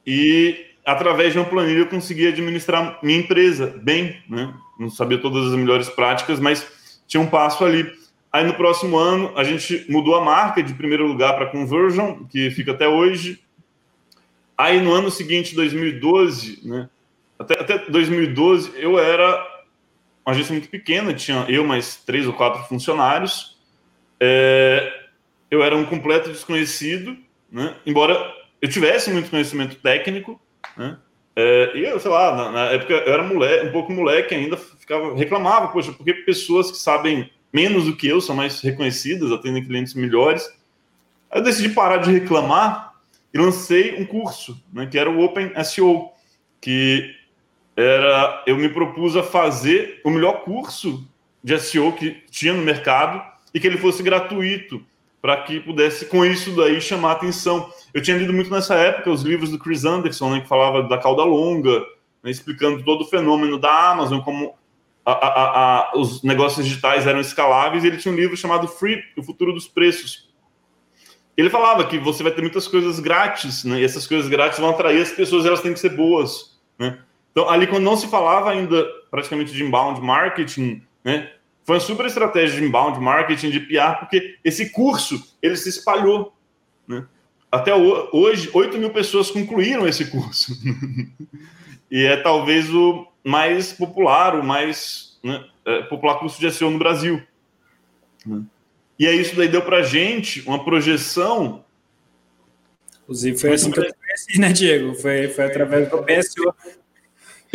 e 0.07 0.65
através 0.83 1.33
de 1.33 1.37
uma 1.37 1.45
planilha 1.45 1.81
eu 1.81 1.87
consegui 1.87 2.27
administrar 2.27 2.97
minha 3.03 3.19
empresa 3.19 3.79
bem, 3.83 4.19
né, 4.27 4.51
não 4.79 4.89
sabia 4.89 5.19
todas 5.19 5.45
as 5.45 5.53
melhores 5.53 5.87
práticas, 5.87 6.39
mas 6.39 6.99
tinha 7.07 7.21
um 7.21 7.27
passo 7.27 7.63
ali. 7.63 7.87
Aí 8.33 8.43
no 8.43 8.55
próximo 8.55 8.97
ano 8.97 9.33
a 9.37 9.43
gente 9.43 9.85
mudou 9.87 10.15
a 10.15 10.25
marca 10.25 10.63
de 10.63 10.73
primeiro 10.73 11.05
lugar 11.05 11.35
para 11.35 11.45
Conversion, 11.45 12.25
que 12.25 12.49
fica 12.49 12.71
até 12.71 12.87
hoje. 12.87 13.39
Aí 14.57 14.81
no 14.81 14.91
ano 14.91 15.11
seguinte, 15.11 15.53
2012, 15.53 16.67
né, 16.67 16.89
até, 17.37 17.59
até 17.59 17.77
2012, 17.89 18.73
eu 18.75 18.97
era 18.97 19.55
uma 20.25 20.33
agência 20.33 20.53
muito 20.53 20.69
pequena, 20.69 21.13
tinha 21.13 21.45
eu 21.47 21.63
mais 21.63 21.97
três 21.97 22.25
ou 22.25 22.33
quatro 22.33 22.63
funcionários. 22.63 23.57
É, 24.19 25.05
eu 25.51 25.63
era 25.63 25.75
um 25.75 25.85
completo 25.85 26.31
desconhecido, 26.31 27.15
né? 27.51 27.75
embora 27.85 28.33
eu 28.61 28.69
tivesse 28.69 29.11
muito 29.11 29.29
conhecimento 29.29 29.75
técnico. 29.75 30.39
Né? 30.75 30.97
É, 31.35 31.71
e 31.75 31.83
eu, 31.83 31.99
sei 31.99 32.09
lá, 32.09 32.35
na, 32.35 32.51
na, 32.51 32.61
época 32.71 32.93
eu 32.93 33.13
era 33.13 33.23
moleque, 33.23 33.67
um 33.67 33.71
pouco 33.71 33.91
moleque 33.91 34.33
ainda, 34.33 34.57
ficava, 34.57 35.15
reclamava, 35.15 35.67
poxa, 35.67 35.91
porque 35.91 36.13
pessoas 36.13 36.71
que 36.71 36.77
sabem 36.77 37.29
menos 37.51 37.85
do 37.85 37.95
que 37.95 38.07
eu 38.07 38.19
são 38.19 38.35
mais 38.35 38.61
reconhecidas, 38.61 39.31
atendem 39.31 39.63
clientes 39.63 39.93
melhores. 39.93 40.47
Aí 41.29 41.39
eu 41.39 41.43
decidi 41.43 41.69
parar 41.69 41.97
de 41.97 42.11
reclamar 42.11 42.93
e 43.33 43.37
lancei 43.37 43.95
um 44.01 44.05
curso, 44.05 44.61
né, 44.71 44.87
que 44.87 44.97
era 44.97 45.09
o 45.09 45.21
Open 45.21 45.51
SEO, 45.63 46.09
que 46.61 47.13
era 47.75 48.43
eu 48.47 48.57
me 48.57 48.69
propus 48.69 49.15
a 49.15 49.23
fazer 49.23 50.01
o 50.03 50.09
melhor 50.09 50.43
curso 50.43 51.05
de 51.43 51.59
SEO 51.59 51.91
que 51.91 52.23
tinha 52.31 52.53
no 52.53 52.63
mercado 52.63 53.21
e 53.53 53.59
que 53.59 53.67
ele 53.67 53.77
fosse 53.77 54.01
gratuito 54.01 54.83
para 55.21 55.37
que 55.37 55.59
pudesse 55.59 56.05
com 56.05 56.23
isso 56.23 56.55
daí 56.55 56.79
chamar 56.79 57.13
atenção. 57.13 57.71
Eu 57.93 58.01
tinha 58.01 58.15
lido 58.15 58.31
muito 58.31 58.51
nessa 58.51 58.75
época 58.75 59.09
os 59.09 59.23
livros 59.23 59.49
do 59.49 59.57
Chris 59.57 59.83
Anderson, 59.83 60.29
né, 60.29 60.41
que 60.41 60.47
falava 60.47 60.83
da 60.83 60.99
cauda 60.99 61.23
longa, 61.23 61.79
né, 62.21 62.29
explicando 62.29 62.83
todo 62.83 63.01
o 63.01 63.07
fenômeno 63.07 63.57
da 63.57 63.89
Amazon, 63.89 64.19
como 64.19 64.53
a, 65.03 65.11
a, 65.11 65.89
a, 65.93 65.97
os 65.97 66.21
negócios 66.21 66.63
digitais 66.63 67.07
eram 67.07 67.19
escaláveis. 67.19 67.83
E 67.83 67.87
ele 67.87 67.97
tinha 67.97 68.13
um 68.13 68.17
livro 68.17 68.37
chamado 68.37 68.67
Free, 68.67 69.01
o 69.17 69.23
futuro 69.23 69.51
dos 69.51 69.67
preços. 69.67 70.29
Ele 71.35 71.49
falava 71.49 71.83
que 71.85 71.97
você 71.97 72.21
vai 72.21 72.31
ter 72.31 72.41
muitas 72.41 72.67
coisas 72.67 72.99
grátis, 72.99 73.63
né, 73.63 73.79
e 73.79 73.83
essas 73.83 74.05
coisas 74.05 74.29
grátis 74.29 74.59
vão 74.59 74.69
atrair 74.69 75.01
as 75.01 75.11
pessoas, 75.11 75.43
elas 75.43 75.61
têm 75.61 75.73
que 75.73 75.79
ser 75.79 75.95
boas, 75.95 76.59
né? 76.77 76.99
Então, 77.35 77.49
ali 77.49 77.67
quando 77.67 77.83
não 77.83 77.97
se 77.97 78.07
falava 78.07 78.49
ainda 78.49 78.81
praticamente 79.11 79.51
de 79.51 79.61
inbound 79.61 79.99
marketing, 79.99 80.81
né, 81.03 81.33
foi 81.65 81.75
uma 81.75 81.81
super 81.81 82.05
estratégia 82.05 82.61
de 82.61 82.65
inbound 82.65 82.97
marketing, 83.01 83.49
de 83.49 83.59
PR, 83.59 83.99
porque 83.99 84.37
esse 84.41 84.69
curso, 84.69 85.35
ele 85.41 85.57
se 85.57 85.67
espalhou, 85.67 86.33
né? 86.87 87.05
Até 87.51 87.75
hoje, 87.75 88.49
8 88.53 88.77
mil 88.77 88.89
pessoas 88.89 89.29
concluíram 89.29 89.85
esse 89.85 90.05
curso. 90.05 90.53
e 91.91 92.05
é 92.05 92.15
talvez 92.17 92.73
o 92.73 93.05
mais 93.21 93.73
popular, 93.73 94.39
o 94.39 94.43
mais 94.43 95.19
né, 95.21 95.43
é, 95.65 95.81
popular 95.83 96.19
curso 96.19 96.39
de 96.39 96.49
SEO 96.51 96.71
no 96.71 96.79
Brasil. 96.79 97.21
E 98.97 99.07
aí 99.07 99.19
isso 99.19 99.35
daí 99.35 99.49
deu 99.49 99.61
para 99.61 99.83
gente 99.83 100.41
uma 100.47 100.63
projeção. 100.63 101.65
Inclusive 103.03 103.37
foi 103.37 103.53
assim 103.53 103.71
que 103.71 103.79
eu 103.79 103.93
conheci, 103.93 104.39
né, 104.39 104.53
Diego? 104.53 104.95
Foi, 104.95 105.27
foi 105.27 105.45
através 105.45 105.89
do 105.89 105.97
PSO 106.03 106.53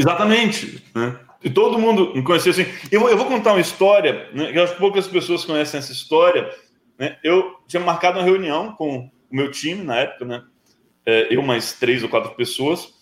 Exatamente. 0.00 0.82
Né? 0.94 1.18
E 1.42 1.50
todo 1.50 1.78
mundo 1.78 2.12
me 2.14 2.22
conhecia 2.22 2.52
assim. 2.52 2.66
Eu, 2.90 3.08
eu 3.08 3.16
vou 3.16 3.26
contar 3.26 3.52
uma 3.52 3.60
história, 3.60 4.28
né, 4.32 4.52
que 4.52 4.58
acho 4.58 4.74
que 4.74 4.78
poucas 4.78 5.06
pessoas 5.06 5.44
conhecem 5.44 5.78
essa 5.78 5.92
história. 5.92 6.50
Né? 6.98 7.16
Eu 7.24 7.56
tinha 7.66 7.82
marcado 7.82 8.18
uma 8.18 8.24
reunião 8.24 8.72
com 8.72 9.10
o 9.30 9.36
meu 9.36 9.50
time 9.50 9.82
na 9.82 9.96
época, 9.96 10.24
né? 10.24 10.42
É, 11.06 11.34
eu 11.34 11.40
mais 11.40 11.72
três 11.72 12.02
ou 12.02 12.08
quatro 12.08 12.34
pessoas, 12.34 12.92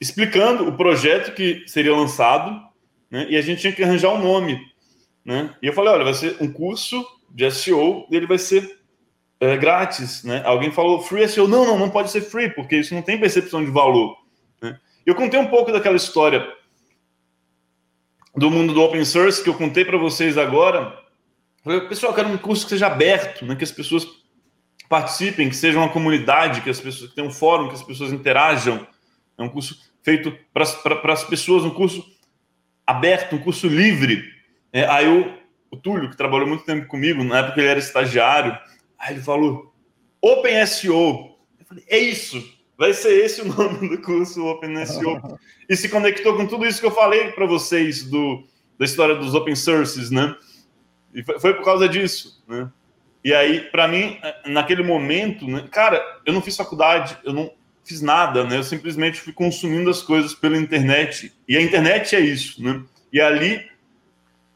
explicando 0.00 0.68
o 0.68 0.76
projeto 0.76 1.34
que 1.34 1.64
seria 1.66 1.94
lançado, 1.94 2.50
né? 3.10 3.26
E 3.28 3.36
a 3.36 3.40
gente 3.40 3.60
tinha 3.60 3.72
que 3.72 3.82
arranjar 3.82 4.10
um 4.10 4.22
nome, 4.22 4.60
né? 5.24 5.54
E 5.60 5.66
eu 5.66 5.72
falei, 5.72 5.92
olha, 5.92 6.04
vai 6.04 6.14
ser 6.14 6.36
um 6.40 6.52
curso 6.52 7.04
de 7.30 7.50
SEO, 7.50 8.06
ele 8.12 8.26
vai 8.26 8.38
ser 8.38 8.78
é, 9.40 9.56
grátis, 9.56 10.22
né? 10.22 10.40
Alguém 10.44 10.70
falou 10.70 11.02
free 11.02 11.28
SEO, 11.28 11.48
não, 11.48 11.66
não, 11.66 11.78
não 11.78 11.90
pode 11.90 12.12
ser 12.12 12.20
free, 12.20 12.48
porque 12.50 12.76
isso 12.76 12.94
não 12.94 13.02
tem 13.02 13.18
percepção 13.18 13.64
de 13.64 13.70
valor. 13.72 14.21
Eu 15.04 15.14
contei 15.14 15.38
um 15.38 15.48
pouco 15.48 15.72
daquela 15.72 15.96
história 15.96 16.46
do 18.34 18.50
mundo 18.50 18.72
do 18.72 18.82
open 18.82 19.04
source 19.04 19.42
que 19.42 19.48
eu 19.48 19.54
contei 19.54 19.84
para 19.84 19.98
vocês 19.98 20.38
agora. 20.38 20.98
Pessoal, 21.88 22.12
eu 22.12 22.16
quero 22.16 22.28
um 22.28 22.38
curso 22.38 22.64
que 22.64 22.70
seja 22.70 22.86
aberto, 22.86 23.44
né, 23.44 23.54
que 23.54 23.64
as 23.64 23.72
pessoas 23.72 24.06
participem, 24.88 25.48
que 25.48 25.56
seja 25.56 25.78
uma 25.78 25.88
comunidade, 25.88 26.60
que 26.60 26.70
as 26.70 26.80
pessoas 26.80 27.10
que 27.10 27.16
tenham 27.16 27.28
um 27.28 27.32
fórum, 27.32 27.68
que 27.68 27.74
as 27.74 27.82
pessoas 27.82 28.12
interajam. 28.12 28.86
É 29.38 29.42
um 29.42 29.48
curso 29.48 29.78
feito 30.02 30.36
para 30.52 31.12
as 31.12 31.24
pessoas, 31.24 31.64
um 31.64 31.70
curso 31.70 32.04
aberto, 32.86 33.36
um 33.36 33.38
curso 33.38 33.66
livre. 33.66 34.22
É, 34.72 34.84
aí 34.86 35.08
o, 35.08 35.38
o 35.70 35.76
Túlio, 35.76 36.10
que 36.10 36.16
trabalhou 36.16 36.46
muito 36.46 36.64
tempo 36.64 36.86
comigo, 36.86 37.24
na 37.24 37.38
época 37.38 37.60
ele 37.60 37.70
era 37.70 37.78
estagiário, 37.78 38.56
aí 38.98 39.14
ele 39.14 39.22
falou: 39.22 39.74
Open 40.20 40.64
SEO. 40.66 41.38
Eu 41.58 41.66
falei, 41.66 41.84
é 41.88 41.98
isso. 41.98 42.51
Vai 42.76 42.92
ser 42.92 43.24
esse 43.24 43.42
o 43.42 43.44
nome 43.46 43.88
do 43.88 44.00
curso 44.00 44.44
OpenSEO. 44.46 45.38
e 45.68 45.76
se 45.76 45.88
conectou 45.88 46.36
com 46.36 46.46
tudo 46.46 46.66
isso 46.66 46.80
que 46.80 46.86
eu 46.86 46.90
falei 46.90 47.32
para 47.32 47.46
vocês 47.46 48.04
do, 48.04 48.44
da 48.78 48.84
história 48.84 49.14
dos 49.14 49.34
open 49.34 49.54
sources, 49.54 50.10
né? 50.10 50.34
E 51.14 51.22
foi, 51.22 51.38
foi 51.38 51.54
por 51.54 51.64
causa 51.64 51.88
disso, 51.88 52.42
né? 52.48 52.70
E 53.24 53.32
aí, 53.32 53.60
para 53.60 53.86
mim, 53.86 54.18
naquele 54.46 54.82
momento, 54.82 55.46
né, 55.46 55.68
cara, 55.70 56.02
eu 56.26 56.32
não 56.32 56.42
fiz 56.42 56.56
faculdade, 56.56 57.16
eu 57.24 57.32
não 57.32 57.52
fiz 57.84 58.00
nada, 58.00 58.44
né? 58.44 58.56
Eu 58.56 58.64
simplesmente 58.64 59.20
fui 59.20 59.32
consumindo 59.32 59.90
as 59.90 60.02
coisas 60.02 60.34
pela 60.34 60.56
internet. 60.56 61.32
E 61.48 61.56
a 61.56 61.62
internet 61.62 62.16
é 62.16 62.20
isso, 62.20 62.62
né? 62.62 62.82
E 63.12 63.20
ali 63.20 63.64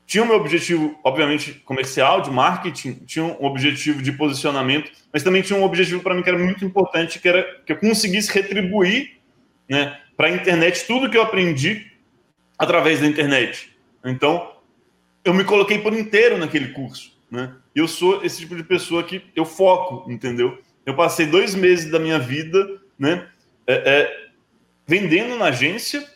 tinha 0.06 0.24
meu 0.24 0.36
objetivo, 0.36 0.96
obviamente, 1.02 1.54
comercial, 1.64 2.20
de 2.22 2.30
marketing, 2.30 2.92
tinha 3.06 3.24
um 3.24 3.44
objetivo 3.44 4.00
de 4.00 4.12
posicionamento, 4.12 4.90
mas 5.12 5.24
também 5.24 5.42
tinha 5.42 5.58
um 5.58 5.64
objetivo 5.64 6.00
para 6.00 6.14
mim 6.14 6.22
que 6.22 6.28
era 6.28 6.38
muito 6.38 6.64
importante, 6.64 7.18
que 7.18 7.28
era 7.28 7.42
que 7.66 7.72
eu 7.72 7.76
conseguisse 7.76 8.32
retribuir 8.32 9.16
né, 9.68 9.98
para 10.16 10.28
a 10.28 10.30
internet 10.30 10.86
tudo 10.86 11.10
que 11.10 11.16
eu 11.16 11.22
aprendi 11.22 11.90
através 12.56 13.00
da 13.00 13.06
internet. 13.06 13.76
Então, 14.04 14.54
eu 15.24 15.34
me 15.34 15.42
coloquei 15.42 15.80
por 15.80 15.92
inteiro 15.92 16.38
naquele 16.38 16.68
curso. 16.68 17.12
Né? 17.28 17.52
Eu 17.74 17.88
sou 17.88 18.24
esse 18.24 18.38
tipo 18.38 18.54
de 18.54 18.62
pessoa 18.62 19.02
que 19.02 19.24
eu 19.34 19.44
foco, 19.44 20.08
entendeu? 20.10 20.56
Eu 20.86 20.94
passei 20.94 21.26
dois 21.26 21.52
meses 21.56 21.90
da 21.90 21.98
minha 21.98 22.20
vida 22.20 22.80
né, 22.96 23.28
é, 23.66 23.74
é, 23.74 24.26
vendendo 24.86 25.36
na 25.36 25.46
agência, 25.46 26.08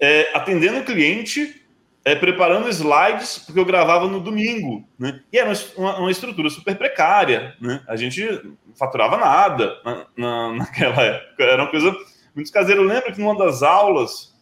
é, 0.00 0.30
atendendo 0.34 0.84
cliente 0.84 1.65
é, 2.06 2.14
preparando 2.14 2.68
slides, 2.68 3.40
porque 3.40 3.58
eu 3.58 3.64
gravava 3.64 4.06
no 4.06 4.20
domingo, 4.20 4.88
né? 4.96 5.24
E 5.32 5.36
era 5.36 5.52
uma, 5.76 5.98
uma 5.98 6.10
estrutura 6.10 6.48
super 6.48 6.78
precária, 6.78 7.56
né? 7.60 7.82
A 7.88 7.96
gente 7.96 8.22
não 8.22 8.76
faturava 8.78 9.16
nada 9.16 9.76
na, 9.84 10.06
na, 10.16 10.52
naquela 10.62 11.02
época, 11.02 11.42
era 11.42 11.64
uma 11.64 11.70
coisa 11.70 11.92
muito 12.32 12.52
caseira. 12.52 12.80
Eu 12.80 12.86
lembro 12.86 13.12
que 13.12 13.20
numa 13.20 13.36
das 13.36 13.60
aulas 13.64 14.32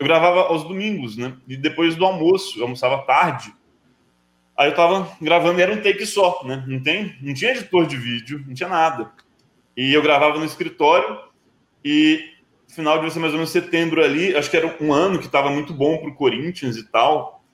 eu 0.00 0.04
gravava 0.04 0.40
aos 0.48 0.64
domingos, 0.64 1.16
né? 1.16 1.32
E 1.46 1.56
depois 1.56 1.94
do 1.94 2.04
almoço, 2.04 2.58
eu 2.58 2.64
almoçava 2.64 2.98
tarde. 3.02 3.54
Aí 4.58 4.68
eu 4.68 4.74
tava 4.74 5.08
gravando 5.20 5.60
e 5.60 5.62
era 5.62 5.72
um 5.72 5.80
take 5.80 6.04
só, 6.04 6.42
né? 6.44 6.64
Não, 6.66 6.82
tem, 6.82 7.16
não 7.22 7.32
tinha 7.32 7.52
editor 7.52 7.86
de 7.86 7.96
vídeo, 7.96 8.42
não 8.44 8.52
tinha 8.52 8.68
nada. 8.68 9.12
E 9.76 9.94
eu 9.94 10.02
gravava 10.02 10.40
no 10.40 10.44
escritório 10.44 11.20
e 11.84 12.31
final 12.72 12.96
de 12.98 13.02
mais 13.18 13.32
ou 13.32 13.38
menos 13.38 13.50
setembro 13.50 14.02
ali, 14.02 14.34
acho 14.34 14.50
que 14.50 14.56
era 14.56 14.76
um 14.80 14.92
ano 14.92 15.18
que 15.18 15.26
estava 15.26 15.50
muito 15.50 15.72
bom 15.74 15.98
para 15.98 16.08
o 16.08 16.14
Corinthians 16.14 16.76
e 16.76 16.84
tal. 16.84 17.44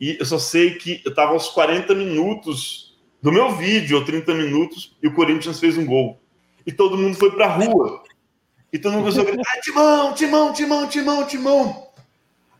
E 0.00 0.16
eu 0.18 0.26
só 0.26 0.38
sei 0.38 0.74
que 0.74 1.00
eu 1.04 1.10
estava 1.10 1.32
aos 1.32 1.48
40 1.48 1.94
minutos 1.94 2.96
do 3.22 3.32
meu 3.32 3.54
vídeo, 3.56 3.96
ou 3.96 4.04
30 4.04 4.34
minutos, 4.34 4.96
e 5.02 5.08
o 5.08 5.14
Corinthians 5.14 5.58
fez 5.58 5.78
um 5.78 5.86
gol. 5.86 6.20
E 6.66 6.72
todo 6.72 6.98
mundo 6.98 7.16
foi 7.16 7.30
para 7.30 7.46
a 7.46 7.56
rua. 7.56 8.02
E 8.72 8.78
todo 8.78 8.92
mundo 8.92 9.02
começou 9.02 9.22
a 9.22 9.26
gritar: 9.26 9.60
Timão, 9.62 10.12
Timão, 10.12 10.52
Timão, 10.52 10.88
Timão, 10.88 11.26
Timão. 11.26 11.86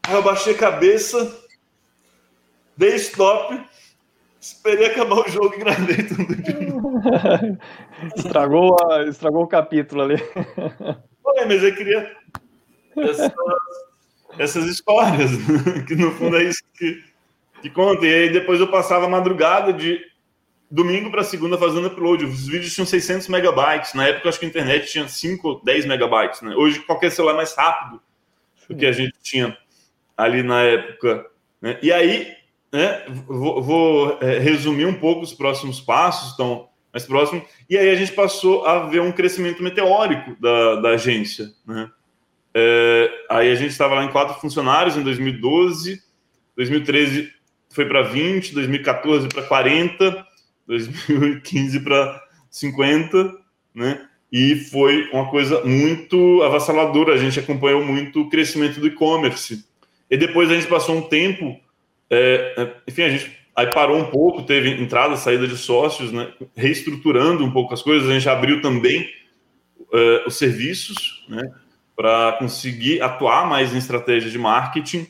Aí 0.05 0.15
eu 0.15 0.23
baixei 0.23 0.55
a 0.55 0.59
cabeça, 0.59 1.37
dei 2.77 2.95
stop, 2.95 3.61
esperei 4.41 4.87
acabar 4.87 5.27
o 5.27 5.29
jogo 5.29 5.55
e 5.55 5.59
gravei 5.59 6.05
tudo 6.05 6.37
de 6.37 6.53
novo. 6.71 7.01
estragou, 8.17 8.77
a, 8.89 9.03
estragou 9.03 9.43
o 9.43 9.49
capítulo 9.49 10.03
ali. 10.03 10.17
Ué, 11.27 11.45
mas 11.45 11.63
eu 11.63 11.75
queria 11.75 12.17
essas, 12.97 13.33
essas 14.39 14.65
histórias, 14.67 15.31
que 15.87 15.95
no 15.95 16.13
fundo 16.13 16.37
é 16.37 16.45
isso 16.45 16.63
que, 16.75 17.03
que 17.63 17.71
conta. 17.71 18.07
E 18.07 18.15
aí 18.15 18.33
depois 18.33 18.61
eu 18.61 18.69
passava 18.69 19.07
a 19.07 19.09
madrugada 19.09 19.73
de 19.73 20.01
domingo 20.71 21.11
para 21.11 21.25
segunda 21.25 21.59
fazendo 21.59 21.89
upload. 21.89 22.25
Os 22.25 22.47
vídeos 22.47 22.75
tinham 22.75 22.87
600 22.87 23.29
megabytes. 23.29 23.95
Na 23.95 24.07
época, 24.07 24.29
acho 24.29 24.39
que 24.39 24.47
a 24.47 24.49
internet 24.49 24.91
tinha 24.91 25.09
5, 25.09 25.63
10 25.65 25.87
megabytes. 25.87 26.43
Né? 26.43 26.55
Hoje, 26.55 26.81
qualquer 26.81 27.11
celular 27.11 27.35
é 27.35 27.37
mais 27.37 27.55
rápido 27.55 28.01
do 28.69 28.77
que 28.77 28.87
a 28.87 28.93
gente 28.93 29.15
tinha 29.23 29.57
ali 30.17 30.43
na 30.43 30.63
época. 30.63 31.27
Né? 31.61 31.79
E 31.83 31.93
aí, 31.93 32.33
né, 32.73 33.05
vou, 33.27 33.63
vou 33.63 34.19
é, 34.21 34.39
resumir 34.39 34.87
um 34.87 34.99
pouco 34.99 35.23
os 35.23 35.33
próximos 35.33 35.81
passos, 35.81 36.35
então, 36.35 36.69
mais 36.97 37.05
próximo. 37.05 37.45
E 37.69 37.77
aí 37.77 37.91
a 37.91 37.95
gente 37.95 38.13
passou 38.13 38.65
a 38.65 38.87
ver 38.87 39.03
um 39.03 39.13
crescimento 39.13 39.63
meteórico 39.63 40.35
da, 40.41 40.77
da 40.77 40.89
agência. 40.91 41.53
Né? 41.67 41.91
É, 42.55 43.11
aí 43.29 43.53
a 43.53 43.55
gente 43.55 43.71
estava 43.71 43.95
lá 43.95 44.05
em 44.05 44.11
quatro 44.11 44.41
funcionários 44.41 44.97
em 44.97 45.03
2012, 45.03 46.03
2013 46.57 47.31
foi 47.69 47.85
para 47.85 48.01
20, 48.01 48.55
2014 48.55 49.29
para 49.29 49.43
40, 49.43 50.27
2015 50.67 51.81
para 51.81 52.23
50, 52.51 53.35
né? 53.75 54.09
E 54.33 54.57
foi 54.57 55.11
uma 55.13 55.31
coisa 55.31 55.63
muito 55.65 56.43
avassaladora. 56.43 57.13
A 57.13 57.19
gente 57.19 57.39
acompanhou 57.39 57.85
muito 57.85 58.23
o 58.23 58.31
crescimento 58.31 58.81
do 58.81 58.87
e-commerce. 58.87 59.65
E 60.11 60.17
depois 60.17 60.51
a 60.51 60.55
gente 60.55 60.67
passou 60.67 60.97
um 60.97 61.03
tempo, 61.03 61.61
é, 62.09 62.55
é, 62.57 62.77
enfim, 62.89 63.03
a 63.03 63.11
gente 63.11 63.36
aí 63.57 63.71
parou 63.71 63.99
um 63.99 64.11
pouco, 64.11 64.43
teve 64.43 64.71
entrada, 64.71 65.17
saída 65.17 65.49
de 65.49 65.57
sócios, 65.57 66.13
né? 66.13 66.31
Reestruturando 66.55 67.43
um 67.43 67.51
pouco 67.51 67.73
as 67.73 67.83
coisas. 67.83 68.09
A 68.09 68.13
gente 68.13 68.29
abriu 68.29 68.61
também 68.61 69.09
é, 69.93 70.25
os 70.27 70.37
serviços, 70.37 71.25
né? 71.29 71.51
Para 71.97 72.33
conseguir 72.33 73.01
atuar 73.01 73.49
mais 73.49 73.75
em 73.75 73.79
estratégia 73.79 74.31
de 74.31 74.39
marketing. 74.39 75.09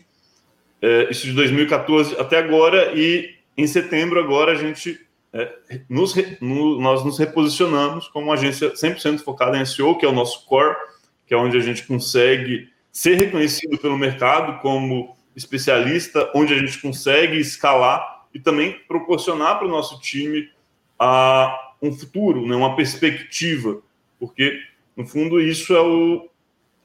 É, 0.81 1.11
isso 1.11 1.27
de 1.27 1.33
2014 1.33 2.15
até 2.21 2.39
agora 2.39 2.93
e 2.95 3.35
em 3.57 3.67
setembro 3.67 4.21
agora 4.21 4.53
a 4.53 4.55
gente 4.55 5.01
é, 5.33 5.53
nos, 5.89 6.15
no, 6.41 6.81
nós 6.81 7.05
nos 7.05 7.19
reposicionamos 7.19 8.09
como 8.09 8.33
agência 8.33 8.73
100% 8.73 9.21
focada 9.21 9.59
em 9.59 9.65
SEO, 9.65 9.99
que 9.99 10.07
é 10.07 10.09
o 10.09 10.13
nosso 10.13 10.47
core, 10.47 10.77
que 11.27 11.35
é 11.35 11.37
onde 11.37 11.57
a 11.57 11.61
gente 11.61 11.85
consegue 11.85 12.69
ser 12.93 13.17
reconhecido 13.17 13.77
pelo 13.79 13.99
mercado 13.99 14.61
como 14.61 15.17
especialista, 15.35 16.31
onde 16.35 16.55
a 16.55 16.59
gente 16.59 16.81
consegue 16.81 17.39
escalar 17.39 18.16
e 18.37 18.39
também 18.39 18.79
proporcionar 18.87 19.59
para 19.59 19.67
o 19.67 19.71
nosso 19.71 19.99
time 19.99 20.51
a, 20.99 21.73
um 21.81 21.91
futuro, 21.91 22.47
né, 22.47 22.55
uma 22.55 22.77
perspectiva, 22.77 23.81
porque, 24.21 24.61
no 24.95 25.07
fundo, 25.07 25.41
isso 25.41 25.75
é 25.75 25.81
o, 25.81 26.29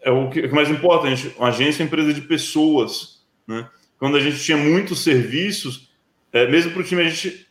é 0.01 0.09
o 0.09 0.29
que, 0.29 0.39
é 0.39 0.47
mais 0.47 0.69
importa. 0.69 1.07
A 1.07 1.13
gente, 1.13 1.35
agência 1.41 1.81
é 1.81 1.83
uma 1.83 1.87
empresa 1.87 2.13
de 2.13 2.21
pessoas. 2.21 3.21
Né? 3.45 3.69
Quando 3.99 4.15
a 4.15 4.21
gente 4.21 4.41
tinha 4.41 4.55
muitos 4.55 5.03
serviços, 5.03 5.91
é, 6.31 6.47
mesmo 6.47 6.71
para 6.71 6.79
o 6.79 6.85
time, 6.85 7.01
a 7.01 7.09
gente 7.09 7.45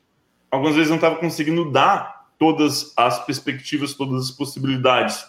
algumas 0.51 0.75
vezes 0.75 0.89
não 0.89 0.97
estava 0.97 1.17
conseguindo 1.17 1.71
dar 1.71 2.27
todas 2.39 2.95
as 2.97 3.23
perspectivas, 3.27 3.93
todas 3.93 4.25
as 4.25 4.31
possibilidades. 4.31 5.27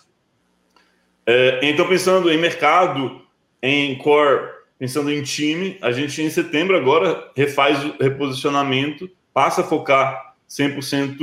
É, 1.26 1.60
então, 1.64 1.90
pensando 1.90 2.32
em 2.32 2.38
mercado, 2.38 3.22
em 3.62 3.98
core, 3.98 4.50
pensando 4.82 5.12
em 5.12 5.22
time, 5.22 5.78
a 5.80 5.92
gente 5.92 6.24
em 6.24 6.30
setembro 6.32 6.76
agora 6.76 7.30
refaz 7.38 7.86
o 7.86 7.94
reposicionamento, 8.02 9.08
passa 9.32 9.62
a 9.62 9.64
focar 9.64 10.34
100% 10.50 11.20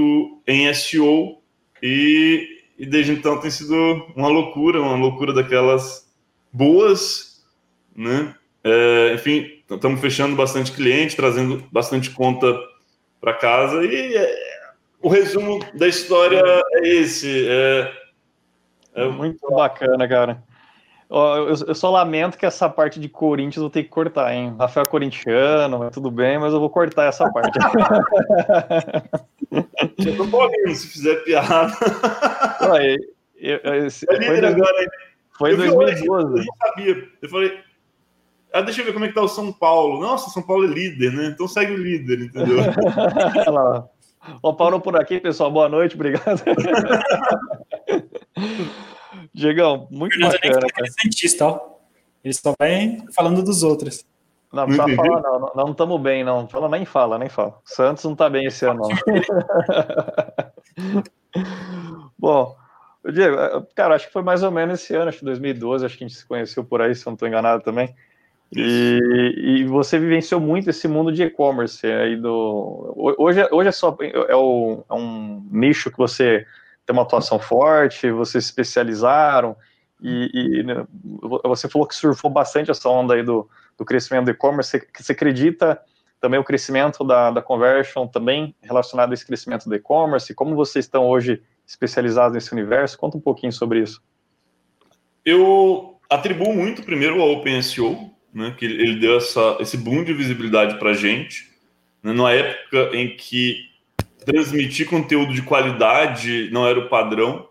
em 0.47 0.73
SEO 0.73 1.43
e, 1.83 2.63
e 2.79 2.87
desde 2.87 3.11
então 3.11 3.41
tem 3.41 3.51
sido 3.51 3.75
uma 4.15 4.29
loucura, 4.29 4.81
uma 4.81 4.95
loucura 4.95 5.33
daquelas 5.33 6.09
boas, 6.53 7.45
né? 7.97 8.33
É, 8.63 9.15
enfim, 9.15 9.61
estamos 9.69 10.01
fechando 10.01 10.37
bastante 10.37 10.71
cliente, 10.71 11.17
trazendo 11.17 11.67
bastante 11.73 12.11
conta 12.11 12.57
para 13.21 13.35
casa. 13.35 13.85
E 13.85 14.17
é, 14.17 14.37
o 15.03 15.09
resumo 15.09 15.59
da 15.75 15.89
história 15.89 16.41
é 16.75 16.89
esse. 16.89 17.49
É, 17.49 17.93
é... 18.95 19.09
Muito 19.09 19.51
bacana, 19.51 20.07
cara. 20.07 20.45
Eu, 21.11 21.49
eu, 21.69 21.75
só 21.75 21.91
lamento 21.91 22.37
que 22.37 22.45
essa 22.45 22.69
parte 22.69 23.01
de 23.01 23.09
Corinthians 23.09 23.63
eu 23.63 23.71
tenho 23.71 23.87
que 23.87 23.91
cortar, 23.91 24.35
hein? 24.35 24.55
Rafael 24.59 24.85
é 24.85 24.89
corintiano, 24.89 25.91
tudo 25.91 26.11
bem, 26.11 26.39
mas 26.39 26.53
eu 26.53 26.61
vou 26.61 26.69
cortar 26.69 27.07
essa 27.07 27.31
parte. 27.33 27.59
eu 29.51 30.17
tô 30.19 30.27
morrendo 30.27 30.75
se 30.75 30.89
fizer 30.89 31.17
piada. 31.25 31.73
Ué, 32.73 32.97
eu, 33.37 33.57
eu, 33.57 33.91
foi, 33.91 34.45
agora, 34.45 34.91
foi 35.39 35.55
em 35.55 35.57
2012. 35.57 36.07
Eu 36.07 36.45
não 36.45 36.55
sabia. 36.67 37.09
Eu 37.23 37.29
falei, 37.31 37.59
ah, 38.53 38.61
deixa 38.61 38.83
eu 38.83 38.85
ver 38.85 38.93
como 38.93 39.07
é 39.07 39.09
que 39.09 39.15
tá 39.15 39.23
o 39.23 39.29
São 39.29 39.51
Paulo. 39.51 40.03
Nossa, 40.03 40.29
São 40.29 40.43
Paulo 40.43 40.65
é 40.65 40.69
líder, 40.69 41.15
né? 41.15 41.31
Então 41.33 41.49
segue 41.49 41.73
o 41.73 41.77
líder, 41.77 42.21
entendeu? 42.21 42.59
Ó, 44.43 44.53
Paulo 44.53 44.79
por 44.79 45.01
aqui, 45.01 45.19
pessoal. 45.21 45.51
Boa 45.51 45.71
noite, 45.71 45.95
obrigado. 45.95 46.43
Diegão, 49.39 49.87
muito 49.91 50.15
Fernando 50.15 50.63
bacana. 50.63 50.87
É 50.87 51.03
Santista, 51.03 51.47
ó. 51.47 51.61
Ele 52.25 52.35
só 52.35 52.55
vai 52.59 52.99
falando 53.15 53.43
dos 53.43 53.63
outros. 53.63 54.05
Não, 54.53 54.67
não 54.67 54.75
precisa 54.75 54.97
falar, 54.97 55.23
não. 55.23 55.53
Não 55.55 55.71
estamos 55.71 56.01
bem, 56.01 56.25
não. 56.25 56.49
Fala, 56.49 56.69
nem 56.69 56.85
fala, 56.85 57.17
nem 57.19 57.29
fala. 57.29 57.57
Santos 57.65 58.03
não 58.05 58.17
tá 58.17 58.29
bem 58.29 58.47
esse 58.47 58.67
ano, 58.67 58.81
não. 58.81 58.89
Bom, 62.19 62.57
Diego, 63.13 63.37
cara, 63.77 63.95
acho 63.95 64.09
que 64.09 64.13
foi 64.13 64.23
mais 64.23 64.43
ou 64.43 64.51
menos 64.51 64.83
esse 64.83 64.93
ano, 64.95 65.09
acho 65.09 65.21
que 65.21 65.25
2012, 65.25 65.87
acho 65.87 65.97
que 65.97 66.05
a 66.05 66.09
gente 66.09 66.19
se 66.19 66.27
conheceu 66.27 66.65
por 66.65 66.83
aí, 66.83 66.93
se 66.95 67.07
eu 67.07 67.11
não 67.11 67.15
estou 67.15 67.29
enganado 67.29 67.63
também. 67.63 67.95
E, 68.57 69.35
e, 69.37 69.65
você 69.67 69.99
vivenciou 69.99 70.41
muito 70.41 70.71
esse 70.71 70.89
mundo 70.89 71.13
de 71.13 71.23
e-commerce 71.23 71.87
aí 71.87 72.17
do 72.17 72.95
hoje, 73.19 73.47
hoje 73.53 73.69
é 73.69 73.73
só 73.73 73.95
é, 74.01 74.35
o, 74.35 74.83
é, 74.89 74.95
um 74.95 75.47
nicho 75.51 75.91
que 75.91 75.99
você 75.99 76.47
tem 76.89 76.95
uma 76.95 77.03
atuação 77.03 77.39
forte, 77.39 78.11
vocês 78.11 78.45
se 78.45 78.51
especializaram 78.51 79.55
e, 80.01 80.31
e 80.33 80.63
né, 80.63 80.87
você 81.45 81.69
falou 81.69 81.87
que 81.87 81.95
surfou 81.95 82.31
bastante 82.31 82.71
essa 82.71 82.89
onda 82.89 83.13
aí 83.13 83.23
do, 83.23 83.47
do 83.77 83.85
crescimento 83.85 84.25
do 84.25 84.31
e-commerce. 84.31 84.71
Você, 84.71 84.89
você 84.99 85.13
acredita 85.13 85.79
também 86.19 86.41
o 86.41 86.45
crescimento 86.45 87.05
da, 87.05 87.31
da 87.31 87.43
conversion 87.43 88.07
também 88.07 88.55
relacionado 88.63 89.11
a 89.11 89.15
esse 89.15 89.27
crescimento 89.27 89.69
do 89.69 89.75
e-commerce? 89.75 90.35
Como 90.35 90.57
vocês 90.57 90.87
estão 90.87 91.07
hoje 91.07 91.43
especializados 91.67 92.33
nesse 92.33 92.55
universo? 92.55 92.97
Conta 92.97 93.19
um 93.19 93.21
pouquinho 93.21 93.53
sobre 93.53 93.81
isso. 93.81 94.03
Eu 95.23 96.01
atribuo 96.09 96.55
muito 96.55 96.83
primeiro 96.83 97.21
ao 97.21 97.33
OpenSEO, 97.33 98.11
né, 98.33 98.55
que 98.57 98.65
ele 98.65 98.99
deu 98.99 99.19
essa, 99.19 99.59
esse 99.61 99.77
boom 99.77 100.05
de 100.05 100.15
visibilidade 100.15 100.79
para 100.79 100.93
a 100.93 100.95
gente, 100.95 101.51
né, 102.03 102.15
numa 102.15 102.33
época 102.33 102.97
em 102.97 103.15
que 103.15 103.69
transmitir 104.29 104.87
conteúdo 104.87 105.33
de 105.33 105.43
qualidade 105.43 106.51
não 106.53 106.67
era 106.67 106.79
o 106.79 106.89
padrão. 106.89 107.49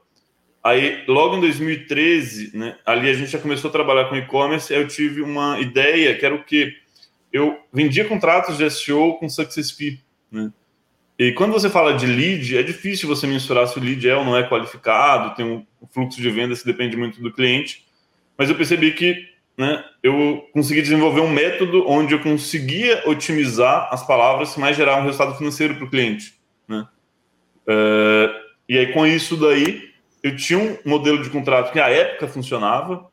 Aí, 0.64 1.04
logo 1.08 1.38
em 1.38 1.42
2013, 1.42 2.56
né, 2.56 2.78
ali 2.86 3.10
a 3.10 3.14
gente 3.14 3.32
já 3.32 3.40
começou 3.40 3.70
a 3.70 3.72
trabalhar 3.72 4.06
com 4.06 4.16
e-commerce, 4.16 4.72
eu 4.72 4.88
tive 4.88 5.22
uma 5.22 5.60
ideia 5.60 6.16
que 6.16 6.26
era 6.26 6.36
o 6.36 6.44
que 6.44 6.76
eu 7.32 7.58
vendia 7.74 8.06
contratos 8.06 8.58
de 8.58 8.70
SEO 8.70 9.16
com 9.16 9.30
Success 9.30 9.72
Fee, 9.72 10.02
né? 10.32 10.52
E 11.20 11.32
quando 11.32 11.52
você 11.52 11.68
fala 11.68 11.96
de 11.96 12.06
lead, 12.06 12.56
é 12.56 12.62
difícil 12.62 13.10
você 13.10 13.26
mensurar 13.26 13.68
se 13.68 13.80
o 13.80 13.82
lead 13.82 14.08
é 14.08 14.16
ou 14.16 14.24
não 14.24 14.38
é 14.38 14.48
qualificado, 14.48 15.36
tem 15.36 15.44
um 15.44 15.66
fluxo 15.92 16.22
de 16.22 16.30
vendas 16.30 16.60
que 16.60 16.68
depende 16.68 16.96
muito 16.96 17.20
do 17.20 17.34
cliente. 17.34 17.88
Mas 18.38 18.50
eu 18.50 18.56
percebi 18.56 18.92
que 18.92 19.28
né, 19.58 19.84
eu 20.04 20.48
consegui 20.54 20.84
desenvolver 20.84 21.22
um 21.22 21.32
método 21.32 21.90
onde 21.90 22.14
eu 22.14 22.20
conseguia 22.20 23.02
otimizar 23.10 23.90
as 23.92 24.06
palavras 24.06 24.54
que 24.54 24.60
mais 24.60 24.78
geravam 24.78 25.06
resultado 25.06 25.36
financeiro 25.36 25.74
para 25.74 25.86
o 25.86 25.90
cliente. 25.90 26.37
Né? 26.68 26.88
É, 27.68 28.42
e 28.70 28.78
aí, 28.78 28.94
com 28.94 29.06
isso 29.06 29.38
daí, 29.38 29.92
eu 30.22 30.36
tinha 30.36 30.60
um 30.60 30.78
modelo 30.86 31.22
de 31.22 31.30
contrato 31.30 31.72
que 31.72 31.80
à 31.80 31.90
época 31.90 32.28
funcionava, 32.28 33.08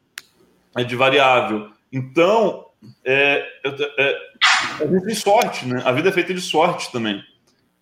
é 0.76 0.82
de 0.82 0.96
variável. 0.96 1.70
Então, 1.92 2.66
é, 3.04 3.46
é, 3.64 5.10
é 5.10 5.14
sorte, 5.14 5.66
né? 5.66 5.82
A 5.84 5.92
vida 5.92 6.08
é 6.08 6.12
feita 6.12 6.34
de 6.34 6.40
sorte 6.40 6.90
também. 6.90 7.22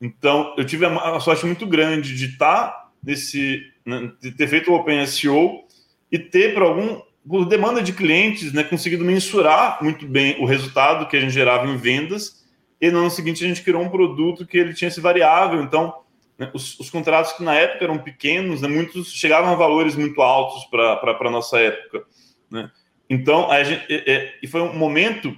Então, 0.00 0.54
eu 0.58 0.64
tive 0.64 0.84
uma 0.84 1.20
sorte 1.20 1.46
muito 1.46 1.66
grande 1.66 2.16
de 2.16 2.26
estar 2.26 2.90
nesse, 3.02 3.72
né, 3.86 4.10
de 4.20 4.32
ter 4.32 4.48
feito 4.48 4.70
o 4.70 4.74
Open 4.74 5.06
SEO 5.06 5.64
e 6.10 6.18
ter, 6.18 6.54
por 6.54 6.62
algum 6.62 7.00
por 7.28 7.44
demanda 7.44 7.80
de 7.80 7.92
clientes, 7.92 8.52
né, 8.52 8.64
conseguido 8.64 9.04
mensurar 9.04 9.78
muito 9.80 10.06
bem 10.06 10.40
o 10.40 10.44
resultado 10.44 11.06
que 11.06 11.16
a 11.16 11.20
gente 11.20 11.32
gerava 11.32 11.68
em 11.68 11.76
vendas. 11.76 12.41
E 12.82 12.90
no 12.90 12.98
ano 12.98 13.10
seguinte 13.10 13.44
a 13.44 13.46
gente 13.46 13.62
criou 13.62 13.80
um 13.80 13.88
produto 13.88 14.44
que 14.44 14.58
ele 14.58 14.74
tinha 14.74 14.88
esse 14.88 15.00
variável. 15.00 15.62
Então, 15.62 15.94
né, 16.36 16.50
os, 16.52 16.80
os, 16.80 16.90
contratos 16.90 17.32
que 17.32 17.44
na 17.44 17.54
época 17.54 17.84
eram 17.84 17.96
pequenos, 17.96 18.60
né, 18.60 18.66
muitos 18.66 19.12
chegavam 19.12 19.52
a 19.52 19.54
valores 19.54 19.94
muito 19.94 20.20
altos 20.20 20.64
para 20.64 20.98
a 21.00 21.30
nossa 21.30 21.60
época. 21.60 22.04
Né? 22.50 22.68
Então, 23.08 23.48
a 23.48 23.62
gente, 23.62 23.84
é, 23.88 24.34
e 24.42 24.48
foi 24.48 24.60
um 24.60 24.74
momento 24.74 25.32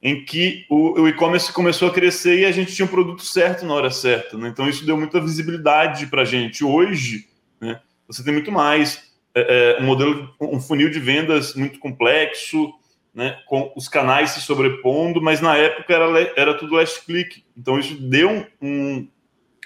em 0.00 0.24
que 0.24 0.64
o, 0.70 1.00
o 1.00 1.08
e-commerce 1.08 1.52
começou 1.52 1.88
a 1.88 1.92
crescer 1.92 2.38
e 2.38 2.44
a 2.44 2.52
gente 2.52 2.72
tinha 2.72 2.86
um 2.86 2.90
produto 2.90 3.24
certo 3.24 3.66
na 3.66 3.74
hora 3.74 3.90
certa. 3.90 4.38
Né? 4.38 4.48
Então, 4.48 4.68
isso 4.68 4.86
deu 4.86 4.96
muita 4.96 5.20
visibilidade 5.20 6.06
para 6.06 6.22
a 6.22 6.24
gente. 6.24 6.62
Hoje, 6.62 7.26
né, 7.60 7.80
você 8.06 8.22
tem 8.22 8.32
muito 8.32 8.52
mais 8.52 9.12
é, 9.34 9.78
é, 9.78 9.82
um 9.82 9.86
modelo, 9.86 10.32
um 10.40 10.60
funil 10.60 10.90
de 10.90 11.00
vendas 11.00 11.56
muito 11.56 11.80
complexo, 11.80 12.72
né, 13.14 13.38
com 13.46 13.72
os 13.76 13.88
canais 13.88 14.30
se 14.30 14.40
sobrepondo, 14.40 15.20
mas 15.20 15.40
na 15.40 15.56
época 15.56 15.92
era, 15.92 16.32
era 16.36 16.54
tudo 16.54 16.74
last 16.74 17.04
click. 17.04 17.44
Então, 17.56 17.78
isso 17.78 17.94
deu 18.00 18.46
um, 18.60 19.06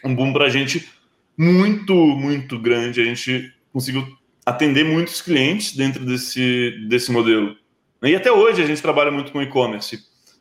um 0.05 0.15
boom 0.15 0.33
para 0.33 0.47
a 0.47 0.51
gente 0.51 0.89
muito, 1.37 1.95
muito 1.95 2.59
grande. 2.59 3.01
A 3.01 3.05
gente 3.05 3.53
conseguiu 3.73 4.07
atender 4.45 4.85
muitos 4.85 5.21
clientes 5.21 5.77
dentro 5.77 6.05
desse, 6.05 6.87
desse 6.89 7.11
modelo. 7.11 7.57
E 8.03 8.15
até 8.15 8.31
hoje 8.31 8.63
a 8.63 8.67
gente 8.67 8.83
trabalha 8.83 9.11
muito 9.11 9.33
com 9.33 9.43
e-commerce. 9.43 9.99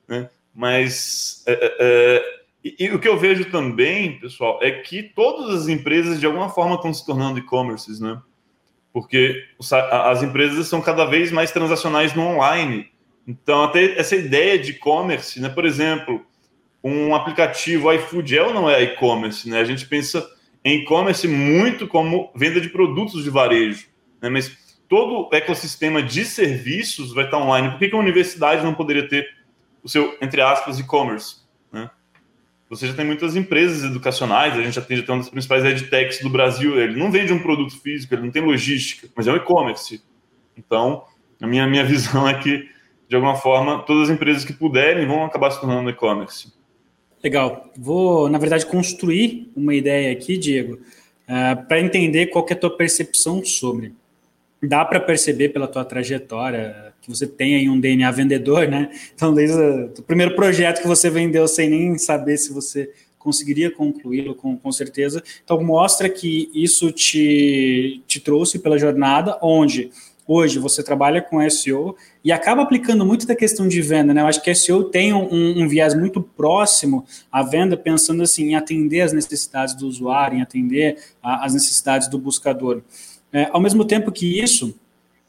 Né? 0.08 0.30
Mas 0.54 1.44
é, 1.48 1.54
é, 1.54 1.76
é, 1.80 2.24
e, 2.64 2.86
e, 2.86 2.90
o 2.92 3.00
que 3.00 3.08
eu 3.08 3.18
vejo 3.18 3.46
também, 3.46 4.20
pessoal, 4.20 4.60
é 4.62 4.72
que 4.72 5.04
todas 5.04 5.62
as 5.62 5.68
empresas 5.68 6.20
de 6.20 6.26
alguma 6.26 6.50
forma 6.50 6.76
estão 6.76 6.94
se 6.94 7.06
tornando 7.06 7.40
e-commerces, 7.40 8.00
né? 8.00 8.22
Porque 8.94 9.44
as 9.92 10.24
empresas 10.24 10.68
são 10.68 10.80
cada 10.80 11.04
vez 11.04 11.30
mais 11.30 11.52
transacionais 11.52 12.14
no 12.14 12.22
online. 12.22 12.90
Então, 13.28 13.64
até 13.64 13.98
essa 14.00 14.16
ideia 14.16 14.58
de 14.58 14.72
e-commerce, 14.72 15.40
né? 15.40 15.50
Por 15.50 15.66
exemplo, 15.66 16.26
um 16.84 17.16
aplicativo 17.16 17.92
iFood 17.92 18.38
é 18.38 18.44
ou 18.44 18.54
não 18.54 18.70
é 18.70 18.84
e-commerce, 18.84 19.50
né? 19.50 19.60
A 19.60 19.66
gente 19.66 19.86
pensa 19.88 20.28
em 20.64 20.82
e-commerce 20.82 21.28
muito 21.28 21.88
como 21.88 22.32
venda 22.36 22.62
de 22.62 22.70
produtos 22.70 23.24
de 23.24 23.30
varejo, 23.30 23.88
né? 24.22 24.30
Mas 24.30 24.76
todo 24.88 25.28
o 25.28 25.36
ecossistema 25.36 26.02
de 26.04 26.24
serviços 26.26 27.14
vai 27.14 27.26
estar 27.26 27.38
online. 27.38 27.72
Por 27.72 27.80
que, 27.80 27.90
que 27.90 27.96
a 27.96 28.00
universidade 28.00 28.64
não 28.64 28.74
poderia 28.74 29.08
ter 29.08 29.28
o 29.86 29.88
seu, 29.88 30.18
entre 30.20 30.42
aspas, 30.42 30.80
e-commerce. 30.80 31.36
Né? 31.72 31.88
Você 32.68 32.88
já 32.88 32.96
tem 32.96 33.06
muitas 33.06 33.36
empresas 33.36 33.84
educacionais, 33.84 34.58
a 34.58 34.64
gente 34.64 34.80
atende 34.80 35.02
até 35.02 35.12
uma 35.12 35.20
das 35.20 35.30
principais 35.30 35.64
edtechs 35.64 36.22
do 36.22 36.30
Brasil, 36.30 36.82
ele 36.82 36.98
não 36.98 37.12
vende 37.12 37.32
um 37.32 37.40
produto 37.40 37.80
físico, 37.80 38.16
ele 38.16 38.24
não 38.24 38.32
tem 38.32 38.42
logística, 38.42 39.08
mas 39.16 39.28
é 39.28 39.32
um 39.32 39.36
e-commerce. 39.36 40.04
Então, 40.58 41.06
a 41.40 41.46
minha, 41.46 41.68
minha 41.68 41.86
visão 41.86 42.28
é 42.28 42.34
que, 42.34 42.68
de 43.08 43.16
alguma 43.16 43.36
forma, 43.36 43.84
todas 43.84 44.10
as 44.10 44.16
empresas 44.16 44.44
que 44.44 44.54
puderem 44.54 45.06
vão 45.06 45.24
acabar 45.24 45.52
se 45.52 45.60
tornando 45.60 45.90
e-commerce. 45.90 46.52
Legal. 47.24 47.72
Vou, 47.78 48.30
na 48.30 48.38
verdade, 48.38 48.66
construir 48.66 49.52
uma 49.56 49.74
ideia 49.74 50.12
aqui, 50.12 50.38
Diego, 50.38 50.76
uh, 50.76 50.80
eh, 51.28 51.56
para 51.56 51.80
entender 51.80 52.28
qual 52.28 52.46
é 52.50 52.54
a 52.54 52.56
tua 52.56 52.76
percepção 52.76 53.44
sobre. 53.44 53.94
Dá 54.62 54.86
para 54.86 55.00
perceber 55.00 55.50
pela 55.50 55.68
tua 55.68 55.84
trajetória 55.84 56.94
que 57.02 57.10
você 57.10 57.28
tem 57.28 57.56
aí 57.56 57.70
um 57.70 57.80
DNA 57.80 58.10
vendedor, 58.12 58.68
né? 58.68 58.90
Então, 59.14 59.34
desde 59.34 59.58
o 59.58 60.04
primeiro 60.04 60.36
projeto 60.36 60.82
que 60.82 60.88
você 60.88 61.10
vendeu 61.10 61.48
sem 61.48 61.70
nem 61.70 61.98
saber 61.98 62.38
se 62.38 62.52
você 62.52 62.92
conseguiria 63.20 63.72
concluí-lo 63.72 64.36
com, 64.36 64.58
com 64.58 64.72
certeza. 64.72 65.24
Então, 65.44 65.64
mostra 65.64 66.10
que 66.10 66.50
isso 66.54 66.92
te, 66.92 68.04
te 68.08 68.20
trouxe 68.20 68.60
pela 68.60 68.78
jornada, 68.78 69.38
onde 69.42 69.92
hoje 70.28 70.60
você 70.60 70.84
trabalha 70.84 71.22
com 71.22 71.48
SEO 71.50 71.96
e 72.24 72.32
acaba 72.32 72.64
aplicando 72.64 73.06
muito 73.06 73.28
da 73.28 73.36
questão 73.36 73.68
de 73.68 73.82
venda, 73.82 74.14
né? 74.14 74.22
Eu 74.22 74.28
acho 74.28 74.42
que 74.42 74.54
SEO 74.54 74.86
tem 74.86 75.14
um, 75.14 75.64
um, 75.64 75.68
viés 75.68 75.94
muito 75.94 76.22
próximo 76.22 77.06
à 77.32 77.44
venda, 77.44 77.78
pensando 77.78 78.24
assim 78.24 78.50
em 78.50 78.56
atender 78.56 79.02
as 79.02 79.14
necessidades 79.14 79.76
do 79.76 79.88
usuário, 79.88 80.38
em 80.38 80.42
atender 80.42 80.98
a, 81.22 81.46
as 81.46 81.54
necessidades 81.54 82.08
do 82.08 82.18
buscador. 82.18 82.82
É, 83.32 83.50
ao 83.52 83.62
mesmo 83.62 83.86
tempo 83.86 84.12
que 84.12 84.40
isso 84.40 84.74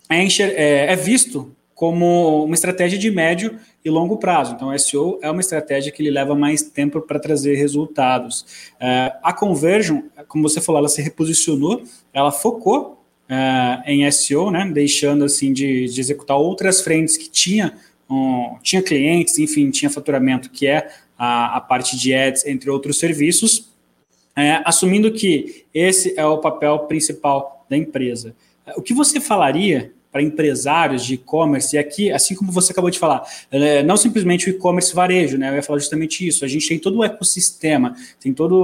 é, 0.08 0.24
é, 0.24 0.92
é 0.92 0.96
visto 0.96 1.52
como 1.74 2.44
uma 2.44 2.54
estratégia 2.54 2.98
de 2.98 3.10
médio 3.10 3.58
e 3.84 3.90
longo 3.90 4.16
prazo. 4.16 4.54
Então, 4.54 4.76
SEO 4.78 5.18
é 5.20 5.30
uma 5.30 5.42
estratégia 5.42 5.92
que 5.92 6.02
lhe 6.02 6.10
leva 6.10 6.34
mais 6.34 6.62
tempo 6.62 7.02
para 7.02 7.20
trazer 7.20 7.54
resultados. 7.54 8.72
É, 8.80 9.12
a 9.22 9.32
Conversion, 9.32 10.02
como 10.26 10.48
você 10.48 10.58
falou, 10.58 10.78
ela 10.78 10.88
se 10.88 11.02
reposicionou, 11.02 11.82
ela 12.14 12.32
focou 12.32 13.04
é, 13.28 13.92
em 13.92 14.10
SEO, 14.10 14.50
né, 14.50 14.70
deixando 14.72 15.24
assim 15.24 15.52
de, 15.52 15.86
de, 15.86 16.00
executar 16.00 16.36
outras 16.36 16.80
frentes 16.80 17.16
que 17.16 17.28
tinha, 17.28 17.76
um, 18.08 18.56
tinha 18.62 18.82
clientes, 18.82 19.38
enfim, 19.38 19.70
tinha 19.70 19.90
faturamento, 19.90 20.50
que 20.50 20.66
é 20.66 20.88
a, 21.18 21.56
a 21.56 21.60
parte 21.60 21.96
de 21.96 22.14
ads, 22.14 22.46
entre 22.46 22.70
outros 22.70 22.98
serviços, 22.98 23.72
é, 24.36 24.60
assumindo 24.64 25.10
que 25.12 25.64
esse 25.72 26.14
é 26.18 26.24
o 26.24 26.38
papel 26.38 26.80
principal 26.80 27.66
da 27.68 27.76
empresa. 27.76 28.34
O 28.76 28.82
que 28.82 28.92
você 28.92 29.20
falaria 29.20 29.92
para 30.16 30.22
empresários 30.22 31.04
de 31.04 31.14
e-commerce, 31.14 31.76
e 31.76 31.78
aqui, 31.78 32.10
assim 32.10 32.34
como 32.34 32.50
você 32.50 32.72
acabou 32.72 32.88
de 32.88 32.98
falar, 32.98 33.22
é, 33.50 33.82
não 33.82 33.98
simplesmente 33.98 34.48
o 34.48 34.50
e-commerce 34.50 34.94
varejo, 34.94 35.36
né? 35.36 35.50
Eu 35.50 35.56
ia 35.56 35.62
falar 35.62 35.78
justamente 35.78 36.26
isso. 36.26 36.42
A 36.42 36.48
gente 36.48 36.66
tem 36.66 36.78
todo 36.78 37.00
o 37.00 37.04
ecossistema, 37.04 37.94
tem 38.18 38.32
toda 38.32 38.54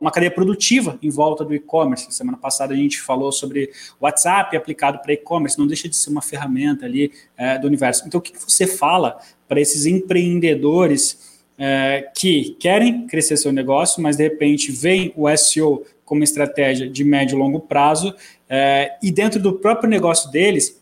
uma 0.00 0.12
cadeia 0.12 0.30
produtiva 0.30 0.96
em 1.02 1.10
volta 1.10 1.44
do 1.44 1.52
e-commerce. 1.52 2.06
Semana 2.12 2.38
passada 2.38 2.72
a 2.72 2.76
gente 2.76 3.00
falou 3.00 3.32
sobre 3.32 3.70
WhatsApp 4.00 4.56
aplicado 4.56 5.00
para 5.00 5.12
e-commerce, 5.12 5.58
não 5.58 5.66
deixa 5.66 5.88
de 5.88 5.96
ser 5.96 6.10
uma 6.10 6.22
ferramenta 6.22 6.86
ali 6.86 7.10
é, 7.36 7.58
do 7.58 7.66
universo. 7.66 8.04
Então, 8.06 8.20
o 8.20 8.22
que 8.22 8.32
você 8.38 8.64
fala 8.64 9.18
para 9.48 9.60
esses 9.60 9.86
empreendedores? 9.86 11.32
É, 11.58 12.10
que 12.16 12.56
querem 12.58 13.06
crescer 13.06 13.36
seu 13.36 13.52
negócio, 13.52 14.02
mas 14.02 14.16
de 14.16 14.24
repente 14.24 14.72
vem 14.72 15.12
o 15.14 15.28
SEO 15.36 15.84
como 16.04 16.24
estratégia 16.24 16.88
de 16.88 17.04
médio 17.04 17.36
e 17.36 17.38
longo 17.38 17.60
prazo, 17.60 18.14
é, 18.54 18.98
e 19.02 19.10
dentro 19.10 19.40
do 19.40 19.54
próprio 19.54 19.88
negócio 19.88 20.30
deles, 20.30 20.81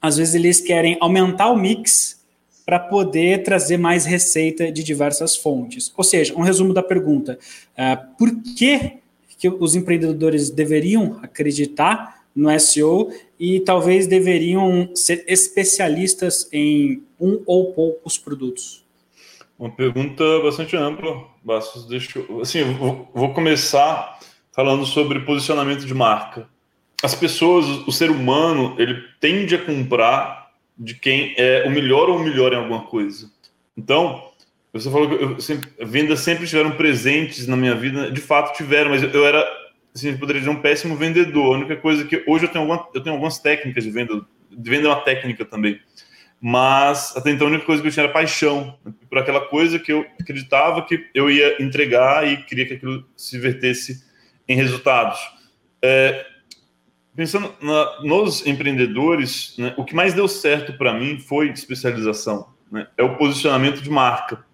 às 0.00 0.16
vezes 0.16 0.34
eles 0.34 0.60
querem 0.60 0.96
aumentar 1.00 1.50
o 1.50 1.56
mix 1.56 2.18
para 2.64 2.78
poder 2.78 3.42
trazer 3.42 3.78
mais 3.78 4.04
receita 4.04 4.70
de 4.70 4.84
diversas 4.84 5.34
fontes. 5.36 5.92
Ou 5.96 6.04
seja, 6.04 6.34
um 6.36 6.42
resumo 6.42 6.74
da 6.74 6.82
pergunta: 6.82 7.38
uh, 7.72 8.16
por 8.18 8.30
que, 8.56 8.98
que 9.38 9.48
os 9.48 9.74
empreendedores 9.74 10.50
deveriam 10.50 11.18
acreditar 11.22 12.24
no 12.34 12.50
SEO 12.60 13.10
e 13.40 13.60
talvez 13.60 14.06
deveriam 14.06 14.94
ser 14.94 15.24
especialistas 15.26 16.48
em 16.52 17.02
um 17.18 17.42
ou 17.46 17.72
poucos 17.72 18.18
produtos? 18.18 18.84
Uma 19.58 19.70
pergunta 19.70 20.22
bastante 20.40 20.76
ampla, 20.76 21.24
Bastos. 21.42 21.86
Deixa 21.86 22.20
eu, 22.20 22.42
assim, 22.42 22.62
vou 23.12 23.32
começar 23.34 24.20
falando 24.52 24.86
sobre 24.86 25.20
posicionamento 25.20 25.84
de 25.84 25.94
marca 25.94 26.46
as 27.02 27.14
pessoas, 27.14 27.66
o 27.86 27.92
ser 27.92 28.10
humano, 28.10 28.74
ele 28.78 29.04
tende 29.20 29.54
a 29.54 29.64
comprar 29.64 30.50
de 30.76 30.94
quem 30.94 31.34
é 31.36 31.64
o 31.66 31.70
melhor 31.70 32.08
ou 32.08 32.16
o 32.16 32.22
melhor 32.22 32.52
em 32.52 32.56
alguma 32.56 32.82
coisa. 32.82 33.30
Então, 33.76 34.30
você 34.72 34.90
falou 34.90 35.08
que 35.08 35.14
eu 35.14 35.40
sempre, 35.40 35.70
vendas 35.80 36.20
sempre 36.20 36.46
tiveram 36.46 36.72
presentes 36.72 37.46
na 37.46 37.56
minha 37.56 37.74
vida, 37.74 38.10
de 38.10 38.20
fato 38.20 38.56
tiveram, 38.56 38.90
mas 38.90 39.02
eu 39.02 39.26
era, 39.26 39.46
assim, 39.94 40.10
eu 40.10 40.18
poderia 40.18 40.40
dizer, 40.40 40.50
um 40.50 40.60
péssimo 40.60 40.96
vendedor. 40.96 41.54
A 41.54 41.58
única 41.58 41.76
coisa 41.76 42.04
que 42.04 42.22
hoje 42.26 42.44
eu 42.44 42.48
tenho, 42.48 42.64
alguma, 42.64 42.88
eu 42.94 43.00
tenho 43.00 43.14
algumas 43.14 43.38
técnicas 43.38 43.84
de 43.84 43.90
venda, 43.90 44.20
de 44.50 44.70
venda 44.70 44.88
é 44.88 44.90
uma 44.90 45.00
técnica 45.00 45.44
também. 45.44 45.80
Mas 46.40 47.16
até 47.16 47.30
então 47.30 47.48
a 47.48 47.50
única 47.50 47.64
coisa 47.64 47.82
que 47.82 47.88
eu 47.88 47.92
tinha 47.92 48.04
era 48.04 48.12
paixão 48.12 48.78
por 49.08 49.18
aquela 49.18 49.40
coisa 49.40 49.78
que 49.78 49.92
eu 49.92 50.06
acreditava 50.20 50.82
que 50.82 51.08
eu 51.12 51.28
ia 51.28 51.60
entregar 51.60 52.28
e 52.28 52.36
queria 52.44 52.64
que 52.64 52.74
aquilo 52.74 53.04
se 53.16 53.38
vertesse 53.38 54.04
em 54.46 54.54
resultados. 54.54 55.18
É, 55.82 56.24
Pensando 57.18 57.52
na, 57.60 58.00
nos 58.04 58.46
empreendedores, 58.46 59.56
né, 59.58 59.74
o 59.76 59.84
que 59.84 59.92
mais 59.92 60.14
deu 60.14 60.28
certo 60.28 60.78
para 60.78 60.94
mim 60.94 61.18
foi 61.18 61.48
especialização. 61.48 62.50
Né? 62.70 62.86
É 62.96 63.02
o 63.02 63.16
posicionamento 63.16 63.82
de 63.82 63.90
marca. 63.90 64.46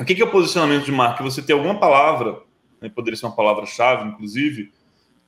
O 0.00 0.04
que 0.04 0.20
é 0.20 0.24
o 0.24 0.30
posicionamento 0.30 0.84
de 0.86 0.90
marca? 0.90 1.22
Você 1.22 1.40
tem 1.40 1.54
alguma 1.54 1.78
palavra, 1.78 2.40
né, 2.80 2.88
poderia 2.88 3.16
ser 3.16 3.26
uma 3.26 3.36
palavra-chave, 3.36 4.08
inclusive, 4.08 4.72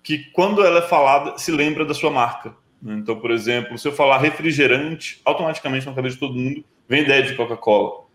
que 0.03 0.25
quando 0.33 0.61
ela 0.67 0.81
é 0.81 0.83
falada, 0.83 1.39
se 1.39 1.53
lembra 1.53 1.85
da 1.85 1.95
sua 1.95 2.11
marca. 2.11 2.53
Né? 2.83 2.95
Então, 2.95 3.21
por 3.21 3.31
exemplo, 3.31 3.79
se 3.79 3.87
eu 3.87 3.93
falar 3.93 4.19
refrigerante, 4.19 5.21
automaticamente 5.25 5.87
na 5.87 5.95
cabeça 5.95 6.15
de 6.15 6.21
todo 6.21 6.35
mundo 6.35 6.65
vem 6.89 7.05
ideia 7.05 7.23
de 7.23 7.37
Coca-Cola. 7.37 8.07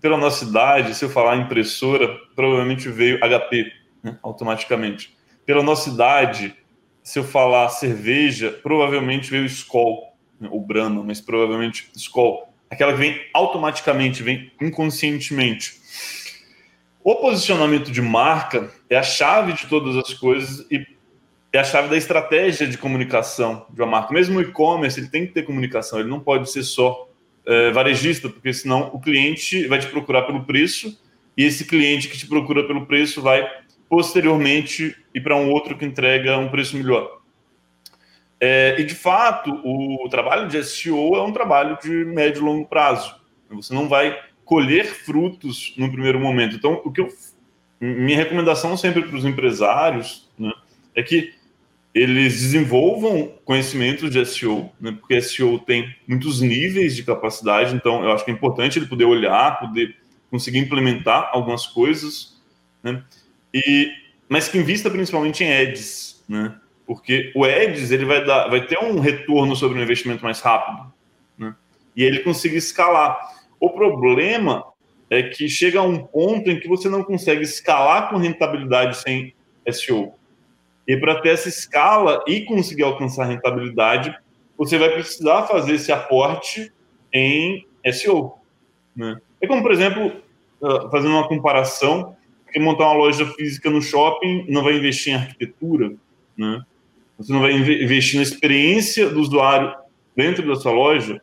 Pela 0.00 0.16
nossa 0.16 0.44
idade, 0.44 0.96
se 0.96 1.04
eu 1.04 1.10
falar 1.10 1.36
impressora, 1.36 2.08
provavelmente 2.34 2.88
veio 2.88 3.20
HP, 3.20 3.72
né, 4.02 4.18
automaticamente. 4.20 5.16
Pela 5.46 5.62
nossa 5.62 5.90
idade, 5.90 6.56
se 7.04 7.18
eu 7.18 7.24
falar 7.24 7.68
cerveja, 7.68 8.50
provavelmente 8.50 9.30
veio 9.30 9.44
Skol, 9.44 10.16
né, 10.40 10.48
ou 10.50 10.58
Brahma, 10.58 11.04
mas 11.04 11.20
provavelmente 11.20 11.90
Skol. 11.94 12.48
Aquela 12.70 12.92
que 12.92 12.98
vem 12.98 13.20
automaticamente, 13.34 14.22
vem 14.22 14.50
inconscientemente. 14.58 15.74
O 17.04 17.14
posicionamento 17.16 17.92
de 17.92 18.00
marca 18.00 18.72
é 18.88 18.96
a 18.96 19.02
chave 19.02 19.52
de 19.52 19.66
todas 19.66 19.94
as 19.96 20.14
coisas 20.14 20.66
e 20.70 20.84
é 21.52 21.58
a 21.58 21.64
chave 21.64 21.88
da 21.88 21.96
estratégia 21.96 22.66
de 22.66 22.78
comunicação 22.78 23.66
de 23.68 23.82
uma 23.82 23.86
marca. 23.86 24.14
Mesmo 24.14 24.38
o 24.38 24.42
e-commerce, 24.42 24.98
ele 24.98 25.08
tem 25.08 25.26
que 25.26 25.34
ter 25.34 25.42
comunicação, 25.42 26.00
ele 26.00 26.08
não 26.08 26.18
pode 26.18 26.50
ser 26.50 26.62
só 26.62 27.06
é, 27.44 27.70
varejista, 27.70 28.30
porque 28.30 28.52
senão 28.54 28.90
o 28.94 28.98
cliente 28.98 29.66
vai 29.68 29.78
te 29.78 29.86
procurar 29.88 30.22
pelo 30.22 30.44
preço 30.44 30.98
e 31.36 31.44
esse 31.44 31.66
cliente 31.66 32.08
que 32.08 32.16
te 32.16 32.26
procura 32.26 32.66
pelo 32.66 32.86
preço 32.86 33.20
vai 33.20 33.46
posteriormente 33.94 34.96
ir 35.14 35.20
para 35.20 35.36
um 35.36 35.52
outro 35.52 35.78
que 35.78 35.84
entrega 35.84 36.36
um 36.36 36.48
preço 36.48 36.76
melhor. 36.76 37.20
É, 38.40 38.74
e 38.76 38.82
de 38.82 38.94
fato, 38.94 39.52
o 39.64 40.08
trabalho 40.08 40.48
de 40.48 40.60
SEO 40.64 41.14
é 41.14 41.22
um 41.22 41.32
trabalho 41.32 41.78
de 41.80 42.04
médio 42.04 42.40
e 42.40 42.44
longo 42.44 42.66
prazo. 42.66 43.14
Você 43.50 43.72
não 43.72 43.88
vai 43.88 44.18
colher 44.44 44.84
frutos 44.84 45.72
no 45.76 45.92
primeiro 45.92 46.18
momento. 46.18 46.56
Então, 46.56 46.82
o 46.84 46.90
que 46.90 47.02
eu, 47.02 47.08
minha 47.80 48.16
recomendação 48.16 48.76
sempre 48.76 49.02
para 49.02 49.16
os 49.16 49.24
empresários 49.24 50.28
né, 50.36 50.52
é 50.92 51.00
que 51.00 51.32
eles 51.94 52.40
desenvolvam 52.40 53.32
conhecimentos 53.44 54.10
de 54.10 54.26
SEO, 54.26 54.72
né, 54.80 54.90
porque 54.90 55.22
SEO 55.22 55.60
tem 55.60 55.94
muitos 56.04 56.40
níveis 56.40 56.96
de 56.96 57.04
capacidade, 57.04 57.76
então 57.76 58.02
eu 58.02 58.10
acho 58.10 58.24
que 58.24 58.32
é 58.32 58.34
importante 58.34 58.76
ele 58.76 58.86
poder 58.86 59.04
olhar, 59.04 59.60
poder 59.60 59.94
conseguir 60.32 60.58
implementar 60.58 61.30
algumas 61.32 61.64
coisas, 61.64 62.42
né, 62.82 63.00
e, 63.54 63.92
mas 64.28 64.48
que 64.48 64.58
invista 64.58 64.90
principalmente 64.90 65.44
em 65.44 65.52
ads, 65.52 66.24
né, 66.28 66.58
porque 66.84 67.32
o 67.36 67.44
ads 67.44 67.92
ele 67.92 68.04
vai, 68.04 68.24
dar, 68.24 68.48
vai 68.48 68.66
ter 68.66 68.78
um 68.78 68.98
retorno 68.98 69.54
sobre 69.54 69.78
o 69.78 69.82
investimento 69.82 70.24
mais 70.24 70.40
rápido, 70.40 70.92
né, 71.38 71.54
e 71.96 72.02
ele 72.02 72.20
conseguir 72.20 72.56
escalar. 72.56 73.16
O 73.60 73.70
problema 73.70 74.64
é 75.08 75.22
que 75.22 75.48
chega 75.48 75.78
a 75.78 75.82
um 75.82 75.98
ponto 75.98 76.50
em 76.50 76.58
que 76.58 76.66
você 76.66 76.88
não 76.88 77.04
consegue 77.04 77.42
escalar 77.42 78.10
com 78.10 78.16
rentabilidade 78.16 78.96
sem 78.98 79.32
SEO. 79.70 80.14
E 80.86 80.96
para 80.96 81.20
ter 81.20 81.30
essa 81.30 81.48
escala 81.48 82.22
e 82.26 82.42
conseguir 82.42 82.82
alcançar 82.82 83.24
rentabilidade, 83.24 84.14
você 84.56 84.76
vai 84.76 84.90
precisar 84.90 85.44
fazer 85.44 85.74
esse 85.74 85.92
aporte 85.92 86.72
em 87.12 87.66
SEO. 87.92 88.34
Né? 88.94 89.16
É 89.40 89.46
como, 89.46 89.62
por 89.62 89.72
exemplo, 89.72 90.12
ah, 90.62 90.88
fazendo 90.90 91.14
uma 91.14 91.28
comparação, 91.28 92.16
que 92.54 92.60
montar 92.60 92.84
uma 92.84 92.94
loja 92.94 93.26
física 93.34 93.68
no 93.68 93.82
shopping 93.82 94.46
não 94.48 94.62
vai 94.62 94.76
investir 94.76 95.12
em 95.12 95.16
arquitetura, 95.16 95.94
né? 96.36 96.62
Você 97.18 97.32
não 97.32 97.40
vai 97.40 97.52
investir 97.52 98.16
na 98.16 98.22
experiência 98.22 99.08
do 99.08 99.20
usuário 99.20 99.72
dentro 100.16 100.46
da 100.46 100.56
sua 100.56 100.72
loja. 100.72 101.20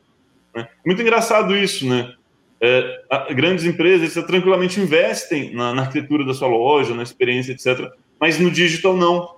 Né? 0.56 0.68
Muito 0.86 1.02
engraçado 1.02 1.56
isso, 1.56 1.88
né? 1.88 2.14
É, 2.62 3.34
grandes 3.34 3.66
empresas 3.66 4.14
tranquilamente 4.26 4.80
investem 4.80 5.54
na, 5.54 5.74
na, 5.74 5.82
arquitetura 5.82 6.24
da 6.24 6.34
sua 6.34 6.48
loja, 6.48 6.94
na 6.94 7.04
experiência, 7.04 7.52
etc. 7.52 7.92
Mas 8.20 8.40
no 8.40 8.52
digital 8.52 8.96
não. 8.96 9.36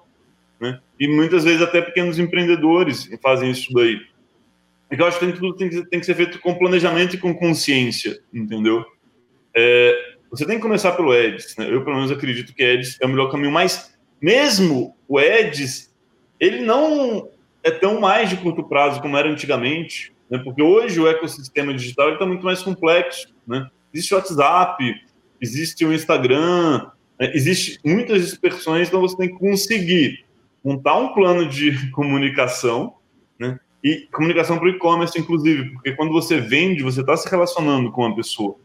Né? 0.60 0.80
E 1.00 1.08
muitas 1.08 1.44
vezes 1.44 1.62
até 1.62 1.82
pequenos 1.82 2.20
empreendedores 2.20 3.10
fazem 3.22 3.50
isso 3.50 3.74
daí. 3.74 4.00
E 4.92 5.00
eu 5.00 5.06
acho 5.08 5.18
que 5.18 5.32
tudo 5.32 5.56
tem 5.56 5.70
que, 5.70 5.90
tem 5.90 6.00
que 6.00 6.06
ser 6.06 6.16
feito 6.16 6.40
com 6.40 6.54
planejamento 6.54 7.16
e 7.16 7.20
com 7.20 7.34
consciência, 7.34 8.20
entendeu? 8.32 8.86
É, 9.56 10.13
você 10.34 10.48
tem 10.48 10.56
que 10.56 10.64
começar 10.64 10.94
pelo 10.94 11.14
Eds. 11.14 11.56
Né? 11.58 11.72
Eu, 11.72 11.84
pelo 11.84 11.96
menos, 11.96 12.10
acredito 12.10 12.56
que 12.56 12.64
Eds 12.64 12.98
é 13.00 13.06
o 13.06 13.10
melhor 13.10 13.30
caminho, 13.30 13.52
mas 13.52 13.94
mesmo 14.20 14.96
o 15.08 15.20
Eds, 15.20 15.94
ele 16.40 16.62
não 16.62 17.30
é 17.62 17.70
tão 17.70 18.00
mais 18.00 18.32
de 18.32 18.38
curto 18.38 18.64
prazo 18.64 19.00
como 19.00 19.16
era 19.16 19.30
antigamente, 19.30 20.12
né? 20.28 20.40
porque 20.44 20.64
hoje 20.64 21.00
o 21.00 21.08
ecossistema 21.08 21.72
digital 21.72 22.14
está 22.14 22.26
muito 22.26 22.44
mais 22.44 22.64
complexo. 22.64 23.32
Né? 23.46 23.70
Existe 23.94 24.16
o 24.16 24.18
WhatsApp, 24.18 24.96
existe 25.40 25.86
o 25.86 25.94
Instagram, 25.94 26.88
né? 27.20 27.32
existe 27.36 27.80
muitas 27.86 28.26
dispersões, 28.26 28.88
então 28.88 29.02
você 29.02 29.16
tem 29.16 29.30
que 29.30 29.38
conseguir 29.38 30.26
montar 30.64 30.98
um 30.98 31.14
plano 31.14 31.48
de 31.48 31.90
comunicação, 31.92 32.96
né? 33.38 33.60
E 33.84 34.08
comunicação 34.12 34.58
para 34.58 34.66
o 34.66 34.70
e-commerce, 34.70 35.20
inclusive, 35.20 35.72
porque 35.74 35.92
quando 35.92 36.12
você 36.12 36.40
vende, 36.40 36.82
você 36.82 37.02
está 37.02 37.18
se 37.18 37.30
relacionando 37.30 37.92
com 37.92 38.06
a 38.06 38.16
pessoa. 38.16 38.56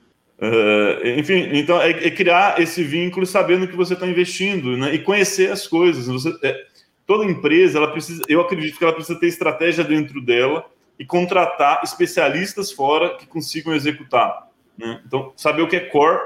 Uh, 0.40 1.18
enfim, 1.18 1.50
então 1.52 1.82
é, 1.82 1.90
é, 1.90 2.10
criar 2.12 2.60
esse 2.60 2.84
vínculo 2.84 3.26
sabendo 3.26 3.66
que 3.66 3.74
você 3.74 3.94
está 3.94 4.06
investindo 4.06 4.76
né? 4.76 4.94
e 4.94 5.00
conhecer 5.00 5.50
as 5.50 5.66
coisas. 5.66 6.06
Você, 6.06 6.32
é, 6.44 6.64
toda 7.04 7.24
empresa, 7.24 7.78
ela 7.78 7.90
precisa, 7.90 8.22
eu 8.28 8.40
acredito 8.40 8.78
que 8.78 8.84
ela 8.84 8.92
precisa 8.92 9.18
ter 9.18 9.26
estratégia 9.26 9.82
dentro 9.82 10.20
dela 10.20 10.64
e 10.96 11.04
contratar 11.04 11.80
especialistas 11.82 12.70
fora 12.70 13.16
que 13.16 13.26
consigam 13.26 13.74
executar. 13.74 14.48
Né? 14.76 15.00
Então, 15.04 15.32
saber 15.36 15.62
o 15.62 15.68
que 15.68 15.76
é 15.76 15.80
core 15.80 16.20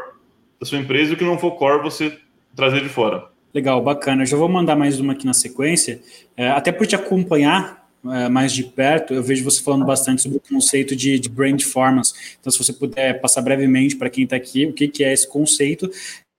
da 0.60 0.66
sua 0.66 0.78
empresa 0.78 1.12
e 1.12 1.14
o 1.14 1.16
que 1.16 1.24
não 1.24 1.38
for 1.38 1.52
core, 1.52 1.82
você 1.82 2.18
trazer 2.54 2.82
de 2.82 2.88
fora. 2.90 3.30
Legal, 3.54 3.82
bacana. 3.82 4.22
Eu 4.22 4.26
já 4.26 4.36
vou 4.36 4.48
mandar 4.48 4.76
mais 4.76 5.00
uma 5.00 5.14
aqui 5.14 5.26
na 5.26 5.34
sequência. 5.34 6.00
É, 6.36 6.50
até 6.50 6.70
por 6.70 6.86
te 6.86 6.94
acompanhar 6.94 7.81
é, 8.04 8.28
mais 8.28 8.52
de 8.52 8.64
perto, 8.64 9.14
eu 9.14 9.22
vejo 9.22 9.44
você 9.44 9.62
falando 9.62 9.84
bastante 9.84 10.22
sobre 10.22 10.38
o 10.38 10.40
conceito 10.40 10.96
de, 10.96 11.18
de 11.18 11.28
brand 11.28 11.56
performance. 11.56 12.12
Então, 12.40 12.50
se 12.50 12.58
você 12.58 12.72
puder 12.72 13.20
passar 13.20 13.42
brevemente 13.42 13.96
para 13.96 14.10
quem 14.10 14.24
está 14.24 14.36
aqui 14.36 14.66
o 14.66 14.72
que, 14.72 14.88
que 14.88 15.04
é 15.04 15.12
esse 15.12 15.28
conceito. 15.28 15.90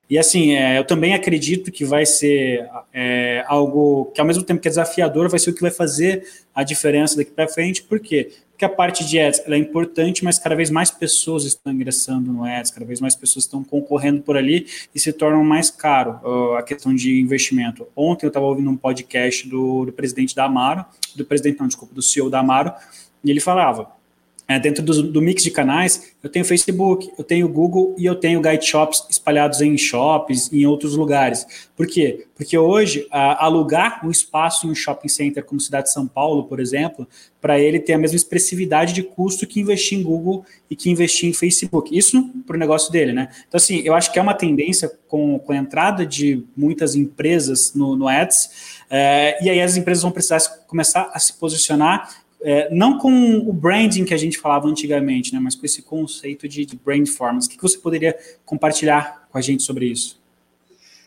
E 0.10 0.18
assim, 0.18 0.54
é, 0.54 0.78
eu 0.78 0.84
também 0.84 1.14
acredito 1.14 1.72
que 1.72 1.86
vai 1.86 2.06
ser 2.06 2.68
é, 2.94 3.44
algo 3.48 4.12
que, 4.14 4.20
ao 4.20 4.28
mesmo 4.28 4.44
tempo 4.44 4.62
que 4.62 4.68
é 4.68 4.72
desafiador, 4.72 5.30
vai 5.30 5.40
ser 5.40 5.52
o 5.52 5.56
que 5.56 5.62
vai 5.62 5.72
fazer 5.72 6.28
a 6.54 6.64
diferença 6.64 7.16
daqui 7.16 7.32
para 7.32 7.48
frente. 7.48 7.82
Por 7.82 8.00
quê? 8.00 8.32
Que 8.64 8.66
a 8.66 8.70
parte 8.70 9.04
de 9.04 9.20
ads 9.20 9.44
é 9.46 9.58
importante, 9.58 10.24
mas 10.24 10.40
cada 10.40 10.56
vez 10.56 10.70
mais 10.70 10.90
pessoas 10.90 11.44
estão 11.44 11.74
ingressando 11.74 12.32
no 12.32 12.46
ads, 12.46 12.72
cada 12.72 12.86
vez 12.86 13.02
mais 13.02 13.14
pessoas 13.14 13.44
estão 13.44 13.62
concorrendo 13.62 14.22
por 14.22 14.38
ali 14.38 14.66
e 14.96 15.00
se 15.00 15.12
tornam 15.12 15.44
mais 15.44 15.70
caro 15.70 16.18
uh, 16.24 16.56
a 16.56 16.64
questão 16.64 16.96
de 16.96 17.20
investimento. 17.20 17.86
Ontem 17.94 18.26
eu 18.26 18.30
estava 18.30 18.46
ouvindo 18.46 18.70
um 18.70 18.78
podcast 18.78 19.50
do, 19.50 19.84
do 19.86 19.92
presidente 19.92 20.34
da 20.34 20.46
Amaro, 20.46 20.86
do 21.14 21.26
presidente, 21.26 21.60
não, 21.60 21.68
desculpa, 21.68 21.94
do 21.94 22.02
CEO 22.02 22.30
da 22.30 22.40
Amaro, 22.40 22.72
e 23.22 23.30
ele 23.30 23.42
falava 23.42 23.92
é, 24.48 24.60
dentro 24.60 24.84
do, 24.84 25.04
do, 25.04 25.22
mix 25.22 25.42
de 25.42 25.52
canais, 25.52 26.14
eu 26.22 26.30
tenho 26.30 26.44
Facebook, 26.44 27.10
eu 27.18 27.24
tenho 27.24 27.48
Google 27.48 27.96
e 27.98 28.06
eu 28.06 28.16
tenho 28.16 28.42
guide 28.42 28.66
shops 28.66 29.06
espalhados 29.10 29.62
em 29.62 29.78
shops 29.78 30.52
em 30.52 30.66
outros 30.66 30.96
lugares. 30.96 31.46
Por 31.76 31.88
quê? 31.88 32.26
Porque 32.36 32.58
hoje, 32.58 33.08
a, 33.10 33.46
alugar 33.46 34.06
um 34.06 34.12
espaço 34.12 34.68
em 34.68 34.72
um 34.72 34.76
shopping 34.76 35.08
center 35.08 35.46
como 35.46 35.62
Cidade 35.62 35.86
de 35.86 35.94
São 35.94 36.06
Paulo, 36.06 36.44
por 36.44 36.60
exemplo, 36.60 37.08
para 37.40 37.60
ele 37.60 37.80
tem 37.80 37.96
a 37.96 37.98
mesma 37.98 38.18
expressividade 38.18 38.94
de 38.94 39.04
custo 39.04 39.48
que 39.48 39.62
investir 39.62 39.98
em 39.98 40.04
Google 40.04 40.46
e 40.70 40.76
que 40.76 40.90
investir 40.90 41.30
em 41.30 41.34
Facebook. 41.34 41.98
Isso 41.98 42.30
para 42.46 42.56
o 42.56 42.60
negócio 42.60 42.92
dele, 42.92 43.14
né? 43.14 43.30
Então, 43.48 43.58
assim, 43.58 43.82
eu 43.86 43.94
acho 43.94 44.12
que 44.12 44.20
é 44.20 44.22
uma 44.22 44.34
tendência 44.34 44.92
com, 45.08 45.40
com 45.40 45.54
a 45.54 45.58
entrada 45.58 46.06
de 46.06 46.44
muitas 46.56 46.96
empresas 46.96 47.74
no, 47.74 47.96
no 47.96 48.08
Ads, 48.08 48.84
é, 48.90 49.44
e 49.44 49.50
aí 49.50 49.62
as 49.62 49.78
empresas 49.78 50.04
vão 50.04 50.12
precisar 50.12 50.40
começar 50.68 51.10
a 51.14 51.20
se 51.20 51.34
posicionar 51.34 52.23
é, 52.44 52.70
não 52.70 52.98
com 52.98 53.38
o 53.38 53.54
branding 53.54 54.06
que 54.06 54.14
a 54.14 54.18
gente 54.18 54.38
falava 54.38 54.68
antigamente, 54.68 55.34
né, 55.34 55.40
mas 55.40 55.56
com 55.56 55.66
esse 55.66 55.82
conceito 55.82 56.48
de, 56.48 56.66
de 56.66 56.76
brand 56.76 57.06
performance. 57.06 57.48
O 57.48 57.52
que, 57.52 57.56
que 57.56 57.64
você 57.64 57.78
poderia 57.78 58.16
compartilhar 58.46 59.28
com 59.32 59.38
a 59.38 59.42
gente 59.42 59.64
sobre 59.64 59.86
isso? 59.86 60.22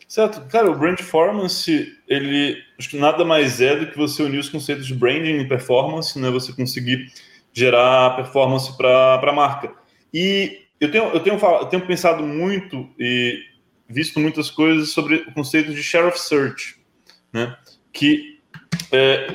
Certo, 0.09 0.41
cara, 0.49 0.71
o 0.71 0.79
brand 0.79 0.97
performance, 0.97 1.93
ele 2.07 2.57
acho 2.79 2.89
que 2.89 2.97
nada 2.97 3.25
mais 3.25 3.61
é 3.61 3.77
do 3.77 3.91
que 3.91 3.97
você 3.97 4.23
unir 4.23 4.39
os 4.39 4.49
conceitos 4.49 4.87
de 4.87 4.95
branding 4.95 5.41
e 5.41 5.49
performance, 5.49 6.19
né? 6.19 6.31
Você 6.31 6.53
conseguir 6.53 7.13
gerar 7.53 8.15
performance 8.15 8.77
para 8.77 9.21
a 9.21 9.33
marca. 9.33 9.75
E 10.15 10.61
eu 10.81 10.91
tenho, 10.91 11.07
eu, 11.07 11.21
tenho, 11.21 11.37
eu 11.37 11.67
tenho 11.67 11.87
pensado 11.87 12.23
muito 12.23 12.89
e 12.99 13.43
visto 13.89 14.21
muitas 14.21 14.49
coisas 14.49 14.91
sobre 14.91 15.17
o 15.17 15.33
conceito 15.33 15.75
de 15.75 15.83
share 15.83 16.07
of 16.07 16.21
search, 16.21 16.77
né? 17.33 17.57
Que 17.93 18.39
é, 18.93 19.27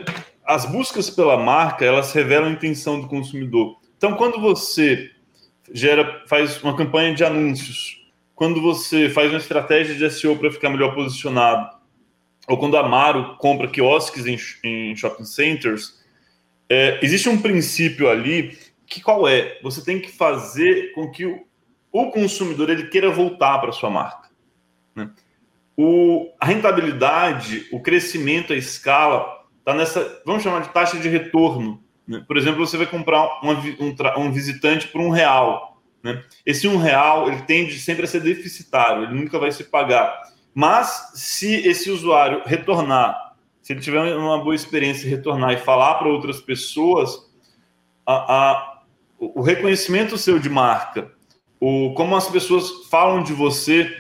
as 0.46 0.66
buscas 0.66 1.10
pela 1.10 1.38
marca, 1.38 1.86
elas 1.86 2.12
revelam 2.14 2.50
a 2.50 2.52
intenção 2.52 3.00
do 3.00 3.08
consumidor. 3.08 3.78
Então, 3.98 4.16
quando 4.16 4.40
você 4.40 5.12
gera, 5.72 6.24
faz 6.28 6.62
uma 6.64 6.76
campanha 6.76 7.14
de 7.14 7.24
anúncios, 7.24 8.02
quando 8.36 8.62
você 8.62 9.10
faz 9.10 9.30
uma 9.30 9.38
estratégia 9.38 9.96
de 9.96 10.10
SEO 10.10 10.38
para 10.38 10.52
ficar 10.52 10.70
melhor 10.70 10.96
posicionado, 10.96 11.78
ou 12.48 12.58
quando 12.58 12.76
a 12.76 12.80
Amaro 12.80 13.38
compra 13.38 13.68
quiosques 13.68 14.26
em, 14.26 14.38
em 14.64 14.96
shopping 14.96 15.26
centers, 15.26 16.02
é, 16.68 17.00
existe 17.04 17.30
um 17.30 17.42
princípio 17.42 18.10
ali 18.10 18.58
que 18.88 19.02
qual 19.02 19.28
é? 19.28 19.58
Você 19.62 19.84
tem 19.84 20.02
que 20.02 20.12
fazer 20.12 20.92
com 20.94 21.10
que 21.10 21.26
o, 21.26 21.46
o 21.92 22.12
consumidor 22.12 22.70
ele 22.70 22.88
queira 22.88 23.10
voltar 23.10 23.60
para 23.60 23.72
sua 23.72 23.90
marca. 23.90 24.30
Né? 24.96 25.10
O, 25.78 26.30
a 26.40 26.46
rentabilidade, 26.46 27.68
o 27.72 27.80
crescimento, 27.80 28.52
a 28.52 28.56
escala 28.56 29.41
está 29.62 29.74
nessa, 29.74 30.22
vamos 30.26 30.44
chamar 30.44 30.62
de 30.62 30.70
taxa 30.70 30.98
de 30.98 31.08
retorno. 31.08 31.82
Né? 32.08 32.24
Por 32.28 32.38
exemplo, 32.38 32.66
você 32.66 32.78
vai 32.78 32.88
comprar 32.88 33.40
um, 33.44 34.20
um, 34.20 34.32
visitante 34.32 34.88
por 34.88 35.00
um 35.00 35.10
real. 35.10 35.82
Né? 36.04 36.24
Esse 36.46 36.68
um 36.68 36.78
real 36.78 37.28
ele 37.28 37.44
tende 37.44 37.80
sempre 37.80 38.04
a 38.04 38.08
ser 38.08 38.22
deficitário, 38.22 39.04
ele 39.04 39.14
nunca 39.14 39.40
vai 39.40 39.52
se 39.52 39.64
pagar. 39.64 40.14
Mas 40.54 41.12
se 41.14 41.56
esse 41.68 41.90
usuário 41.90 42.42
retornar, 42.46 43.36
se 43.62 43.72
ele 43.72 43.80
tiver 43.80 44.02
uma 44.16 44.44
boa 44.44 44.56
experiência 44.56 45.10
retornar 45.10 45.54
e 45.54 45.58
falar 45.58 45.96
para 45.96 46.10
outras 46.10 46.42
pessoas, 46.42 47.32
a, 48.06 48.14
a, 48.14 48.82
o 49.20 49.42
reconhecimento 49.42 50.18
seu 50.18 50.40
de 50.40 50.50
marca, 50.50 51.12
o, 51.60 51.94
como 51.94 52.16
as 52.16 52.28
pessoas 52.28 52.88
falam 52.90 53.22
de 53.22 53.34
você, 53.34 53.96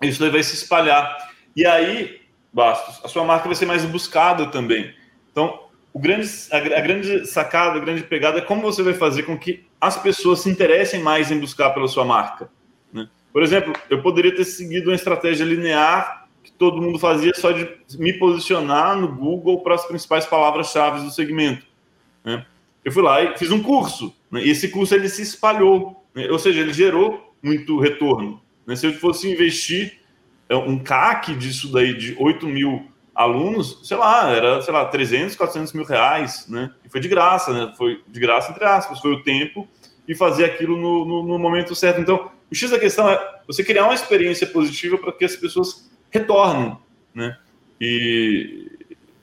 isso 0.00 0.22
aí 0.22 0.30
vai 0.30 0.42
se 0.42 0.54
espalhar. 0.54 1.32
E 1.56 1.66
aí 1.66 2.23
Bastos, 2.54 3.04
a 3.04 3.08
sua 3.08 3.24
marca 3.24 3.48
vai 3.48 3.56
ser 3.56 3.66
mais 3.66 3.84
buscada 3.84 4.46
também. 4.46 4.94
Então, 5.32 5.58
o 5.92 5.98
grande, 5.98 6.28
a, 6.52 6.56
a, 6.56 6.80
grande 6.80 7.26
sacada, 7.26 7.78
a 7.78 7.80
grande 7.80 8.04
pegada 8.04 8.38
é 8.38 8.42
como 8.42 8.62
você 8.62 8.80
vai 8.80 8.94
fazer 8.94 9.24
com 9.24 9.36
que 9.36 9.66
as 9.80 10.00
pessoas 10.00 10.38
se 10.38 10.48
interessem 10.48 11.02
mais 11.02 11.32
em 11.32 11.40
buscar 11.40 11.70
pela 11.70 11.88
sua 11.88 12.04
marca. 12.04 12.48
Né? 12.92 13.08
Por 13.32 13.42
exemplo, 13.42 13.72
eu 13.90 14.00
poderia 14.00 14.32
ter 14.32 14.44
seguido 14.44 14.90
uma 14.90 14.94
estratégia 14.94 15.44
linear 15.44 16.28
que 16.44 16.52
todo 16.52 16.80
mundo 16.80 16.96
fazia 16.96 17.32
só 17.34 17.50
de 17.50 17.68
me 17.98 18.12
posicionar 18.12 18.96
no 18.96 19.08
Google 19.08 19.60
para 19.60 19.74
as 19.74 19.84
principais 19.84 20.24
palavras-chave 20.24 21.04
do 21.04 21.10
segmento. 21.10 21.66
Né? 22.22 22.46
Eu 22.84 22.92
fui 22.92 23.02
lá 23.02 23.20
e 23.20 23.36
fiz 23.36 23.50
um 23.50 23.62
curso, 23.62 24.14
né? 24.30 24.44
e 24.44 24.50
esse 24.50 24.68
curso 24.68 24.94
ele 24.94 25.08
se 25.08 25.22
espalhou, 25.22 26.04
né? 26.14 26.28
ou 26.30 26.38
seja, 26.38 26.60
ele 26.60 26.72
gerou 26.72 27.34
muito 27.42 27.80
retorno. 27.80 28.40
Né? 28.64 28.76
Se 28.76 28.86
eu 28.86 28.92
fosse 28.92 29.28
investir 29.28 30.03
um 30.56 30.78
CAC 30.78 31.34
disso 31.34 31.72
daí 31.72 31.94
de 31.94 32.16
8 32.18 32.46
mil 32.46 32.86
alunos, 33.14 33.80
sei 33.84 33.96
lá, 33.96 34.30
era, 34.30 34.60
sei 34.60 34.72
lá, 34.74 34.84
300, 34.86 35.36
400 35.36 35.72
mil 35.72 35.84
reais, 35.84 36.46
né? 36.48 36.72
E 36.84 36.88
foi 36.88 37.00
de 37.00 37.08
graça, 37.08 37.52
né? 37.52 37.72
Foi 37.76 38.02
de 38.06 38.20
graça, 38.20 38.50
entre 38.50 38.64
aspas, 38.64 39.00
foi 39.00 39.12
o 39.12 39.22
tempo 39.22 39.68
e 40.06 40.14
fazer 40.14 40.44
aquilo 40.44 40.76
no, 40.76 41.04
no, 41.04 41.22
no 41.22 41.38
momento 41.38 41.74
certo. 41.74 42.00
Então, 42.00 42.30
o 42.50 42.54
X 42.54 42.70
da 42.70 42.78
questão 42.78 43.08
é 43.08 43.40
você 43.46 43.62
criar 43.62 43.84
uma 43.84 43.94
experiência 43.94 44.46
positiva 44.46 44.98
para 44.98 45.12
que 45.12 45.24
as 45.24 45.36
pessoas 45.36 45.90
retornem, 46.10 46.76
né? 47.14 47.38
E, 47.80 48.70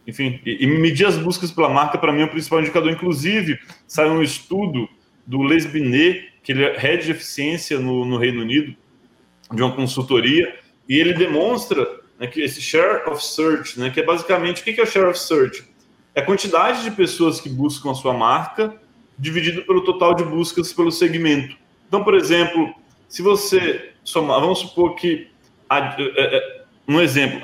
enfim, 0.07 0.39
e, 0.45 0.63
e 0.63 0.67
medir 0.67 1.05
as 1.05 1.17
buscas 1.17 1.51
pela 1.51 1.69
marca, 1.69 1.97
para 1.97 2.11
mim, 2.13 2.21
é 2.21 2.25
o 2.25 2.29
principal 2.29 2.61
indicador. 2.61 2.91
Inclusive, 2.91 3.59
saiu 3.87 4.13
um 4.13 4.23
estudo 4.23 4.87
do 5.25 5.43
Les 5.43 5.65
Binet, 5.65 6.31
que 6.43 6.51
ele 6.53 6.63
é 6.63 6.77
head 6.77 7.05
de 7.05 7.11
eficiência 7.11 7.79
no, 7.79 8.05
no 8.05 8.17
Reino 8.17 8.41
Unido, 8.41 8.75
de 9.53 9.61
uma 9.61 9.75
consultoria, 9.75 10.60
e 10.91 10.99
ele 10.99 11.13
demonstra 11.13 11.87
né, 12.19 12.27
que 12.27 12.41
esse 12.41 12.61
share 12.61 13.09
of 13.09 13.23
search, 13.23 13.79
né, 13.79 13.89
que 13.89 14.01
é 14.01 14.03
basicamente 14.03 14.59
o 14.59 14.63
que 14.65 14.77
é 14.77 14.83
o 14.83 14.85
share 14.85 15.07
of 15.07 15.17
search? 15.17 15.63
É 16.13 16.19
a 16.19 16.25
quantidade 16.25 16.83
de 16.83 16.91
pessoas 16.91 17.39
que 17.39 17.47
buscam 17.47 17.91
a 17.91 17.93
sua 17.93 18.13
marca 18.13 18.75
dividido 19.17 19.61
pelo 19.61 19.85
total 19.85 20.13
de 20.13 20.25
buscas 20.25 20.73
pelo 20.73 20.91
segmento. 20.91 21.55
Então, 21.87 22.03
por 22.03 22.13
exemplo, 22.13 22.75
se 23.07 23.21
você 23.21 23.93
somar, 24.03 24.41
vamos 24.41 24.59
supor 24.59 24.95
que, 24.95 25.29
é, 25.69 25.77
é, 26.17 26.63
um 26.85 26.99
exemplo, 26.99 27.39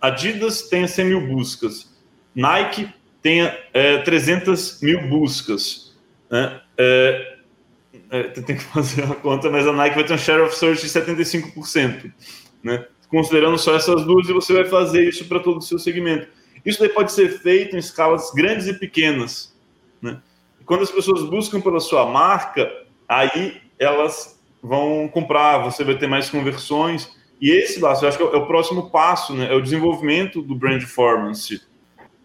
Adidas 0.00 0.68
tenha 0.68 0.86
100 0.86 1.04
mil 1.04 1.26
buscas, 1.26 1.98
Nike 2.32 2.88
tenha 3.20 3.58
é, 3.74 3.98
300 4.02 4.80
mil 4.82 5.02
buscas, 5.08 5.98
né? 6.30 6.60
É, 6.78 7.38
é, 8.08 8.22
tem 8.22 8.56
que 8.56 8.62
fazer 8.72 9.02
a 9.02 9.16
conta, 9.16 9.50
mas 9.50 9.66
a 9.66 9.72
Nike 9.72 9.96
vai 9.96 10.04
ter 10.04 10.14
um 10.14 10.18
share 10.18 10.42
of 10.42 10.54
search 10.54 10.82
de 10.82 10.88
75%, 10.88 12.12
né? 12.62 12.86
considerando 13.10 13.58
só 13.58 13.74
essas 13.74 14.04
duas, 14.04 14.28
e 14.28 14.32
você 14.32 14.52
vai 14.52 14.64
fazer 14.64 15.08
isso 15.08 15.26
para 15.26 15.40
todo 15.40 15.58
o 15.58 15.62
seu 15.62 15.78
segmento. 15.78 16.28
Isso 16.64 16.78
daí 16.78 16.88
pode 16.88 17.12
ser 17.12 17.40
feito 17.40 17.74
em 17.74 17.78
escalas 17.78 18.30
grandes 18.34 18.66
e 18.66 18.74
pequenas. 18.74 19.56
Né? 20.00 20.20
quando 20.68 20.82
as 20.82 20.90
pessoas 20.90 21.22
buscam 21.24 21.62
pela 21.62 21.80
sua 21.80 22.04
marca, 22.04 22.70
aí 23.08 23.56
elas 23.78 24.38
vão 24.62 25.08
comprar, 25.08 25.64
você 25.64 25.82
vai 25.82 25.96
ter 25.96 26.06
mais 26.06 26.28
conversões. 26.28 27.10
E 27.40 27.50
esse, 27.50 27.80
Laço, 27.80 28.04
eu 28.04 28.08
acho 28.10 28.18
que 28.18 28.22
é 28.22 28.26
o 28.26 28.46
próximo 28.46 28.90
passo, 28.90 29.34
né? 29.34 29.50
É 29.50 29.54
o 29.54 29.62
desenvolvimento 29.62 30.42
do 30.42 30.54
brand 30.54 30.78
performance. 30.78 31.62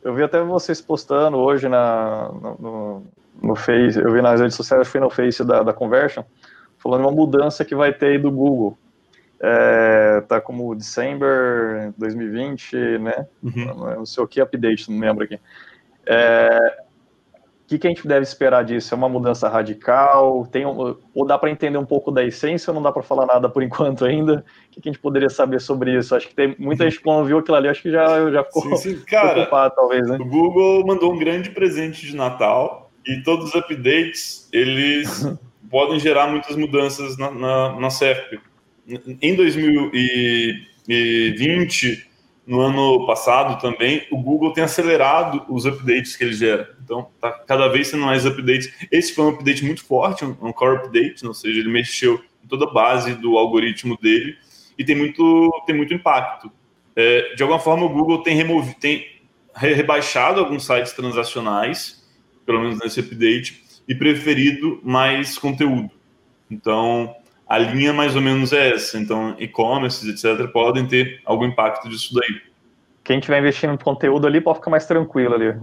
Eu 0.03 0.13
vi 0.13 0.23
até 0.23 0.43
vocês 0.43 0.81
postando 0.81 1.37
hoje 1.37 1.69
na, 1.69 2.29
no, 2.59 3.03
no 3.41 3.55
Face, 3.55 3.97
eu 3.97 4.11
vi 4.11 4.21
nas 4.21 4.41
redes 4.41 4.57
sociais, 4.57 4.89
foi 4.89 4.99
no 4.99 5.09
Face 5.09 5.41
da, 5.45 5.63
da 5.63 5.71
Conversion, 5.71 6.23
falando 6.77 7.01
de 7.01 7.07
uma 7.07 7.15
mudança 7.15 7.63
que 7.63 7.73
vai 7.73 7.93
ter 7.93 8.07
aí 8.07 8.17
do 8.17 8.29
Google 8.29 8.77
é, 9.45 10.21
tá 10.21 10.39
como 10.39 10.73
December 10.73 11.93
2020, 11.97 12.75
né? 12.99 13.27
Uhum. 13.43 13.95
Não 13.95 14.05
sei 14.05 14.23
o 14.23 14.27
que 14.27 14.39
update, 14.39 14.89
não 14.89 14.97
lembro 14.97 15.25
aqui. 15.25 15.37
É, 16.05 16.77
o 17.35 17.67
que, 17.67 17.77
que, 17.77 17.87
a 17.87 17.89
gente 17.89 18.07
deve 18.07 18.21
esperar 18.21 18.63
disso? 18.63 18.93
É 18.93 18.97
uma 18.97 19.09
mudança 19.09 19.49
radical? 19.49 20.47
Tem 20.47 20.65
um, 20.65 20.95
ou 21.13 21.25
dá 21.27 21.37
para 21.37 21.49
entender 21.49 21.77
um 21.77 21.85
pouco 21.85 22.09
da 22.09 22.23
essência 22.23 22.71
ou 22.71 22.75
não 22.75 22.81
dá 22.81 22.89
para 22.89 23.03
falar 23.03 23.25
nada 23.25 23.49
por 23.49 23.61
enquanto 23.63 24.05
ainda? 24.05 24.45
O 24.67 24.71
que, 24.71 24.79
que, 24.79 24.87
a 24.87 24.91
gente 24.93 25.01
poderia 25.01 25.29
saber 25.29 25.59
sobre 25.59 25.97
isso? 25.97 26.15
Acho 26.15 26.29
que 26.29 26.35
tem 26.35 26.55
muita 26.57 26.89
gente 26.89 27.01
quando 27.01 27.25
viu 27.25 27.39
aquilo 27.39 27.57
ali, 27.57 27.67
acho 27.67 27.81
que 27.81 27.91
já, 27.91 28.31
já 28.31 28.45
ficou 28.45 28.77
sim, 28.77 28.95
sim. 28.95 29.03
Cara, 29.07 29.33
preocupado, 29.33 29.75
talvez, 29.75 30.07
né? 30.07 30.15
O 30.21 30.25
Google 30.25 30.85
mandou 30.87 31.11
um 31.11 31.19
grande 31.19 31.49
presente 31.49 32.05
de 32.05 32.15
Natal 32.15 32.89
e 33.05 33.21
todos 33.23 33.49
os 33.49 33.55
updates, 33.55 34.47
eles 34.53 35.27
podem 35.69 35.99
gerar 35.99 36.27
muitas 36.27 36.55
mudanças 36.55 37.17
na, 37.17 37.29
na, 37.29 37.77
na 37.77 37.89
SERP 37.89 38.39
em 38.87 39.35
2020, 39.35 42.07
no 42.45 42.61
ano 42.61 43.05
passado 43.05 43.61
também, 43.61 44.05
o 44.11 44.17
Google 44.17 44.51
tem 44.51 44.63
acelerado 44.63 45.45
os 45.47 45.65
updates 45.65 46.15
que 46.15 46.25
ele 46.25 46.33
gera. 46.33 46.75
Então, 46.83 47.07
tá 47.19 47.31
cada 47.31 47.67
vez 47.69 47.87
sendo 47.87 48.05
mais 48.05 48.25
updates. 48.25 48.71
Esse 48.91 49.15
foi 49.15 49.25
um 49.25 49.29
update 49.29 49.63
muito 49.63 49.85
forte, 49.85 50.25
um, 50.25 50.51
core 50.51 50.77
update, 50.77 51.25
ou 51.25 51.33
seja, 51.33 51.59
ele 51.59 51.69
mexeu 51.69 52.21
em 52.43 52.47
toda 52.47 52.65
a 52.65 52.71
base 52.71 53.15
do 53.15 53.37
algoritmo 53.37 53.97
dele 54.01 54.35
e 54.77 54.83
tem 54.83 54.95
muito, 54.95 55.63
tem 55.65 55.75
muito 55.75 55.93
impacto. 55.93 56.51
É, 56.95 57.33
de 57.35 57.41
alguma 57.41 57.59
forma, 57.59 57.85
o 57.85 57.89
Google 57.89 58.21
tem, 58.21 58.45
tem 58.79 59.07
rebaixado 59.55 60.39
alguns 60.39 60.65
sites 60.65 60.93
transacionais, 60.93 62.03
pelo 62.45 62.59
menos 62.59 62.79
nesse 62.79 62.99
update, 62.99 63.63
e 63.87 63.95
preferido 63.95 64.79
mais 64.83 65.37
conteúdo. 65.37 65.89
Então, 66.49 67.15
a 67.47 67.57
linha 67.57 67.93
mais 67.93 68.15
ou 68.15 68.21
menos 68.21 68.53
é 68.53 68.73
essa. 68.73 68.97
Então, 68.97 69.35
e-commerce, 69.39 70.09
etc., 70.09 70.47
podem 70.51 70.85
ter 70.87 71.21
algum 71.25 71.45
impacto 71.45 71.89
disso 71.89 72.13
daí. 72.13 72.41
Quem 73.03 73.19
estiver 73.19 73.39
investindo 73.39 73.73
em 73.73 73.77
conteúdo 73.77 74.25
ali 74.25 74.39
pode 74.39 74.59
ficar 74.59 74.71
mais 74.71 74.85
tranquilo 74.85 75.35
ali. 75.35 75.53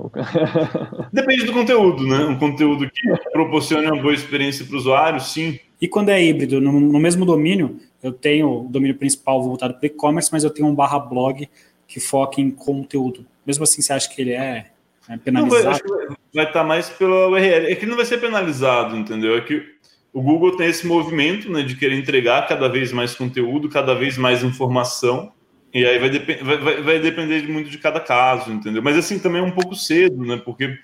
Depende 1.11 1.47
do 1.47 1.53
conteúdo, 1.53 2.07
né? 2.07 2.19
Um 2.27 2.39
conteúdo 2.39 2.89
que 2.91 3.31
proporcione 3.33 3.87
uma 3.87 4.01
boa 4.01 4.13
experiência 4.13 4.65
para 4.65 4.75
o 4.75 4.79
usuário, 4.79 5.21
sim. 5.21 5.59
E 5.81 5.89
quando 5.89 6.11
é 6.11 6.23
híbrido, 6.23 6.61
no, 6.61 6.79
no 6.79 7.01
mesmo 7.01 7.25
domínio, 7.25 7.81
eu 8.03 8.13
tenho 8.13 8.67
o 8.67 8.69
domínio 8.69 8.97
principal 8.97 9.43
voltado 9.43 9.75
para 9.75 9.87
e-commerce, 9.87 10.31
mas 10.31 10.45
eu 10.45 10.51
tenho 10.51 10.69
um 10.69 10.75
barra 10.75 10.99
blog 10.99 11.49
que 11.89 11.99
foca 11.99 12.43
em 12.43 12.51
conteúdo. 12.51 13.25
Mesmo 13.47 13.65
assim, 13.65 13.81
você 13.81 13.95
acha 13.95 14.09
que 14.09 14.21
ele 14.21 14.33
é, 14.33 14.67
é 15.09 15.17
penalizado? 15.17 15.81
Não, 15.89 15.97
vai, 15.97 16.17
vai 16.35 16.45
estar 16.45 16.63
mais 16.63 16.91
pela 16.91 17.29
URL. 17.29 17.73
É 17.73 17.75
que 17.75 17.87
não 17.87 17.97
vai 17.97 18.05
ser 18.05 18.19
penalizado, 18.19 18.97
entendeu? 18.97 19.35
É 19.35 19.41
que 19.41 19.80
o 20.13 20.21
Google 20.23 20.57
tem 20.57 20.67
esse 20.67 20.87
movimento 20.87 21.51
né, 21.51 21.63
de 21.63 21.77
querer 21.77 21.97
entregar 21.97 22.47
cada 22.49 22.69
vez 22.69 22.93
mais 22.93 23.15
conteúdo, 23.15 23.69
cada 23.69 23.95
vez 23.95 24.19
mais 24.19 24.43
informação, 24.43 25.33
e 25.73 25.85
aí 25.85 25.99
vai, 25.99 26.11
dep 26.11 26.43
vai, 26.43 26.83
vai 26.83 26.99
depender 26.99 27.49
muito 27.49 27.71
de 27.71 27.79
cada 27.79 28.01
caso, 28.01 28.53
entendeu? 28.53 28.83
Mas 28.83 28.97
assim, 28.97 29.19
também 29.19 29.41
é 29.41 29.45
um 29.45 29.53
pouco 29.53 29.77
cedo, 29.77 30.25
né? 30.25 30.37
Porque 30.45 30.77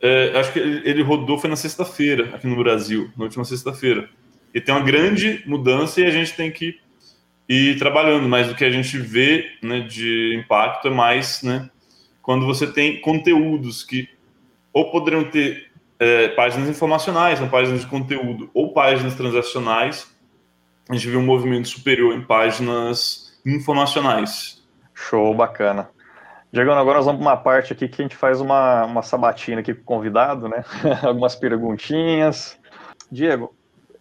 é, 0.00 0.38
acho 0.38 0.52
que 0.52 0.60
ele 0.60 1.02
rodou 1.02 1.38
foi 1.38 1.50
na 1.50 1.56
sexta-feira 1.56 2.34
aqui 2.34 2.46
no 2.46 2.56
Brasil, 2.56 3.10
na 3.16 3.24
última 3.24 3.44
sexta-feira. 3.44 4.08
E 4.54 4.60
tem 4.60 4.72
uma 4.72 4.84
grande 4.84 5.42
mudança 5.44 6.00
e 6.00 6.06
a 6.06 6.10
gente 6.10 6.34
tem 6.34 6.52
que 6.52 6.78
ir 7.48 7.78
trabalhando, 7.78 8.28
mas 8.28 8.50
o 8.50 8.54
que 8.54 8.64
a 8.64 8.70
gente 8.70 8.96
vê 8.96 9.50
né, 9.60 9.80
de 9.80 10.36
impacto 10.36 10.86
é 10.86 10.90
mais 10.90 11.42
né, 11.42 11.68
quando 12.22 12.46
você 12.46 12.66
tem 12.66 13.00
conteúdos 13.00 13.82
que 13.82 14.08
ou 14.72 14.90
poderiam 14.90 15.24
ter 15.24 15.67
é, 15.98 16.28
páginas 16.28 16.68
informacionais, 16.68 17.38
são 17.38 17.48
páginas 17.48 17.80
de 17.80 17.86
conteúdo, 17.86 18.50
ou 18.54 18.72
páginas 18.72 19.14
transacionais, 19.14 20.08
a 20.88 20.94
gente 20.94 21.08
vê 21.08 21.16
um 21.16 21.24
movimento 21.24 21.68
superior 21.68 22.14
em 22.14 22.22
páginas 22.22 23.38
informacionais. 23.44 24.62
Show, 24.94 25.34
bacana. 25.34 25.90
Diego, 26.50 26.70
agora 26.70 26.96
nós 26.96 27.04
vamos 27.04 27.20
para 27.20 27.30
uma 27.30 27.36
parte 27.36 27.74
aqui 27.74 27.86
que 27.86 28.00
a 28.00 28.04
gente 28.04 28.16
faz 28.16 28.40
uma, 28.40 28.86
uma 28.86 29.02
sabatina 29.02 29.60
aqui 29.60 29.74
com 29.74 29.82
o 29.82 29.84
convidado, 29.84 30.48
né? 30.48 30.64
Algumas 31.04 31.36
perguntinhas. 31.36 32.58
Diego, 33.12 33.54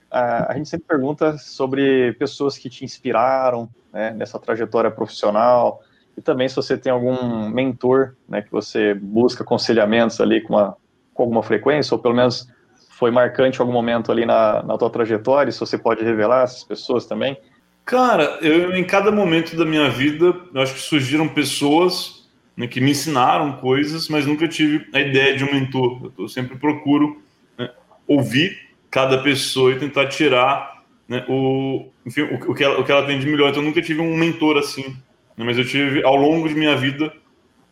a, 0.09 0.53
a, 0.53 0.55
gente 0.55 0.69
sempre 0.69 0.87
pergunta 0.87 1.37
sobre 1.37 2.13
pessoas 2.13 2.57
que 2.57 2.69
te 2.69 2.85
inspiraram 2.85 3.69
né, 3.91 4.11
nessa 4.11 4.39
trajetória 4.39 4.89
profissional 4.89 5.81
e 6.17 6.21
também 6.21 6.47
se 6.47 6.55
você 6.55 6.77
tem 6.77 6.91
algum 6.91 7.49
mentor 7.49 8.15
né, 8.27 8.41
que 8.41 8.51
você 8.51 8.93
busca 8.93 9.43
aconselhamentos 9.43 10.21
ali 10.21 10.41
com 10.41 10.53
uma 10.53 10.77
com 11.17 11.23
alguma 11.23 11.41
frequência, 11.41 11.95
ou 11.95 11.99
pelo 11.99 12.15
menos 12.15 12.47
foi 12.91 13.11
marcante 13.11 13.59
algum 13.59 13.73
momento 13.73 14.11
ali 14.11 14.25
na, 14.25 14.63
na 14.63 14.77
tua 14.77 14.89
trajetória, 14.89 15.51
se 15.51 15.59
você 15.59 15.77
pode 15.77 16.03
revelar 16.03 16.43
essas 16.43 16.63
pessoas 16.63 17.05
também? 17.05 17.37
Cara, 17.83 18.37
eu 18.41 18.75
em 18.75 18.83
cada 18.83 19.11
momento 19.11 19.55
da 19.55 19.65
minha 19.65 19.89
vida, 19.89 20.35
eu 20.53 20.61
acho 20.61 20.73
que 20.75 20.79
surgiram 20.79 21.27
pessoas 21.27 22.27
né, 22.55 22.67
que 22.67 22.79
me 22.79 22.91
ensinaram 22.91 23.53
coisas, 23.53 24.09
mas 24.09 24.25
nunca 24.25 24.47
tive 24.47 24.87
a 24.93 24.99
ideia 24.99 25.35
de 25.35 25.43
um 25.43 25.51
mentor. 25.51 26.11
Eu 26.17 26.27
sempre 26.27 26.57
procuro 26.57 27.21
né, 27.57 27.69
ouvir 28.07 28.57
cada 28.91 29.17
pessoa 29.19 29.71
e 29.71 29.79
tentar 29.79 30.07
tirar 30.07 30.83
né, 31.07 31.25
o, 31.29 31.87
enfim, 32.05 32.21
o, 32.21 32.51
o, 32.51 32.55
que 32.55 32.63
ela, 32.63 32.79
o 32.79 32.83
que 32.83 32.91
ela 32.91 33.05
tem 33.05 33.19
de 33.19 33.27
melhor. 33.27 33.49
Então, 33.49 33.61
eu 33.61 33.67
nunca 33.67 33.81
tive 33.81 34.01
um 34.01 34.17
mentor 34.17 34.57
assim, 34.57 34.89
né, 35.37 35.45
mas 35.45 35.57
eu 35.57 35.65
tive, 35.65 36.03
ao 36.03 36.15
longo 36.15 36.49
de 36.49 36.55
minha 36.55 36.75
vida, 36.75 37.13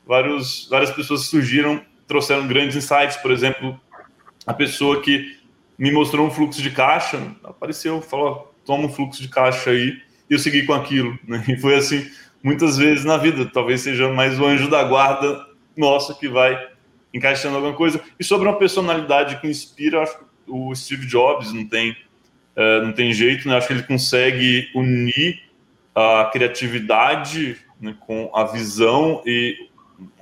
vários, 0.06 0.68
várias 0.70 0.92
pessoas 0.92 1.26
surgiram 1.26 1.82
trouxeram 2.08 2.48
grandes 2.48 2.76
insights, 2.76 3.18
por 3.18 3.32
exemplo, 3.32 3.80
a 4.46 4.54
pessoa 4.54 5.02
que 5.02 5.38
me 5.78 5.92
mostrou 5.92 6.28
um 6.28 6.32
fluxo 6.32 6.62
de 6.62 6.72
caixa, 6.72 7.20
apareceu, 7.44 8.02
falou, 8.02 8.54
toma 8.66 8.86
um 8.86 8.90
fluxo 8.90 9.22
de 9.22 9.28
caixa 9.28 9.72
aí, 9.72 10.02
e 10.30 10.34
eu 10.34 10.40
segui 10.40 10.66
com 10.66 10.74
aquilo, 10.74 11.18
né? 11.28 11.44
E 11.48 11.58
foi 11.58 11.76
assim, 11.76 12.10
muitas 12.42 12.78
vezes 12.78 13.06
na 13.06 13.18
vida, 13.18 13.46
talvez 13.46 13.82
seja 13.82 14.12
mais 14.12 14.40
o 14.40 14.46
anjo 14.46 14.70
da 14.70 14.84
guarda 14.84 15.46
nosso 15.76 16.18
que 16.18 16.28
vai 16.28 16.58
encaixando 17.14 17.56
alguma 17.56 17.74
coisa. 17.74 18.02
E 18.20 18.24
sobre 18.24 18.48
uma 18.48 18.58
personalidade 18.58 19.40
que 19.40 19.48
inspira, 19.48 20.04
acho 20.04 20.18
que 20.18 20.26
o 20.48 20.74
Steve 20.76 21.06
Jobs 21.06 21.54
não 21.54 21.66
tem, 21.66 21.92
uh, 21.92 22.84
não 22.84 22.94
tem 22.94 23.14
jeito, 23.14 23.48
né? 23.48 23.58
Acho 23.58 23.68
que 23.68 23.74
ele 23.74 23.84
consegue 23.84 24.70
unir 24.76 25.42
a 25.96 26.30
criatividade 26.32 27.58
né, 27.80 27.96
com 28.02 28.30
a 28.36 28.44
visão 28.44 29.24
e 29.26 29.70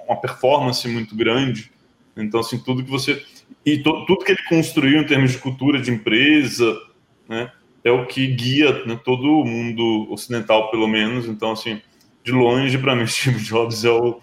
uma 0.08 0.16
performance 0.16 0.88
muito 0.88 1.16
grande. 1.16 1.72
Então, 2.16 2.39
assim, 2.39 2.57
tudo 2.57 2.84
que 2.84 2.91
você. 2.91 3.24
E 3.66 3.78
to, 3.80 4.05
tudo 4.05 4.24
que 4.24 4.32
ele 4.32 4.43
construiu 4.47 5.01
em 5.01 5.05
termos 5.05 5.32
de 5.32 5.38
cultura 5.38 5.82
de 5.82 5.91
empresa, 5.91 6.80
né? 7.28 7.51
é 7.84 7.91
o 7.91 8.05
que 8.05 8.28
guia 8.28 8.86
né, 8.86 8.99
todo 9.03 9.28
o 9.28 9.45
mundo 9.45 10.07
ocidental, 10.11 10.72
pelo 10.72 10.88
menos. 10.88 11.26
Então, 11.28 11.51
assim, 11.51 11.82
de 12.24 12.32
longe, 12.32 12.78
para 12.78 12.95
mim, 12.95 13.05
Steve 13.07 13.43
Jobs 13.43 13.84
é 13.84 13.91
o, 13.91 14.20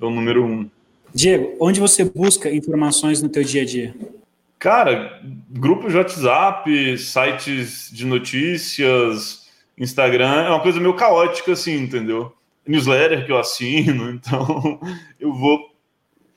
é 0.00 0.04
o 0.04 0.10
número 0.10 0.44
um. 0.44 0.68
Diego, 1.14 1.54
onde 1.60 1.78
você 1.78 2.04
busca 2.04 2.50
informações 2.50 3.20
no 3.20 3.28
teu 3.28 3.44
dia 3.44 3.62
a 3.62 3.64
dia? 3.64 3.94
Cara, 4.58 5.20
grupos 5.50 5.92
de 5.92 5.98
WhatsApp, 5.98 6.96
sites 6.96 7.90
de 7.92 8.06
notícias, 8.06 9.50
Instagram, 9.76 10.44
é 10.44 10.48
uma 10.48 10.60
coisa 10.60 10.80
meio 10.80 10.94
caótica, 10.94 11.52
assim, 11.52 11.74
entendeu? 11.74 12.32
Newsletter 12.66 13.26
que 13.26 13.32
eu 13.32 13.38
assino, 13.38 14.08
então 14.14 14.80
eu 15.20 15.34
vou 15.34 15.71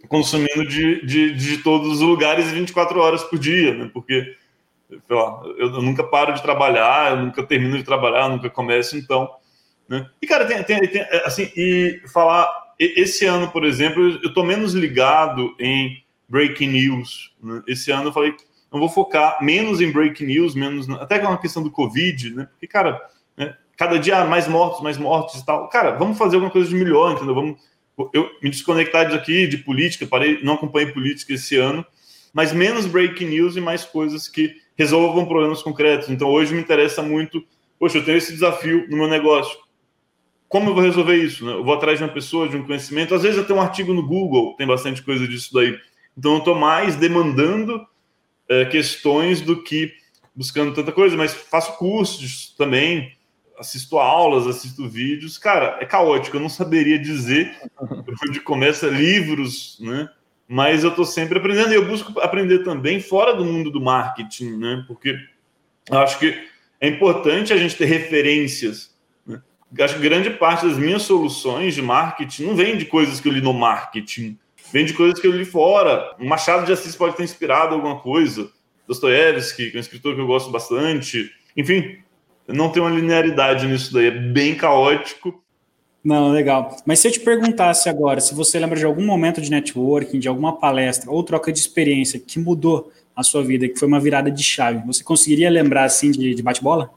consumindo 0.07 0.65
de, 0.67 1.05
de, 1.05 1.33
de 1.33 1.57
todos 1.59 1.93
os 1.93 2.01
lugares 2.01 2.51
24 2.51 2.99
horas 2.99 3.23
por 3.23 3.39
dia, 3.39 3.73
né? 3.73 3.89
Porque 3.93 4.35
lá, 5.09 5.41
eu, 5.57 5.73
eu, 5.73 5.81
nunca 5.81 6.03
paro 6.03 6.33
de 6.33 6.41
trabalhar, 6.41 7.11
eu 7.11 7.17
nunca 7.17 7.43
termino 7.43 7.77
de 7.77 7.83
trabalhar, 7.83 8.29
nunca 8.29 8.49
começo, 8.49 8.97
então. 8.97 9.29
Né? 9.87 10.07
E, 10.21 10.27
cara, 10.27 10.45
tem, 10.45 10.63
tem, 10.63 10.79
tem, 10.87 11.01
assim, 11.23 11.51
e 11.55 12.01
falar, 12.11 12.49
esse 12.79 13.25
ano, 13.25 13.49
por 13.49 13.63
exemplo, 13.63 14.19
eu 14.23 14.33
tô 14.33 14.43
menos 14.43 14.73
ligado 14.73 15.55
em 15.59 16.03
breaking 16.27 16.69
news. 16.69 17.33
Né? 17.41 17.61
Esse 17.67 17.91
ano 17.91 18.09
eu 18.09 18.13
falei, 18.13 18.35
não 18.71 18.79
vou 18.79 18.89
focar 18.89 19.43
menos 19.43 19.81
em 19.81 19.91
breaking 19.91 20.25
news, 20.25 20.55
menos, 20.55 20.89
até 20.89 21.19
que 21.19 21.25
é 21.25 21.29
uma 21.29 21.37
questão 21.37 21.63
do 21.63 21.71
Covid, 21.71 22.35
né? 22.35 22.47
Porque, 22.51 22.67
cara, 22.67 23.01
né? 23.37 23.55
cada 23.77 23.97
dia 23.97 24.25
mais 24.25 24.47
mortos, 24.47 24.81
mais 24.81 24.97
mortos 24.97 25.39
e 25.39 25.45
tal. 25.45 25.69
Cara, 25.69 25.91
vamos 25.91 26.17
fazer 26.17 26.35
alguma 26.35 26.51
coisa 26.51 26.67
de 26.67 26.75
melhor, 26.75 27.13
entendeu? 27.13 27.35
Vamos 27.35 27.61
eu 28.13 28.29
me 28.41 28.49
desconectar 28.49 29.05
disso 29.05 29.17
aqui, 29.17 29.47
de 29.47 29.57
política, 29.57 30.05
parei, 30.05 30.39
não 30.43 30.53
acompanhei 30.53 30.91
política 30.91 31.33
esse 31.33 31.55
ano, 31.55 31.85
mas 32.33 32.51
menos 32.51 32.85
breaking 32.85 33.27
news 33.27 33.55
e 33.55 33.61
mais 33.61 33.83
coisas 33.83 34.27
que 34.27 34.55
resolvam 34.77 35.25
problemas 35.25 35.61
concretos. 35.61 36.09
Então 36.09 36.29
hoje 36.29 36.53
me 36.53 36.61
interessa 36.61 37.01
muito, 37.01 37.43
poxa, 37.79 37.97
eu 37.97 38.05
tenho 38.05 38.17
esse 38.17 38.33
desafio 38.33 38.85
no 38.89 38.97
meu 38.97 39.07
negócio. 39.07 39.57
Como 40.47 40.69
eu 40.69 40.73
vou 40.73 40.83
resolver 40.83 41.15
isso? 41.15 41.45
Né? 41.45 41.53
Eu 41.53 41.63
vou 41.63 41.73
atrás 41.73 41.97
de 41.97 42.03
uma 42.03 42.13
pessoa, 42.13 42.47
de 42.47 42.57
um 42.57 42.65
conhecimento. 42.65 43.15
Às 43.15 43.23
vezes 43.23 43.37
eu 43.37 43.45
tenho 43.45 43.59
um 43.59 43.61
artigo 43.61 43.93
no 43.93 44.05
Google, 44.05 44.55
tem 44.57 44.67
bastante 44.67 45.01
coisa 45.01 45.27
disso 45.27 45.53
daí. 45.53 45.77
Então 46.17 46.33
eu 46.33 46.37
estou 46.39 46.55
mais 46.55 46.95
demandando 46.95 47.85
é, 48.49 48.65
questões 48.65 49.41
do 49.41 49.63
que 49.63 49.93
buscando 50.35 50.73
tanta 50.73 50.91
coisa, 50.91 51.15
mas 51.15 51.33
faço 51.33 51.77
cursos 51.77 52.53
também, 52.57 53.14
assisto 53.57 53.97
aulas, 53.97 54.47
assisto 54.47 54.87
vídeos, 54.87 55.37
cara, 55.37 55.77
é 55.79 55.85
caótico, 55.85 56.37
eu 56.37 56.41
não 56.41 56.49
saberia 56.49 56.99
dizer 56.99 57.55
onde 58.27 58.39
começa 58.39 58.87
livros, 58.87 59.77
né? 59.79 60.09
Mas 60.47 60.83
eu 60.83 60.91
estou 60.91 61.05
sempre 61.05 61.39
aprendendo 61.39 61.71
e 61.71 61.75
eu 61.75 61.87
busco 61.87 62.19
aprender 62.19 62.59
também 62.63 62.99
fora 62.99 63.33
do 63.33 63.43
mundo 63.43 63.71
do 63.71 63.81
marketing, 63.81 64.57
né? 64.57 64.83
Porque 64.87 65.17
eu 65.89 65.97
acho 65.97 66.19
que 66.19 66.47
é 66.79 66.87
importante 66.87 67.51
a 67.51 67.57
gente 67.57 67.75
ter 67.75 67.85
referências. 67.85 68.93
Né? 69.25 69.41
Acho 69.79 69.95
que 69.95 70.01
grande 70.01 70.29
parte 70.29 70.67
das 70.67 70.77
minhas 70.77 71.01
soluções 71.01 71.73
de 71.73 71.81
marketing 71.81 72.43
não 72.45 72.55
vem 72.55 72.77
de 72.77 72.85
coisas 72.85 73.19
que 73.19 73.27
eu 73.27 73.31
li 73.31 73.41
no 73.41 73.53
marketing, 73.53 74.37
vem 74.71 74.85
de 74.85 74.93
coisas 74.93 75.19
que 75.19 75.25
eu 75.25 75.31
li 75.31 75.45
fora. 75.45 76.15
O 76.19 76.25
Machado 76.25 76.65
de 76.65 76.71
Assis 76.71 76.95
pode 76.95 77.15
ter 77.15 77.23
inspirado 77.23 77.73
alguma 77.73 77.99
coisa. 77.99 78.51
Dostoiévski, 78.87 79.71
que 79.71 79.77
é 79.77 79.79
um 79.79 79.81
escritor 79.81 80.13
que 80.13 80.21
eu 80.21 80.27
gosto 80.27 80.51
bastante. 80.51 81.31
Enfim, 81.57 81.97
não 82.47 82.69
tem 82.69 82.81
uma 82.81 82.91
linearidade 82.91 83.67
nisso 83.67 83.93
daí, 83.93 84.07
é 84.07 84.11
bem 84.11 84.55
caótico. 84.55 85.43
Não, 86.03 86.31
legal. 86.31 86.77
Mas 86.85 86.99
se 86.99 87.07
eu 87.07 87.11
te 87.11 87.19
perguntasse 87.19 87.89
agora, 87.89 88.21
se 88.21 88.35
você 88.35 88.59
lembra 88.59 88.77
de 88.77 88.85
algum 88.85 89.03
momento 89.03 89.41
de 89.41 89.49
networking, 89.49 90.19
de 90.19 90.27
alguma 90.27 90.55
palestra 90.59 91.09
ou 91.09 91.23
troca 91.23 91.51
de 91.51 91.57
experiência 91.57 92.19
que 92.19 92.39
mudou 92.39 92.91
a 93.15 93.23
sua 93.23 93.43
vida, 93.43 93.67
que 93.67 93.79
foi 93.79 93.87
uma 93.87 93.99
virada 93.99 94.29
de 94.29 94.43
chave, 94.43 94.85
você 94.85 95.03
conseguiria 95.03 95.49
lembrar 95.49 95.85
assim 95.85 96.11
de, 96.11 96.35
de 96.35 96.43
bate-bola? 96.43 96.91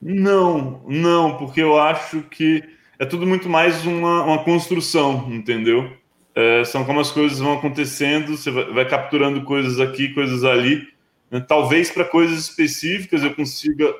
Não, 0.00 0.80
não, 0.88 1.36
porque 1.36 1.60
eu 1.60 1.78
acho 1.78 2.22
que 2.22 2.62
é 2.98 3.04
tudo 3.04 3.26
muito 3.26 3.48
mais 3.48 3.84
uma, 3.84 4.22
uma 4.22 4.44
construção, 4.44 5.28
entendeu? 5.30 5.90
É, 6.34 6.64
são 6.64 6.84
como 6.84 7.00
as 7.00 7.10
coisas 7.10 7.38
vão 7.38 7.54
acontecendo, 7.54 8.36
você 8.36 8.50
vai, 8.50 8.64
vai 8.72 8.88
capturando 8.88 9.42
coisas 9.42 9.80
aqui, 9.80 10.14
coisas 10.14 10.44
ali. 10.44 10.86
Né? 11.30 11.40
Talvez 11.40 11.90
para 11.90 12.04
coisas 12.04 12.38
específicas 12.38 13.22
eu 13.22 13.34
consiga 13.34 13.94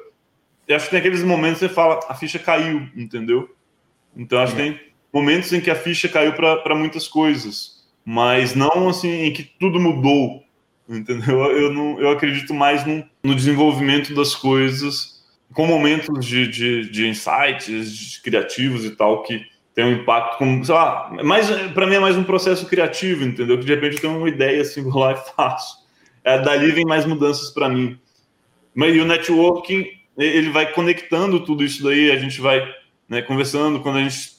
eu 0.67 0.77
acho 0.77 0.87
que 0.87 0.91
tem 0.91 0.99
aqueles 0.99 1.23
momentos 1.23 1.61
que 1.61 1.69
você 1.69 1.75
fala, 1.75 2.01
a 2.09 2.15
ficha 2.15 2.39
caiu, 2.39 2.89
entendeu? 2.95 3.55
Então 4.17 4.39
acho 4.39 4.55
que 4.55 4.63
tem 4.63 4.81
momentos 5.13 5.53
em 5.53 5.61
que 5.61 5.71
a 5.71 5.77
ficha 5.77 6.09
caiu 6.09 6.33
para 6.33 6.75
muitas 6.75 7.07
coisas, 7.07 7.85
mas 8.05 8.55
não 8.55 8.89
assim 8.89 9.25
em 9.25 9.33
que 9.33 9.45
tudo 9.45 9.81
mudou, 9.81 10.43
entendeu? 10.89 11.41
Eu 11.53 11.73
não, 11.73 12.01
eu 12.01 12.11
acredito 12.11 12.55
mais 12.55 12.85
no, 12.87 13.05
no 13.23 13.35
desenvolvimento 13.35 14.15
das 14.15 14.35
coisas, 14.35 15.25
com 15.53 15.67
momentos 15.67 16.25
de, 16.25 16.49
de, 16.49 16.91
de 16.91 17.09
insights, 17.09 17.97
de 17.97 18.21
criativos 18.23 18.85
e 18.85 18.91
tal 18.91 19.23
que 19.23 19.45
tem 19.75 19.85
um 19.85 19.93
impacto 19.93 20.39
com, 20.39 20.65
sei 20.65 20.75
lá, 20.75 21.13
mais 21.23 21.51
para 21.75 21.87
mim 21.87 21.97
é 21.97 22.01
mais 22.01 22.17
um 22.17 22.25
processo 22.25 22.67
criativo, 22.67 23.25
entendeu? 23.25 23.59
Que 23.59 23.65
de 23.67 23.75
repente 23.75 23.97
eu 23.97 24.01
tenho 24.01 24.19
uma 24.19 24.29
ideia 24.29 24.63
assim, 24.63 24.83
vou 24.89 25.03
lá 25.03 25.13
e 25.13 25.35
faço. 25.37 25.85
É, 26.25 26.39
dali 26.39 26.73
vem 26.73 26.85
mais 26.85 27.05
mudanças 27.05 27.51
para 27.51 27.69
mim. 27.69 27.99
Mas 28.75 28.95
e 28.95 29.01
o 29.01 29.05
networking 29.05 29.87
ele 30.17 30.51
vai 30.51 30.73
conectando 30.73 31.45
tudo 31.45 31.65
isso 31.65 31.83
daí, 31.83 32.11
a 32.11 32.19
gente 32.19 32.41
vai 32.41 32.67
né, 33.09 33.23
conversando, 33.23 33.81
quando 33.81 33.99
a 33.99 34.03
gente, 34.03 34.33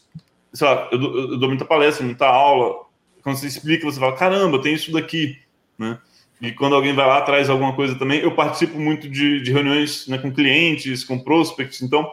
sei 0.54 0.68
lá, 0.68 0.90
eu, 0.92 1.00
eu 1.00 1.38
dou 1.38 1.50
muita 1.50 1.66
palestra, 1.66 2.06
muita 2.06 2.28
aula, 2.28 2.86
quando 3.22 3.38
você 3.38 3.48
explica, 3.48 3.86
você 3.86 4.00
fala, 4.00 4.16
caramba, 4.16 4.62
tem 4.62 4.74
isso 4.74 4.92
daqui, 4.92 5.38
né? 5.78 6.00
E 6.40 6.52
quando 6.52 6.76
alguém 6.76 6.94
vai 6.94 7.08
lá, 7.08 7.22
traz 7.22 7.50
alguma 7.50 7.76
coisa 7.76 7.96
também, 7.96 8.20
eu 8.20 8.32
participo 8.32 8.78
muito 8.78 9.10
de, 9.10 9.42
de 9.42 9.52
reuniões 9.52 10.08
né, 10.08 10.20
com 10.20 10.32
clientes, 10.32 11.04
com 11.04 11.18
prospects, 11.18 11.82
então 11.82 12.12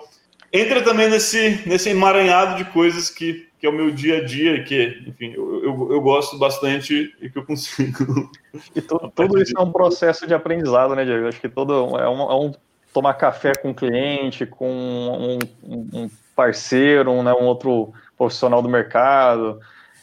entra 0.50 0.82
também 0.82 1.10
nesse, 1.10 1.60
nesse 1.66 1.90
emaranhado 1.90 2.56
de 2.56 2.70
coisas 2.70 3.10
que, 3.10 3.46
que 3.58 3.66
é 3.66 3.70
o 3.70 3.72
meu 3.72 3.90
dia 3.90 4.18
a 4.18 4.24
dia, 4.24 4.62
que, 4.64 5.02
enfim, 5.06 5.32
eu, 5.34 5.64
eu, 5.64 5.92
eu 5.92 6.00
gosto 6.00 6.38
bastante 6.38 7.14
e 7.20 7.28
que 7.28 7.36
eu 7.36 7.44
consigo. 7.44 8.30
E 8.74 8.80
to, 8.80 9.12
tudo 9.14 9.42
isso 9.42 9.52
é 9.58 9.60
um 9.60 9.72
processo 9.72 10.26
de 10.26 10.32
aprendizado, 10.32 10.94
né, 10.94 11.04
Diego? 11.04 11.28
Acho 11.28 11.40
que 11.40 11.48
todo 11.48 11.98
é 11.98 12.08
um, 12.08 12.30
é 12.30 12.34
um 12.34 12.52
tomar 12.95 13.14
café 13.14 13.53
com 13.61 13.70
um 13.70 13.74
cliente, 13.74 14.47
com 14.47 14.70
um, 14.70 15.38
um 15.92 16.11
parceiro, 16.34 17.11
um, 17.11 17.24
né, 17.24 17.32
um 17.32 17.45
outro 17.45 17.92
profissional 18.16 18.62
do 18.62 18.68
mercado, 18.68 19.59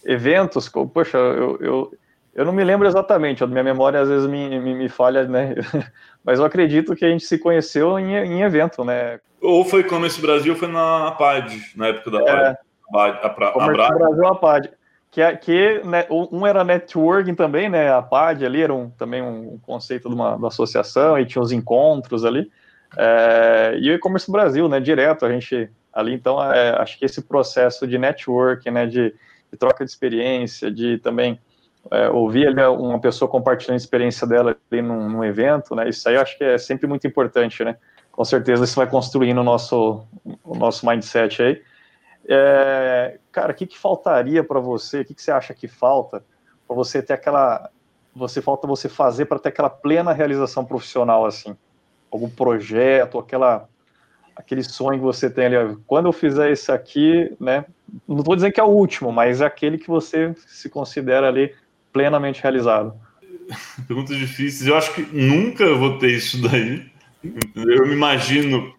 eventos, 0.06 0.70
poxa, 0.94 1.18
eu, 1.18 1.58
eu, 1.62 1.94
eu 2.36 2.46
não 2.46 2.52
me 2.52 2.66
lembro 2.66 2.86
exatamente, 2.86 3.44
a 3.44 3.48
minha 3.48 3.64
memória 3.64 4.02
às 4.02 4.10
vezes 4.10 4.28
me, 4.28 4.60
me, 4.60 4.76
me 4.76 4.89
falha, 4.89 5.24
né? 5.24 5.56
Mas 6.24 6.38
eu 6.38 6.46
acredito 6.46 6.94
que 6.94 7.06
a 7.06 7.10
gente 7.10 7.24
se 7.24 7.39
conheceu 7.39 7.98
em, 7.98 8.14
em 8.14 8.42
evento, 8.42 8.84
né? 8.84 9.22
Ou 9.42 9.64
foi 9.64 9.86
Commerce 9.86 10.22
Brasil, 10.22 10.54
foi 10.56 10.68
na 10.68 11.08
APAD, 11.08 11.72
na 11.78 11.88
época 11.88 12.12
da 12.12 12.20
é, 12.20 12.22
APAD. 12.22 12.58
A, 12.94 13.28
a, 13.28 13.50
a, 13.50 13.52
Commerce 13.54 13.94
Brasil, 13.94 14.28
APAD. 14.28 14.70
Que, 15.10 15.38
que 15.38 15.82
né, 15.84 16.06
um 16.10 16.48
era 16.48 16.64
networking 16.64 17.36
também, 17.36 17.70
né? 17.70 17.92
A 17.92 18.02
PAD 18.02 18.46
ali 18.46 18.62
era 18.62 18.74
um, 18.74 18.89
também 18.92 19.22
um 19.22 19.60
conceito 19.62 20.08
de 20.08 20.16
uma, 20.16 20.32
de 20.32 20.38
uma 20.38 20.48
associação 20.48 21.20
e 21.20 21.26
tinha 21.26 21.42
os 21.42 21.52
encontros 21.52 22.24
ali. 22.24 22.50
É, 22.98 23.78
e 23.80 23.89
o 23.89 23.94
e-commerce 23.94 24.30
Brasil, 24.32 24.68
né, 24.68 24.80
direto, 24.80 25.26
a 25.26 25.32
gente 25.32 25.70
ali, 25.94 26.14
então, 26.14 26.42
é, 26.44 26.72
acho 26.82 26.98
que 26.98 27.06
esse 27.06 27.22
processo 27.22 27.88
de 27.88 27.98
network, 27.98 28.70
né, 28.70 28.86
de, 28.86 29.14
de 29.52 29.58
troca 29.58 29.84
de 29.84 29.92
experiência, 29.92 30.72
de 30.72 30.98
também 31.00 31.39
é, 31.89 32.10
ouvir 32.10 32.48
ali 32.48 32.62
uma 32.62 33.00
pessoa 33.00 33.30
compartilhando 33.30 33.76
a 33.76 33.78
experiência 33.78 34.26
dela 34.28 34.56
ali 34.72 34.82
num, 34.82 35.10
num, 35.10 35.24
evento, 35.24 35.76
né, 35.76 35.89
isso 35.89 36.08
aí 36.08 36.16
eu 36.16 36.22
acho 36.22 36.38
que 36.38 36.44
é 36.44 36.58
sempre 36.58 36.88
muito 36.88 37.06
importante, 37.08 37.64
né, 37.64 37.78
com 38.12 38.24
certeza 38.24 38.64
isso 38.64 38.76
vai 38.76 38.88
construindo 38.88 39.39
o 39.39 39.44
nosso, 39.44 40.06
o 40.44 40.56
nosso 40.56 40.86
mindset 40.86 41.42
aí. 41.42 41.62
É, 42.28 43.18
cara, 43.32 43.52
o 43.52 43.56
que, 43.56 43.66
que 43.66 43.78
faltaria 43.78 44.44
para 44.44 44.60
você, 44.60 45.02
o 45.02 45.06
que, 45.06 45.16
que 45.16 45.22
você 45.22 45.32
acha 45.32 45.54
que 45.54 45.68
falta 45.68 46.24
para 46.68 46.76
você 46.76 47.02
ter 47.02 47.14
aquela, 47.14 47.70
você 48.16 48.42
falta 48.42 48.68
você 48.68 48.88
fazer 48.88 49.26
para 49.26 49.39
ter 49.39 49.50
aquela 49.50 49.70
plena 49.70 50.14
realização 50.14 50.64
profissional, 50.64 51.26
assim? 51.26 51.58
Algum 52.12 52.30
projeto, 52.30 53.18
aquela 53.18 53.68
aquele 54.36 54.64
sonho 54.64 54.97
que 54.97 55.05
você 55.05 55.30
tem 55.30 55.45
ali, 55.45 55.78
quando 55.86 56.07
eu 56.07 56.14
fizer 56.14 56.51
isso 56.51 56.72
aqui, 56.72 57.32
né, 57.39 57.66
não 58.07 58.20
estou 58.20 58.36
dizendo 58.36 58.53
que 58.53 58.59
é 58.59 58.64
o 58.64 58.68
último, 58.68 59.12
mas 59.12 59.41
é 59.41 59.45
aquele 59.45 59.78
que 59.78 59.88
você 59.88 60.34
se 60.47 60.70
considera 60.70 61.28
ali 61.28 61.53
plenamente 61.91 62.41
realizado. 62.41 62.93
Perguntas 63.88 64.18
difíceis, 64.18 64.68
eu 64.68 64.76
acho 64.76 64.93
que 64.93 65.01
nunca 65.16 65.74
vou 65.76 65.99
ter 65.99 66.12
isso 66.12 66.41
daí, 66.41 66.89
eu 67.24 67.86
me 67.86 67.93
imagino 67.93 68.74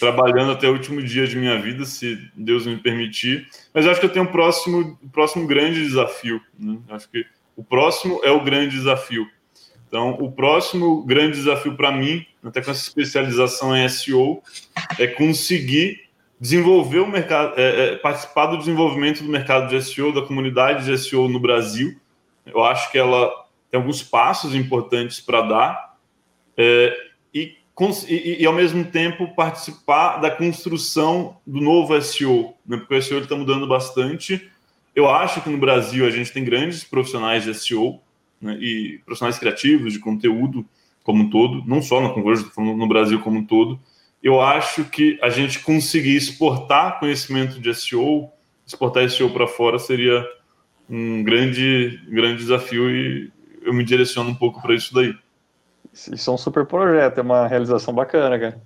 trabalhando 0.00 0.52
até 0.52 0.68
o 0.68 0.72
último 0.72 1.00
dia 1.00 1.26
de 1.26 1.36
minha 1.36 1.58
vida, 1.60 1.84
se 1.84 2.18
Deus 2.34 2.66
me 2.66 2.76
permitir, 2.76 3.46
mas 3.72 3.86
acho 3.86 4.00
que 4.00 4.06
eu 4.06 4.12
tenho 4.12 4.24
um 4.24 4.32
próximo, 4.32 4.98
próximo 5.12 5.46
grande 5.46 5.82
desafio, 5.82 6.40
né? 6.58 6.78
acho 6.90 7.08
que 7.08 7.24
o 7.56 7.64
próximo 7.64 8.20
é 8.24 8.30
o 8.30 8.42
grande 8.42 8.76
desafio, 8.76 9.26
então, 9.88 10.10
o 10.20 10.30
próximo 10.30 11.02
grande 11.04 11.36
desafio 11.36 11.76
para 11.76 11.92
mim, 11.92 12.26
até 12.48 12.62
com 12.62 12.70
essa 12.70 12.82
especialização 12.82 13.76
em 13.76 13.88
SEO, 13.88 14.42
é 14.98 15.06
conseguir 15.06 16.06
desenvolver 16.38 17.00
o 17.00 17.06
mercado, 17.06 17.54
é, 17.58 17.92
é, 17.92 17.96
participar 17.96 18.46
do 18.46 18.58
desenvolvimento 18.58 19.22
do 19.22 19.28
mercado 19.28 19.68
de 19.68 19.82
SEO, 19.82 20.12
da 20.12 20.22
comunidade 20.22 20.84
de 20.84 20.98
SEO 20.98 21.28
no 21.28 21.40
Brasil. 21.40 21.98
Eu 22.44 22.62
acho 22.62 22.90
que 22.92 22.98
ela 22.98 23.30
tem 23.70 23.78
alguns 23.78 24.02
passos 24.02 24.54
importantes 24.54 25.20
para 25.20 25.42
dar. 25.42 25.96
É, 26.56 26.96
e 27.32 27.56
e, 28.08 28.42
e, 28.42 28.46
ao 28.46 28.54
mesmo 28.54 28.86
tempo 28.86 29.34
participar 29.34 30.16
da 30.16 30.30
construção 30.30 31.36
do 31.46 31.60
novo 31.60 32.00
SEO, 32.00 32.54
né? 32.66 32.78
porque 32.78 32.94
o 32.94 33.02
SEO 33.02 33.18
está 33.18 33.36
mudando 33.36 33.66
bastante. 33.66 34.50
Eu 34.94 35.10
acho 35.10 35.42
que 35.42 35.50
no 35.50 35.58
Brasil 35.58 36.06
a 36.06 36.10
gente 36.10 36.32
tem 36.32 36.42
grandes 36.42 36.84
profissionais 36.84 37.44
de 37.44 37.52
SEO 37.52 38.00
né? 38.40 38.56
e 38.58 38.98
profissionais 39.04 39.38
criativos 39.38 39.92
de 39.92 39.98
conteúdo 39.98 40.66
como 41.06 41.22
um 41.22 41.30
todo, 41.30 41.62
não 41.64 41.80
só 41.80 42.00
no 42.00 42.12
Converge, 42.12 42.50
no 42.58 42.88
Brasil 42.88 43.20
como 43.20 43.38
um 43.38 43.46
todo. 43.46 43.78
Eu 44.20 44.40
acho 44.40 44.84
que 44.84 45.16
a 45.22 45.30
gente 45.30 45.60
conseguir 45.60 46.16
exportar 46.16 46.98
conhecimento 46.98 47.60
de 47.60 47.72
SEO, 47.72 48.28
exportar 48.66 49.08
SEO 49.08 49.30
para 49.30 49.46
fora 49.46 49.78
seria 49.78 50.26
um 50.90 51.22
grande, 51.22 52.00
grande 52.08 52.38
desafio 52.38 52.90
e 52.90 53.30
eu 53.62 53.72
me 53.72 53.84
direciono 53.84 54.30
um 54.30 54.34
pouco 54.34 54.60
para 54.60 54.74
isso 54.74 54.92
daí. 54.92 55.14
Isso 55.92 56.28
é 56.28 56.32
um 56.32 56.36
super 56.36 56.66
projeto, 56.66 57.18
é 57.18 57.22
uma 57.22 57.46
realização 57.46 57.94
bacana, 57.94 58.36
cara. 58.36 58.60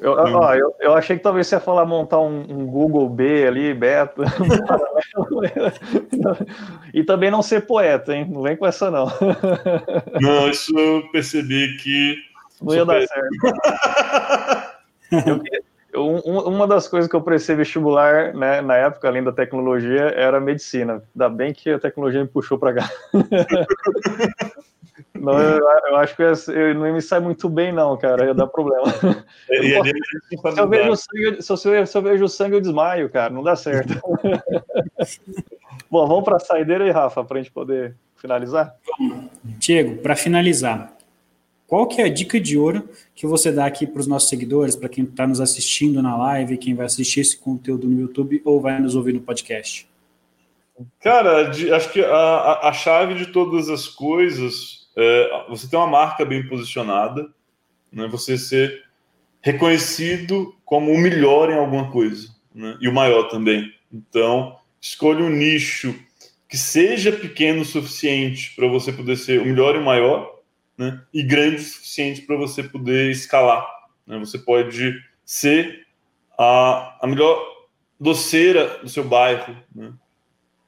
Eu, 0.00 0.12
ó, 0.12 0.54
eu, 0.54 0.74
eu, 0.80 0.94
achei 0.94 1.18
que 1.18 1.22
talvez 1.22 1.46
você 1.46 1.56
ia 1.56 1.60
falar 1.60 1.84
montar 1.84 2.20
um, 2.20 2.40
um 2.48 2.66
Google 2.66 3.06
B 3.06 3.46
ali, 3.46 3.74
beta. 3.74 4.22
e 6.94 7.04
também 7.04 7.30
não 7.30 7.42
ser 7.42 7.66
poeta, 7.66 8.16
hein? 8.16 8.26
Não 8.26 8.40
vem 8.42 8.56
com 8.56 8.66
essa, 8.66 8.90
não. 8.90 9.12
Não, 10.18 10.48
isso 10.48 10.72
eu 10.78 11.02
percebi 11.12 11.76
que. 11.76 12.16
Não 12.62 12.74
ia 12.74 12.86
dar 12.86 13.06
certo. 13.06 13.28
eu, 15.92 16.02
um, 16.02 16.48
uma 16.48 16.66
das 16.66 16.88
coisas 16.88 17.10
que 17.10 17.14
eu 17.14 17.20
prestei 17.20 17.54
vestibular 17.54 18.32
né, 18.32 18.62
na 18.62 18.76
época, 18.76 19.06
além 19.06 19.22
da 19.22 19.32
tecnologia, 19.32 20.14
era 20.16 20.38
a 20.38 20.40
medicina. 20.40 21.02
Ainda 21.14 21.28
bem 21.28 21.52
que 21.52 21.68
a 21.68 21.78
tecnologia 21.78 22.22
me 22.22 22.28
puxou 22.28 22.58
para 22.58 22.72
cá. 22.72 22.88
Não, 25.20 25.38
eu, 25.38 25.58
eu, 25.58 25.96
acho 25.96 26.16
que 26.16 26.22
eu, 26.22 26.74
não 26.74 26.92
me 26.94 27.02
sai 27.02 27.20
muito 27.20 27.46
bem, 27.46 27.70
não, 27.72 27.94
cara. 27.96 28.24
Ia 28.24 28.34
dar 28.34 28.46
problema. 28.46 28.86
Se, 29.46 30.58
eu 30.58 30.68
vejo 30.68 30.96
sangue, 30.96 31.42
se, 31.42 31.52
eu, 31.52 31.86
se 31.86 31.98
eu 31.98 32.02
vejo 32.02 32.28
sangue, 32.28 32.54
eu 32.54 32.60
desmaio, 32.60 33.10
cara. 33.10 33.32
Não 33.32 33.42
dá 33.42 33.54
certo. 33.54 34.00
Bom, 35.90 36.06
vamos 36.06 36.24
para 36.24 36.36
a 36.36 36.40
saideira 36.40 36.84
aí, 36.84 36.90
Rafa, 36.90 37.22
para 37.22 37.38
a 37.38 37.42
gente 37.42 37.52
poder 37.52 37.94
finalizar? 38.16 38.74
Diego, 39.44 40.00
para 40.00 40.16
finalizar, 40.16 40.96
qual 41.66 41.86
que 41.86 42.00
é 42.00 42.04
a 42.04 42.08
dica 42.08 42.40
de 42.40 42.56
ouro 42.56 42.88
que 43.14 43.26
você 43.26 43.52
dá 43.52 43.66
aqui 43.66 43.86
para 43.86 44.00
os 44.00 44.06
nossos 44.06 44.28
seguidores, 44.28 44.74
para 44.74 44.88
quem 44.88 45.04
está 45.04 45.26
nos 45.26 45.40
assistindo 45.40 46.02
na 46.02 46.16
live, 46.16 46.56
quem 46.56 46.74
vai 46.74 46.86
assistir 46.86 47.20
esse 47.20 47.36
conteúdo 47.36 47.86
no 47.86 48.00
YouTube 48.00 48.40
ou 48.44 48.60
vai 48.60 48.80
nos 48.80 48.94
ouvir 48.94 49.12
no 49.12 49.20
podcast? 49.20 49.86
Cara, 51.00 51.50
acho 51.50 51.92
que 51.92 52.02
a, 52.02 52.68
a 52.68 52.72
chave 52.72 53.14
de 53.14 53.26
todas 53.26 53.68
as 53.68 53.86
coisas 53.86 54.79
é, 55.00 55.46
você 55.48 55.68
ter 55.68 55.76
uma 55.76 55.86
marca 55.86 56.24
bem 56.24 56.46
posicionada, 56.46 57.32
né, 57.92 58.06
você 58.06 58.36
ser 58.36 58.84
reconhecido 59.40 60.54
como 60.64 60.92
o 60.92 60.98
melhor 60.98 61.50
em 61.50 61.56
alguma 61.56 61.90
coisa, 61.90 62.28
né, 62.54 62.76
e 62.80 62.88
o 62.88 62.92
maior 62.92 63.24
também. 63.24 63.74
Então, 63.92 64.58
escolha 64.80 65.24
um 65.24 65.30
nicho 65.30 65.94
que 66.48 66.58
seja 66.58 67.12
pequeno 67.12 67.62
o 67.62 67.64
suficiente 67.64 68.54
para 68.54 68.66
você 68.66 68.92
poder 68.92 69.16
ser 69.16 69.40
o 69.40 69.44
melhor 69.44 69.76
e 69.76 69.78
o 69.78 69.84
maior, 69.84 70.40
né, 70.76 71.02
e 71.12 71.22
grande 71.22 71.56
o 71.56 71.64
suficiente 71.64 72.22
para 72.22 72.36
você 72.36 72.62
poder 72.62 73.10
escalar. 73.10 73.66
Né? 74.06 74.18
Você 74.18 74.38
pode 74.38 75.00
ser 75.24 75.86
a, 76.38 76.98
a 77.00 77.06
melhor 77.06 77.40
doceira 77.98 78.78
do 78.78 78.88
seu 78.88 79.04
bairro. 79.04 79.56
Né? 79.74 79.92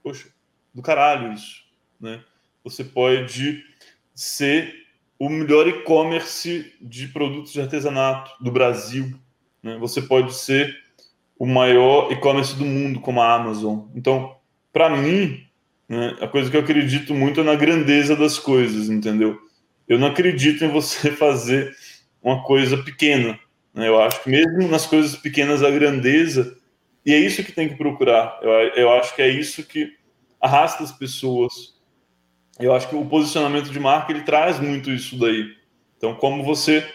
Poxa, 0.03 0.29
do 0.73 0.83
caralho 0.83 1.33
isso. 1.33 1.65
Né? 2.01 2.23
Você 2.63 2.85
pode 2.85 3.65
ser 4.15 4.75
o 5.19 5.29
melhor 5.29 5.69
e-commerce 5.69 6.75
de 6.81 7.09
produtos 7.09 7.53
de 7.53 7.61
artesanato 7.61 8.33
do 8.43 8.51
Brasil. 8.51 9.13
Né? 9.63 9.77
Você 9.79 10.03
pode 10.03 10.35
ser 10.35 10.77
o 11.39 11.47
maior 11.47 12.11
e-commerce 12.13 12.57
do 12.57 12.65
mundo, 12.65 13.01
como 13.01 13.21
a 13.21 13.35
Amazon. 13.35 13.87
Então, 13.95 14.37
para 14.73 14.91
mim, 14.91 15.45
né, 15.89 16.17
a 16.21 16.27
coisa 16.27 16.51
que 16.51 16.57
eu 16.57 16.61
acredito 16.61 17.15
muito 17.15 17.41
é 17.41 17.45
na 17.45 17.55
grandeza 17.55 18.17
das 18.17 18.39
coisas, 18.39 18.89
entendeu? 18.89 19.39
Eu 19.87 19.99
não 19.99 20.09
acredito 20.09 20.65
em 20.65 20.69
você 20.69 21.11
fazer 21.15 21.77
uma 22.23 22.43
coisa 22.43 22.79
pequena. 22.79 23.39
Né? 23.75 23.89
Eu 23.89 24.01
acho 24.01 24.23
que 24.23 24.31
mesmo 24.31 24.69
nas 24.69 24.87
coisas 24.87 25.17
pequenas 25.17 25.63
a 25.63 25.71
grandeza, 25.71 26.57
e 27.05 27.13
é 27.13 27.19
isso 27.19 27.45
que 27.45 27.53
tem 27.53 27.69
que 27.69 27.77
procurar. 27.77 28.39
Eu, 28.43 28.51
eu 28.51 28.93
acho 28.93 29.15
que 29.15 29.23
é 29.23 29.29
isso 29.29 29.65
que 29.65 29.93
arrasta 30.41 30.83
as 30.83 30.93
pessoas 30.93 31.81
eu 32.59 32.75
acho 32.75 32.89
que 32.89 32.97
o 32.97 33.05
posicionamento 33.07 33.71
de 33.71 33.81
marca 33.81 34.13
ele 34.13 34.23
traz 34.23 34.61
muito 34.61 34.91
isso 34.91 35.19
daí. 35.19 35.55
Então, 35.97 36.15
como 36.15 36.43
você 36.43 36.87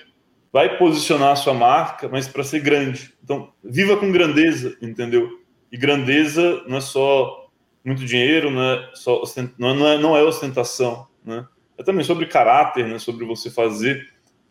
vai 0.51 0.77
posicionar 0.77 1.31
a 1.31 1.35
sua 1.35 1.53
marca, 1.53 2.07
mas 2.07 2.27
para 2.27 2.43
ser 2.43 2.59
grande. 2.59 3.13
Então, 3.23 3.51
viva 3.63 3.97
com 3.97 4.11
grandeza, 4.11 4.77
entendeu? 4.81 5.29
E 5.71 5.77
grandeza 5.77 6.63
não 6.67 6.77
é 6.77 6.81
só 6.81 7.49
muito 7.83 8.05
dinheiro, 8.05 8.49
não 8.49 8.61
é 8.61 8.89
só 8.93 9.21
ostent... 9.21 9.51
não, 9.57 9.87
é, 9.87 9.97
não 9.97 10.15
é 10.15 10.23
ostentação, 10.23 11.07
né? 11.23 11.45
É 11.77 11.83
também 11.83 12.03
sobre 12.03 12.25
caráter, 12.25 12.87
né? 12.87 12.97
Sobre 12.99 13.25
você 13.25 13.49
fazer 13.49 14.07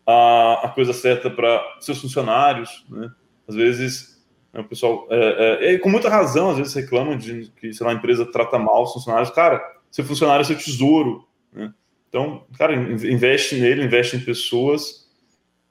a, 0.07 0.61
a 0.65 0.69
coisa 0.69 0.93
certa 0.93 1.29
para 1.29 1.61
seus 1.81 2.01
funcionários, 2.01 2.87
né? 2.89 3.11
Às 3.49 3.55
vezes 3.55 4.25
né, 4.53 4.61
o 4.61 4.65
pessoal, 4.65 5.07
é, 5.11 5.75
é, 5.75 5.79
com 5.79 5.91
muita 5.91 6.09
razão, 6.09 6.51
às 6.51 6.57
vezes 6.57 6.75
reclamam 6.75 7.17
de 7.17 7.53
que, 7.61 7.73
sei 7.73 7.87
lá, 7.87 7.93
a 7.93 7.97
empresa 7.97 8.25
trata 8.25 8.59
mal 8.59 8.85
os 8.85 8.93
funcionários. 8.93 9.31
Cara, 9.31 9.63
seu 9.97 10.05
funcionário 10.05 10.43
é 10.43 10.45
seu 10.45 10.59
tesouro. 10.59 11.27
Né? 11.51 11.73
Então, 12.07 12.45
cara, 12.59 12.75
investe 12.75 13.59
nele, 13.59 13.83
investe 13.83 14.15
em 14.15 14.21
pessoas 14.21 15.09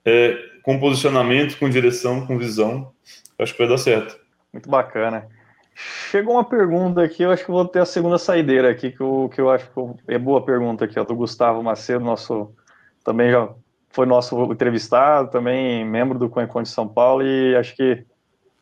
é, 0.03 0.35
com 0.63 0.79
posicionamento, 0.79 1.59
com 1.59 1.69
direção, 1.69 2.25
com 2.25 2.35
visão. 2.35 2.91
Acho 3.37 3.53
que 3.53 3.59
vai 3.59 3.67
dar 3.67 3.77
certo. 3.77 4.19
Muito 4.51 4.67
bacana. 4.67 5.27
Chegou 6.09 6.33
uma 6.33 6.43
pergunta 6.43 7.03
aqui, 7.03 7.21
eu 7.21 7.29
acho 7.29 7.45
que 7.45 7.51
vou 7.51 7.65
ter 7.65 7.81
a 7.81 7.85
segunda 7.85 8.17
saideira 8.17 8.71
aqui, 8.71 8.91
que 8.91 8.99
eu, 8.99 9.29
que 9.31 9.39
eu 9.39 9.51
acho 9.51 9.69
que 9.69 10.11
é 10.11 10.17
boa 10.17 10.43
pergunta 10.43 10.85
aqui, 10.85 10.99
ó, 10.99 11.03
do 11.03 11.15
Gustavo 11.15 11.61
Macedo, 11.61 12.03
nosso 12.03 12.51
também 13.03 13.29
já 13.29 13.47
foi 13.91 14.07
nosso 14.07 14.51
entrevistado, 14.51 15.29
também 15.29 15.85
membro 15.85 16.17
do 16.17 16.29
Coencon 16.29 16.63
de 16.63 16.69
São 16.69 16.87
Paulo, 16.87 17.21
e 17.21 17.55
acho 17.55 17.75
que 17.75 18.03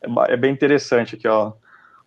é, 0.02 0.32
é 0.34 0.36
bem 0.36 0.52
interessante 0.52 1.14
aqui, 1.14 1.26
ó. 1.26 1.54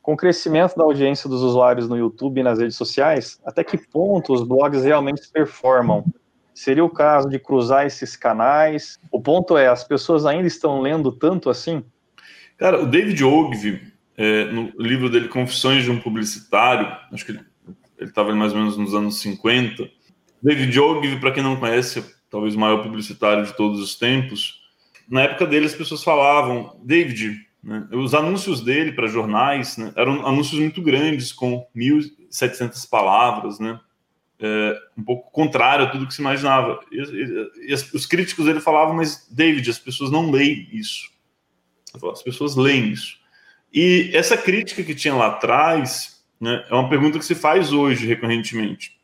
Com 0.08 0.14
o 0.14 0.18
crescimento 0.18 0.74
da 0.78 0.86
audiência 0.86 1.30
dos 1.30 1.42
usuários 1.42 1.90
no 1.90 1.98
YouTube 1.98 2.40
e 2.40 2.44
nas 2.44 2.60
redes 2.60 2.78
sociais, 2.78 3.42
até 3.46 3.62
que 3.62 3.78
ponto 3.78 4.32
os 4.32 4.42
blogs 4.42 4.86
realmente 4.86 5.28
performam? 5.28 6.06
Seria 6.54 6.86
o 6.86 6.90
caso 6.90 7.28
de 7.28 7.38
cruzar 7.38 7.86
esses 7.86 8.16
canais? 8.16 8.98
O 9.12 9.20
ponto 9.20 9.58
é, 9.58 9.68
as 9.68 9.84
pessoas 9.84 10.26
ainda 10.26 10.48
estão 10.48 10.80
lendo 10.80 11.12
tanto 11.12 11.50
assim? 11.50 11.84
Cara, 12.56 12.82
o 12.82 12.86
David 12.86 13.22
Ogilvy, 13.22 13.82
é, 14.16 14.46
no 14.46 14.72
livro 14.80 15.10
dele 15.10 15.28
Confissões 15.28 15.84
de 15.84 15.92
um 15.92 16.00
Publicitário, 16.00 16.88
acho 17.12 17.26
que 17.26 17.34
ele 17.34 17.44
estava 18.00 18.34
mais 18.34 18.54
ou 18.54 18.60
menos 18.60 18.78
nos 18.78 18.96
anos 18.96 19.20
50. 19.20 19.90
David 20.42 20.80
Ogilvy, 20.80 21.20
para 21.20 21.34
quem 21.34 21.44
não 21.44 21.58
conhece, 21.58 22.00
é 22.00 22.04
talvez 22.30 22.56
o 22.56 22.60
maior 22.60 22.82
publicitário 22.82 23.46
de 23.46 23.54
todos 23.58 23.82
os 23.82 23.96
tempos. 23.96 24.62
Na 25.10 25.24
época 25.24 25.46
dele, 25.46 25.66
as 25.66 25.76
pessoas 25.76 26.02
falavam, 26.02 26.80
David, 26.82 27.46
né? 27.64 27.88
Os 27.92 28.14
anúncios 28.14 28.62
dele 28.62 28.92
para 28.92 29.08
jornais 29.08 29.78
né, 29.78 29.92
eram 29.96 30.26
anúncios 30.26 30.60
muito 30.60 30.82
grandes, 30.82 31.34
com 31.34 31.68
1.700 31.76 32.90
palavras, 32.90 33.60
né? 33.60 33.80
É, 34.40 34.80
um 34.96 35.04
pouco 35.04 35.32
contrário 35.32 35.86
a 35.86 35.90
tudo 35.90 36.08
que 36.08 36.14
se 36.14 36.22
imaginava. 36.22 36.80
E, 36.92 37.02
e, 37.02 37.72
e 37.72 37.74
os 37.74 38.06
críticos 38.06 38.46
dele 38.46 38.60
falavam, 38.60 38.96
mas 38.96 39.28
David, 39.32 39.70
as 39.70 39.80
pessoas 39.80 40.12
não 40.12 40.30
leem 40.30 40.70
isso. 40.72 41.10
as 42.12 42.22
pessoas 42.22 42.56
leem 42.56 42.90
isso. 42.92 43.18
E 43.74 44.12
essa 44.14 44.38
crítica 44.38 44.84
que 44.84 44.96
tinha 44.96 45.16
lá 45.16 45.28
atrás 45.28 46.24
né, 46.40 46.64
é 46.70 46.74
uma 46.74 46.88
pergunta 46.88 47.18
que 47.20 47.26
se 47.26 47.36
faz 47.36 47.74
hoje 47.74 48.06
recorrentemente. 48.06 48.98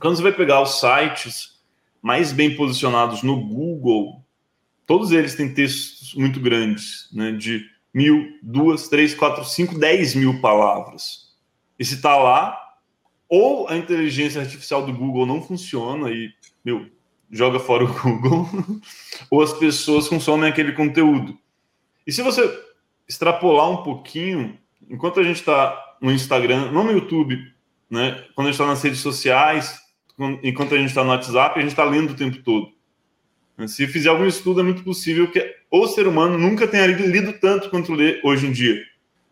Quando 0.00 0.16
você 0.16 0.22
vai 0.22 0.32
pegar 0.32 0.60
os 0.60 0.80
sites 0.80 1.60
mais 2.02 2.32
bem 2.32 2.54
posicionados 2.56 3.22
no 3.22 3.40
Google, 3.40 4.22
todos 4.84 5.12
eles 5.12 5.34
têm 5.34 5.54
textos 5.54 6.14
muito 6.14 6.40
grandes, 6.40 7.08
né, 7.12 7.32
de 7.32 7.64
mil, 7.96 8.38
duas, 8.42 8.88
três, 8.90 9.14
quatro, 9.14 9.42
cinco, 9.42 9.78
dez 9.78 10.14
mil 10.14 10.38
palavras. 10.38 11.34
E 11.78 11.84
se 11.84 11.94
está 11.94 12.14
lá, 12.14 12.54
ou 13.26 13.66
a 13.70 13.76
inteligência 13.78 14.42
artificial 14.42 14.84
do 14.84 14.92
Google 14.92 15.24
não 15.24 15.40
funciona 15.40 16.10
e, 16.10 16.30
meu, 16.62 16.86
joga 17.30 17.58
fora 17.58 17.84
o 17.84 17.88
Google, 17.98 18.46
ou 19.30 19.40
as 19.40 19.54
pessoas 19.54 20.08
consomem 20.08 20.50
aquele 20.50 20.72
conteúdo. 20.72 21.38
E 22.06 22.12
se 22.12 22.20
você 22.20 22.42
extrapolar 23.08 23.70
um 23.70 23.82
pouquinho, 23.82 24.58
enquanto 24.90 25.18
a 25.18 25.22
gente 25.22 25.36
está 25.36 25.96
no 25.98 26.12
Instagram, 26.12 26.70
não 26.72 26.84
no 26.84 26.92
YouTube, 26.92 27.38
né? 27.88 28.22
Quando 28.34 28.48
a 28.48 28.50
gente 28.50 28.60
está 28.60 28.66
nas 28.66 28.82
redes 28.82 29.00
sociais, 29.00 29.80
enquanto 30.42 30.74
a 30.74 30.78
gente 30.78 30.88
está 30.88 31.02
no 31.02 31.08
WhatsApp, 31.08 31.58
a 31.58 31.62
gente 31.62 31.70
está 31.70 31.84
lendo 31.84 32.10
o 32.10 32.16
tempo 32.16 32.42
todo. 32.42 32.75
Se 33.66 33.86
fizer 33.86 34.10
algum 34.10 34.26
estudo, 34.26 34.60
é 34.60 34.62
muito 34.62 34.82
possível 34.82 35.30
que 35.30 35.54
o 35.70 35.86
ser 35.86 36.06
humano 36.06 36.36
nunca 36.36 36.68
tenha 36.68 36.86
lido 36.86 37.32
tanto 37.34 37.70
quanto 37.70 37.94
lê 37.94 38.20
hoje 38.22 38.46
em 38.46 38.52
dia. 38.52 38.82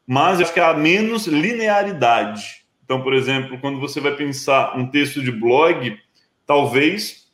Mas 0.06 0.40
acho 0.40 0.52
que 0.52 0.60
há 0.60 0.72
menos 0.72 1.26
linearidade. 1.26 2.64
Então, 2.84 3.02
por 3.02 3.14
exemplo, 3.14 3.58
quando 3.58 3.78
você 3.78 4.00
vai 4.00 4.14
pensar 4.14 4.76
um 4.78 4.86
texto 4.86 5.22
de 5.22 5.30
blog, 5.30 5.98
talvez 6.46 7.24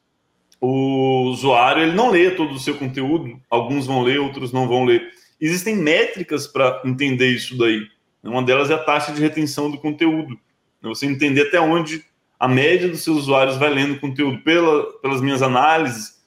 o 0.61 1.29
usuário 1.31 1.83
ele 1.83 1.93
não 1.93 2.11
lê 2.11 2.31
todo 2.31 2.55
o 2.55 2.59
seu 2.59 2.75
conteúdo, 2.75 3.41
alguns 3.49 3.87
vão 3.87 4.03
ler, 4.03 4.21
outros 4.21 4.53
não 4.53 4.69
vão 4.69 4.85
ler. 4.85 5.11
Existem 5.41 5.77
métricas 5.77 6.47
para 6.47 6.83
entender 6.85 7.31
isso 7.31 7.57
daí. 7.57 7.87
Uma 8.23 8.43
delas 8.43 8.71
é 8.71 8.75
a 8.75 8.79
taxa 8.79 9.13
de 9.13 9.21
retenção 9.21 9.71
do 9.71 9.79
conteúdo. 9.79 10.39
Você 10.83 11.07
entender 11.07 11.49
até 11.49 11.61
onde 11.61 12.05
a 12.39 12.47
média 12.47 12.89
dos 12.89 13.03
seus 13.03 13.19
usuários 13.19 13.57
vai 13.57 13.71
lendo 13.71 13.99
conteúdo. 13.99 14.43
Pela, 14.43 14.93
pelas 15.01 15.21
minhas 15.21 15.43
análises, 15.43 16.20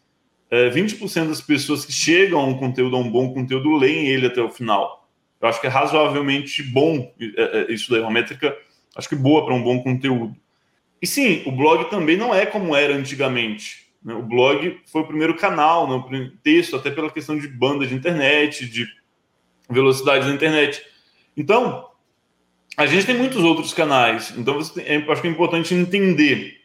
é, 0.53 0.69
20% 0.69 1.29
das 1.29 1.41
pessoas 1.41 1.83
que 1.83 1.91
chegam 1.91 2.39
a 2.39 2.45
um 2.45 2.55
conteúdo, 2.55 2.95
a 2.95 2.99
um 2.99 3.09
bom 3.09 3.33
conteúdo, 3.33 3.75
leem 3.75 4.05
ele 4.05 4.27
até 4.27 4.39
o 4.39 4.51
final. 4.51 5.09
Eu 5.41 5.47
acho 5.47 5.59
que 5.59 5.65
é 5.65 5.69
razoavelmente 5.69 6.61
bom 6.61 7.11
é, 7.19 7.41
é, 7.41 7.73
isso 7.73 7.89
daí, 7.89 8.01
uma 8.01 8.11
métrica, 8.11 8.55
acho 8.95 9.09
que 9.09 9.15
boa 9.15 9.43
para 9.43 9.55
um 9.55 9.63
bom 9.63 9.81
conteúdo. 9.81 10.35
E 11.01 11.07
sim, 11.07 11.41
o 11.47 11.51
blog 11.51 11.89
também 11.89 12.15
não 12.15 12.35
é 12.35 12.45
como 12.45 12.75
era 12.75 12.95
antigamente. 12.95 13.87
Né? 14.05 14.13
O 14.13 14.21
blog 14.21 14.79
foi 14.85 15.01
o 15.01 15.07
primeiro 15.07 15.35
canal, 15.35 15.89
né? 15.89 15.95
o 15.95 16.37
texto, 16.43 16.75
até 16.75 16.91
pela 16.91 17.09
questão 17.09 17.35
de 17.35 17.47
banda 17.47 17.87
de 17.87 17.95
internet, 17.95 18.69
de 18.69 18.85
velocidade 19.67 20.27
da 20.27 20.33
internet. 20.35 20.85
Então, 21.35 21.89
a 22.77 22.85
gente 22.85 23.07
tem 23.07 23.17
muitos 23.17 23.43
outros 23.43 23.73
canais. 23.73 24.31
Então, 24.37 24.61
tem, 24.65 24.85
é, 24.85 24.97
acho 24.97 25.19
que 25.19 25.27
é 25.27 25.31
importante 25.31 25.73
entender, 25.73 26.61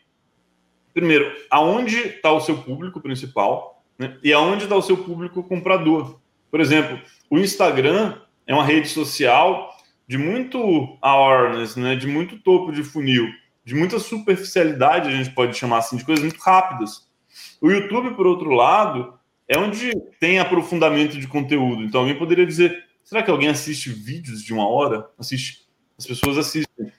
primeiro, 0.92 1.34
aonde 1.50 1.96
está 1.96 2.30
o 2.30 2.40
seu 2.40 2.58
público 2.58 3.00
principal 3.00 3.77
né? 3.98 4.16
e 4.22 4.32
aonde 4.32 4.64
está 4.64 4.76
o 4.76 4.82
seu 4.82 4.96
público 4.96 5.42
comprador. 5.42 6.20
Por 6.50 6.60
exemplo, 6.60 7.00
o 7.28 7.38
Instagram 7.38 8.18
é 8.46 8.54
uma 8.54 8.64
rede 8.64 8.88
social 8.88 9.76
de 10.06 10.16
muito 10.16 10.96
awareness, 11.02 11.76
né? 11.76 11.96
de 11.96 12.06
muito 12.06 12.38
topo 12.38 12.72
de 12.72 12.82
funil, 12.82 13.26
de 13.64 13.74
muita 13.74 13.98
superficialidade, 13.98 15.08
a 15.08 15.12
gente 15.12 15.30
pode 15.30 15.56
chamar 15.56 15.78
assim, 15.78 15.96
de 15.96 16.04
coisas 16.04 16.24
muito 16.24 16.40
rápidas. 16.40 17.06
O 17.60 17.70
YouTube, 17.70 18.14
por 18.14 18.26
outro 18.26 18.50
lado, 18.50 19.18
é 19.46 19.58
onde 19.58 19.90
tem 20.20 20.38
aprofundamento 20.38 21.18
de 21.18 21.26
conteúdo. 21.26 21.82
Então, 21.82 22.00
alguém 22.00 22.18
poderia 22.18 22.46
dizer: 22.46 22.84
será 23.02 23.22
que 23.22 23.30
alguém 23.30 23.48
assiste 23.48 23.90
vídeos 23.90 24.42
de 24.42 24.52
uma 24.52 24.68
hora? 24.68 25.08
Assiste. 25.18 25.66
As 25.98 26.06
pessoas 26.06 26.38
assistem. 26.38 26.92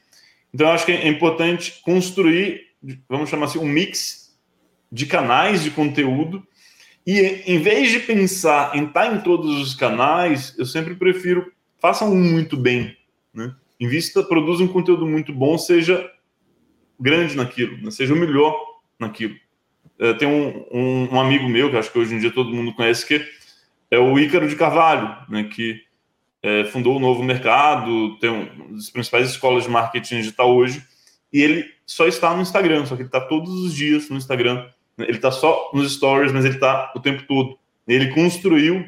Então, 0.54 0.68
eu 0.68 0.74
acho 0.74 0.86
que 0.86 0.92
é 0.92 1.08
importante 1.08 1.80
construir, 1.84 2.62
vamos 3.08 3.30
chamar 3.30 3.46
assim, 3.46 3.60
um 3.60 3.68
mix 3.68 4.38
de 4.92 5.06
canais 5.06 5.64
de 5.64 5.72
conteúdo. 5.72 6.46
E 7.06 7.20
em 7.46 7.60
vez 7.60 7.92
de 7.92 8.00
pensar 8.00 8.76
em 8.76 8.86
estar 8.86 9.16
em 9.16 9.22
todos 9.22 9.60
os 9.62 9.74
canais, 9.74 10.54
eu 10.58 10.66
sempre 10.66 10.96
prefiro 10.96 11.52
façam 11.80 12.12
um 12.12 12.20
muito 12.20 12.58
bem, 12.58 12.96
né? 13.34 13.56
Invista, 13.80 14.22
produza 14.22 14.64
um 14.64 14.68
conteúdo 14.68 15.06
muito 15.06 15.32
bom, 15.34 15.58
seja 15.58 16.12
grande 17.00 17.36
naquilo, 17.36 17.78
né? 17.78 17.90
seja 17.92 18.14
o 18.14 18.18
melhor 18.18 18.54
naquilo. 19.00 19.36
É, 19.98 20.14
tem 20.14 20.28
um, 20.28 20.66
um, 20.72 21.14
um, 21.14 21.20
amigo 21.20 21.48
meu, 21.48 21.70
que 21.70 21.78
acho 21.78 21.92
que 21.92 21.98
hoje 21.98 22.14
em 22.14 22.20
dia 22.20 22.32
todo 22.32 22.54
mundo 22.54 22.74
conhece, 22.74 23.06
que 23.06 23.26
é 23.90 23.98
o 23.98 24.20
Ícaro 24.20 24.48
de 24.48 24.56
Carvalho, 24.56 25.16
né, 25.30 25.46
que 25.46 25.82
é, 26.44 26.66
fundou 26.66 26.98
o 26.98 27.00
Novo 27.00 27.24
Mercado, 27.24 28.18
tem 28.20 28.30
uma 28.30 28.76
das 28.76 28.90
principais 28.90 29.30
escolas 29.30 29.64
de 29.64 29.70
marketing 29.70 30.18
digital 30.18 30.54
hoje, 30.54 30.86
e 31.32 31.42
ele 31.42 31.66
só 31.86 32.08
está 32.08 32.34
no 32.34 32.42
Instagram, 32.42 32.86
só 32.86 32.96
que 32.96 33.02
ele 33.02 33.10
está 33.10 33.22
todos 33.22 33.54
os 33.62 33.74
dias 33.74 34.10
no 34.10 34.18
Instagram. 34.18 34.68
Ele 35.00 35.18
está 35.18 35.32
só 35.32 35.72
nos 35.74 35.94
stories, 35.94 36.32
mas 36.32 36.46
ele 36.46 36.56
está 36.56 36.92
o 36.96 37.00
tempo 37.00 37.24
todo. 37.28 37.58
Ele 37.88 38.14
construiu 38.14 38.86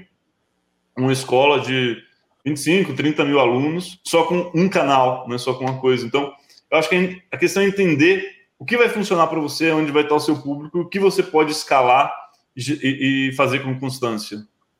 uma 0.95 1.11
escola 1.11 1.59
de 1.59 1.97
25, 2.45 2.93
30 2.93 3.25
mil 3.25 3.39
alunos, 3.39 3.99
só 4.03 4.23
com 4.23 4.51
um 4.53 4.67
canal, 4.67 5.27
não 5.27 5.35
é 5.35 5.37
só 5.37 5.53
com 5.53 5.65
uma 5.65 5.79
coisa. 5.79 6.05
Então, 6.05 6.33
eu 6.69 6.77
acho 6.77 6.89
que 6.89 7.21
a 7.31 7.37
questão 7.37 7.63
é 7.63 7.67
entender 7.67 8.23
o 8.57 8.65
que 8.65 8.77
vai 8.77 8.89
funcionar 8.89 9.27
para 9.27 9.39
você, 9.39 9.71
onde 9.71 9.91
vai 9.91 10.03
estar 10.03 10.15
o 10.15 10.19
seu 10.19 10.35
público, 10.35 10.79
o 10.79 10.87
que 10.87 10.99
você 10.99 11.23
pode 11.23 11.51
escalar 11.51 12.13
e, 12.55 13.29
e 13.29 13.31
fazer 13.33 13.59
com 13.59 13.79
constância. 13.79 14.39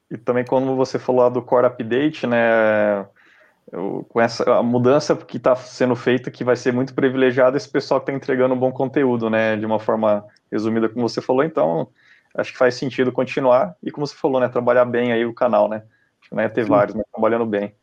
E 0.09 0.17
também 0.17 0.45
quando 0.45 0.75
você 0.75 0.99
falou 0.99 1.29
do 1.29 1.41
Core 1.41 1.67
Update, 1.67 2.27
né, 2.27 3.05
eu, 3.71 4.05
com 4.09 4.21
essa 4.21 4.43
a 4.49 4.63
mudança 4.63 5.15
que 5.15 5.37
está 5.37 5.55
sendo 5.55 5.95
feita, 5.95 6.31
que 6.31 6.43
vai 6.43 6.55
ser 6.55 6.71
muito 6.71 6.93
privilegiado 6.93 7.57
esse 7.57 7.69
pessoal 7.69 7.99
que 7.99 8.09
está 8.09 8.15
entregando 8.15 8.53
um 8.53 8.59
bom 8.59 8.71
conteúdo, 8.71 9.29
né, 9.29 9.55
de 9.57 9.65
uma 9.65 9.79
forma 9.79 10.25
resumida, 10.51 10.87
como 10.87 11.07
você 11.07 11.21
falou. 11.21 11.43
Então, 11.43 11.87
acho 12.35 12.51
que 12.51 12.57
faz 12.57 12.75
sentido 12.75 13.11
continuar 13.11 13.75
e, 13.83 13.91
como 13.91 14.07
você 14.07 14.15
falou, 14.15 14.39
né, 14.39 14.47
trabalhar 14.47 14.85
bem 14.85 15.11
aí 15.11 15.25
o 15.25 15.33
canal, 15.33 15.67
né. 15.67 15.83
Acho 16.21 16.29
que 16.29 16.35
não 16.35 16.43
ia 16.43 16.49
ter 16.49 16.63
Sim. 16.63 16.69
vários, 16.69 16.95
mas 16.95 17.05
trabalhando 17.11 17.45
bem. 17.45 17.75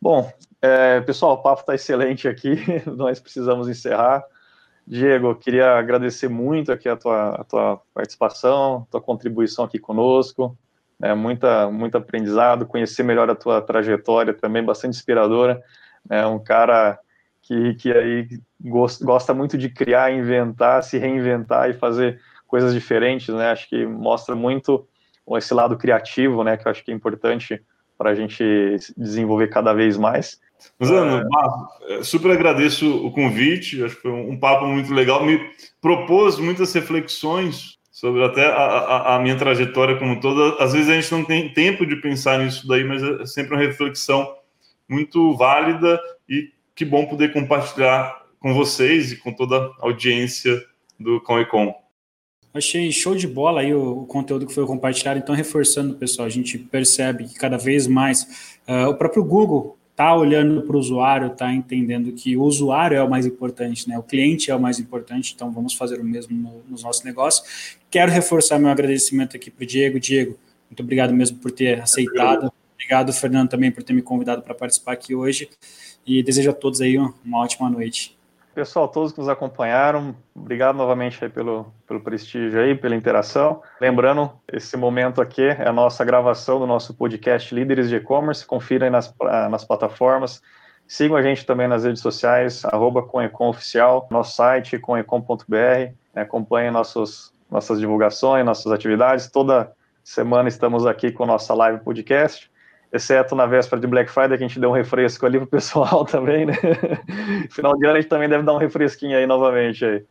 Bom, 0.00 0.30
é, 0.60 1.00
pessoal, 1.00 1.34
o 1.34 1.42
papo 1.42 1.60
está 1.60 1.74
excelente 1.74 2.28
aqui. 2.28 2.56
Nós 2.86 3.20
precisamos 3.20 3.68
encerrar. 3.68 4.24
Diego, 4.86 5.34
queria 5.34 5.78
agradecer 5.78 6.28
muito 6.28 6.70
aqui 6.70 6.88
a 6.88 6.96
tua, 6.96 7.30
a 7.30 7.44
tua 7.44 7.82
participação, 7.92 8.86
tua 8.90 9.00
contribuição 9.00 9.64
aqui 9.64 9.78
conosco, 9.78 10.56
é 11.02 11.14
muita, 11.14 11.70
muito 11.70 11.96
aprendizado, 11.96 12.66
conhecer 12.66 13.02
melhor 13.02 13.30
a 13.30 13.34
tua 13.34 13.60
trajetória 13.60 14.32
também, 14.32 14.64
bastante 14.64 14.96
inspiradora, 14.96 15.62
é 16.08 16.24
um 16.26 16.38
cara 16.38 16.98
que, 17.42 17.74
que 17.74 17.92
aí 17.92 18.28
gosta 18.60 19.34
muito 19.34 19.58
de 19.58 19.68
criar, 19.68 20.12
inventar, 20.12 20.82
se 20.82 20.98
reinventar 20.98 21.70
e 21.70 21.74
fazer 21.74 22.20
coisas 22.46 22.72
diferentes, 22.72 23.34
né, 23.34 23.50
acho 23.50 23.68
que 23.68 23.86
mostra 23.86 24.34
muito 24.34 24.86
esse 25.32 25.52
lado 25.52 25.76
criativo, 25.76 26.44
né, 26.44 26.56
que 26.56 26.66
eu 26.66 26.70
acho 26.70 26.84
que 26.84 26.90
é 26.90 26.94
importante 26.94 27.60
para 27.98 28.10
a 28.10 28.14
gente 28.14 28.44
desenvolver 28.96 29.48
cada 29.48 29.72
vez 29.72 29.96
mais, 29.96 30.40
Zano, 30.82 31.26
é... 31.88 32.02
super 32.02 32.30
agradeço 32.30 33.06
o 33.06 33.10
convite, 33.10 33.82
acho 33.84 33.96
que 33.96 34.02
foi 34.02 34.12
um 34.12 34.38
papo 34.38 34.66
muito 34.66 34.92
legal, 34.92 35.24
me 35.24 35.38
propôs 35.80 36.38
muitas 36.38 36.72
reflexões 36.72 37.75
sobre 37.96 38.22
até 38.22 38.44
a, 38.44 38.52
a, 38.52 39.16
a, 39.16 39.18
minha 39.18 39.38
trajetória 39.38 39.98
como 39.98 40.20
toda. 40.20 40.62
Às 40.62 40.74
vezes 40.74 40.90
a 40.90 41.00
gente 41.00 41.10
não 41.12 41.24
tem 41.24 41.50
tempo 41.50 41.86
de 41.86 41.96
pensar 41.96 42.38
nisso 42.38 42.68
daí, 42.68 42.84
mas 42.84 43.02
é 43.02 43.24
sempre 43.24 43.54
uma 43.54 43.62
reflexão 43.62 44.36
muito 44.86 45.34
válida 45.34 45.98
e 46.28 46.50
que 46.74 46.84
bom 46.84 47.06
poder 47.06 47.32
compartilhar 47.32 48.26
com 48.38 48.52
vocês 48.52 49.12
e 49.12 49.16
com 49.16 49.32
toda 49.32 49.56
a 49.56 49.72
audiência 49.80 50.62
do 51.00 51.22
Com 51.22 51.40
e 51.40 51.46
Com. 51.46 51.74
Achei 52.52 52.92
show 52.92 53.14
de 53.14 53.26
bola 53.26 53.62
aí 53.62 53.72
o, 53.72 54.02
o, 54.02 54.06
conteúdo 54.06 54.46
que 54.46 54.52
foi 54.52 54.66
compartilhado. 54.66 55.18
Então, 55.18 55.34
reforçando, 55.34 55.94
pessoal, 55.94 56.26
a 56.26 56.30
gente 56.30 56.58
percebe 56.58 57.24
que 57.24 57.34
cada 57.34 57.56
vez 57.56 57.86
mais 57.86 58.60
uh, 58.68 58.90
o 58.90 58.94
próprio 58.94 59.24
Google 59.24 59.78
tá 59.96 60.14
olhando 60.14 60.60
para 60.60 60.76
o 60.76 60.78
usuário, 60.78 61.30
tá 61.30 61.50
entendendo 61.50 62.12
que 62.12 62.36
o 62.36 62.42
usuário 62.42 62.98
é 62.98 63.02
o 63.02 63.08
mais 63.08 63.24
importante, 63.24 63.88
né? 63.88 63.98
O 63.98 64.02
cliente 64.02 64.50
é 64.50 64.54
o 64.54 64.60
mais 64.60 64.78
importante, 64.78 65.32
então 65.34 65.50
vamos 65.50 65.72
fazer 65.72 65.98
o 65.98 66.04
mesmo 66.04 66.36
no, 66.36 66.62
nos 66.68 66.84
nossos 66.84 67.02
negócios. 67.02 67.76
Quero 67.90 68.12
reforçar 68.12 68.58
meu 68.58 68.68
agradecimento 68.68 69.34
aqui 69.34 69.50
para 69.50 69.64
o 69.64 69.66
Diego. 69.66 69.98
Diego, 69.98 70.38
muito 70.70 70.82
obrigado 70.82 71.14
mesmo 71.14 71.38
por 71.38 71.50
ter 71.50 71.80
aceitado. 71.80 72.52
Obrigado, 72.74 73.12
Fernando, 73.12 73.48
também 73.48 73.72
por 73.72 73.82
ter 73.82 73.94
me 73.94 74.02
convidado 74.02 74.42
para 74.42 74.54
participar 74.54 74.92
aqui 74.92 75.14
hoje. 75.14 75.48
E 76.06 76.22
desejo 76.22 76.50
a 76.50 76.52
todos 76.52 76.82
aí 76.82 76.98
uma 76.98 77.38
ótima 77.38 77.70
noite. 77.70 78.15
Pessoal, 78.56 78.88
todos 78.88 79.12
que 79.12 79.18
nos 79.18 79.28
acompanharam, 79.28 80.16
obrigado 80.34 80.76
novamente 80.76 81.28
pelo, 81.28 81.70
pelo 81.86 82.00
prestígio 82.00 82.58
aí, 82.58 82.74
pela 82.74 82.96
interação. 82.96 83.62
Lembrando, 83.78 84.32
esse 84.50 84.78
momento 84.78 85.20
aqui 85.20 85.42
é 85.42 85.68
a 85.68 85.72
nossa 85.74 86.02
gravação 86.06 86.58
do 86.58 86.66
nosso 86.66 86.94
podcast 86.94 87.54
Líderes 87.54 87.90
de 87.90 87.96
E-Commerce. 87.96 88.46
Confira 88.46 88.86
aí 88.86 88.90
nas, 88.90 89.14
nas 89.50 89.62
plataformas. 89.62 90.40
Sigam 90.88 91.18
a 91.18 91.22
gente 91.22 91.44
também 91.44 91.68
nas 91.68 91.84
redes 91.84 92.00
sociais, 92.00 92.64
arroba 92.64 93.06
Oficial, 93.40 94.08
nosso 94.10 94.36
site, 94.36 94.78
comecom.br. 94.78 95.92
Acompanhem 96.14 96.70
nossos, 96.70 97.34
nossas 97.50 97.78
divulgações, 97.78 98.42
nossas 98.42 98.72
atividades. 98.72 99.30
Toda 99.30 99.70
semana 100.02 100.48
estamos 100.48 100.86
aqui 100.86 101.12
com 101.12 101.26
nossa 101.26 101.52
live 101.52 101.80
podcast 101.80 102.50
exceto 102.96 103.34
na 103.34 103.46
véspera 103.46 103.80
de 103.80 103.86
Black 103.86 104.10
Friday, 104.10 104.36
que 104.36 104.44
a 104.44 104.48
gente 104.48 104.60
deu 104.60 104.70
um 104.70 104.74
refresco 104.74 105.24
ali 105.24 105.38
pro 105.38 105.46
pessoal 105.46 106.04
também, 106.10 106.46
né? 106.46 106.54
Final 107.50 107.76
de 107.76 107.86
ano 107.86 107.96
a 107.96 108.00
gente 108.00 108.10
também 108.10 108.28
deve 108.28 108.42
dar 108.42 108.54
um 108.54 108.58
refresquinho 108.58 109.16
aí 109.16 109.26
novamente 109.26 109.84
aí. 109.84 110.04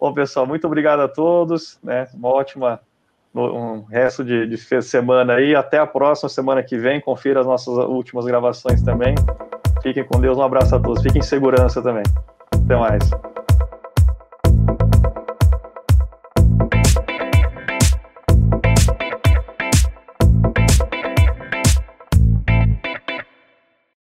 Bom, 0.00 0.12
pessoal, 0.12 0.46
muito 0.46 0.66
obrigado 0.66 1.00
a 1.00 1.08
todos, 1.08 1.78
né? 1.82 2.06
Uma 2.14 2.28
ótima 2.28 2.80
um 3.34 3.84
resto 3.84 4.24
de, 4.24 4.46
de 4.46 4.82
semana 4.82 5.34
aí. 5.34 5.54
Até 5.54 5.78
a 5.78 5.86
próxima 5.86 6.28
semana 6.28 6.62
que 6.62 6.76
vem. 6.76 7.00
Confira 7.00 7.40
as 7.40 7.46
nossas 7.46 7.68
últimas 7.68 8.24
gravações 8.24 8.82
também. 8.82 9.14
Fiquem 9.82 10.04
com 10.04 10.20
Deus. 10.20 10.38
Um 10.38 10.42
abraço 10.42 10.74
a 10.74 10.80
todos. 10.80 11.02
Fiquem 11.02 11.20
em 11.20 11.24
segurança 11.24 11.82
também. 11.82 12.04
Até 12.52 12.76
mais. 12.76 13.37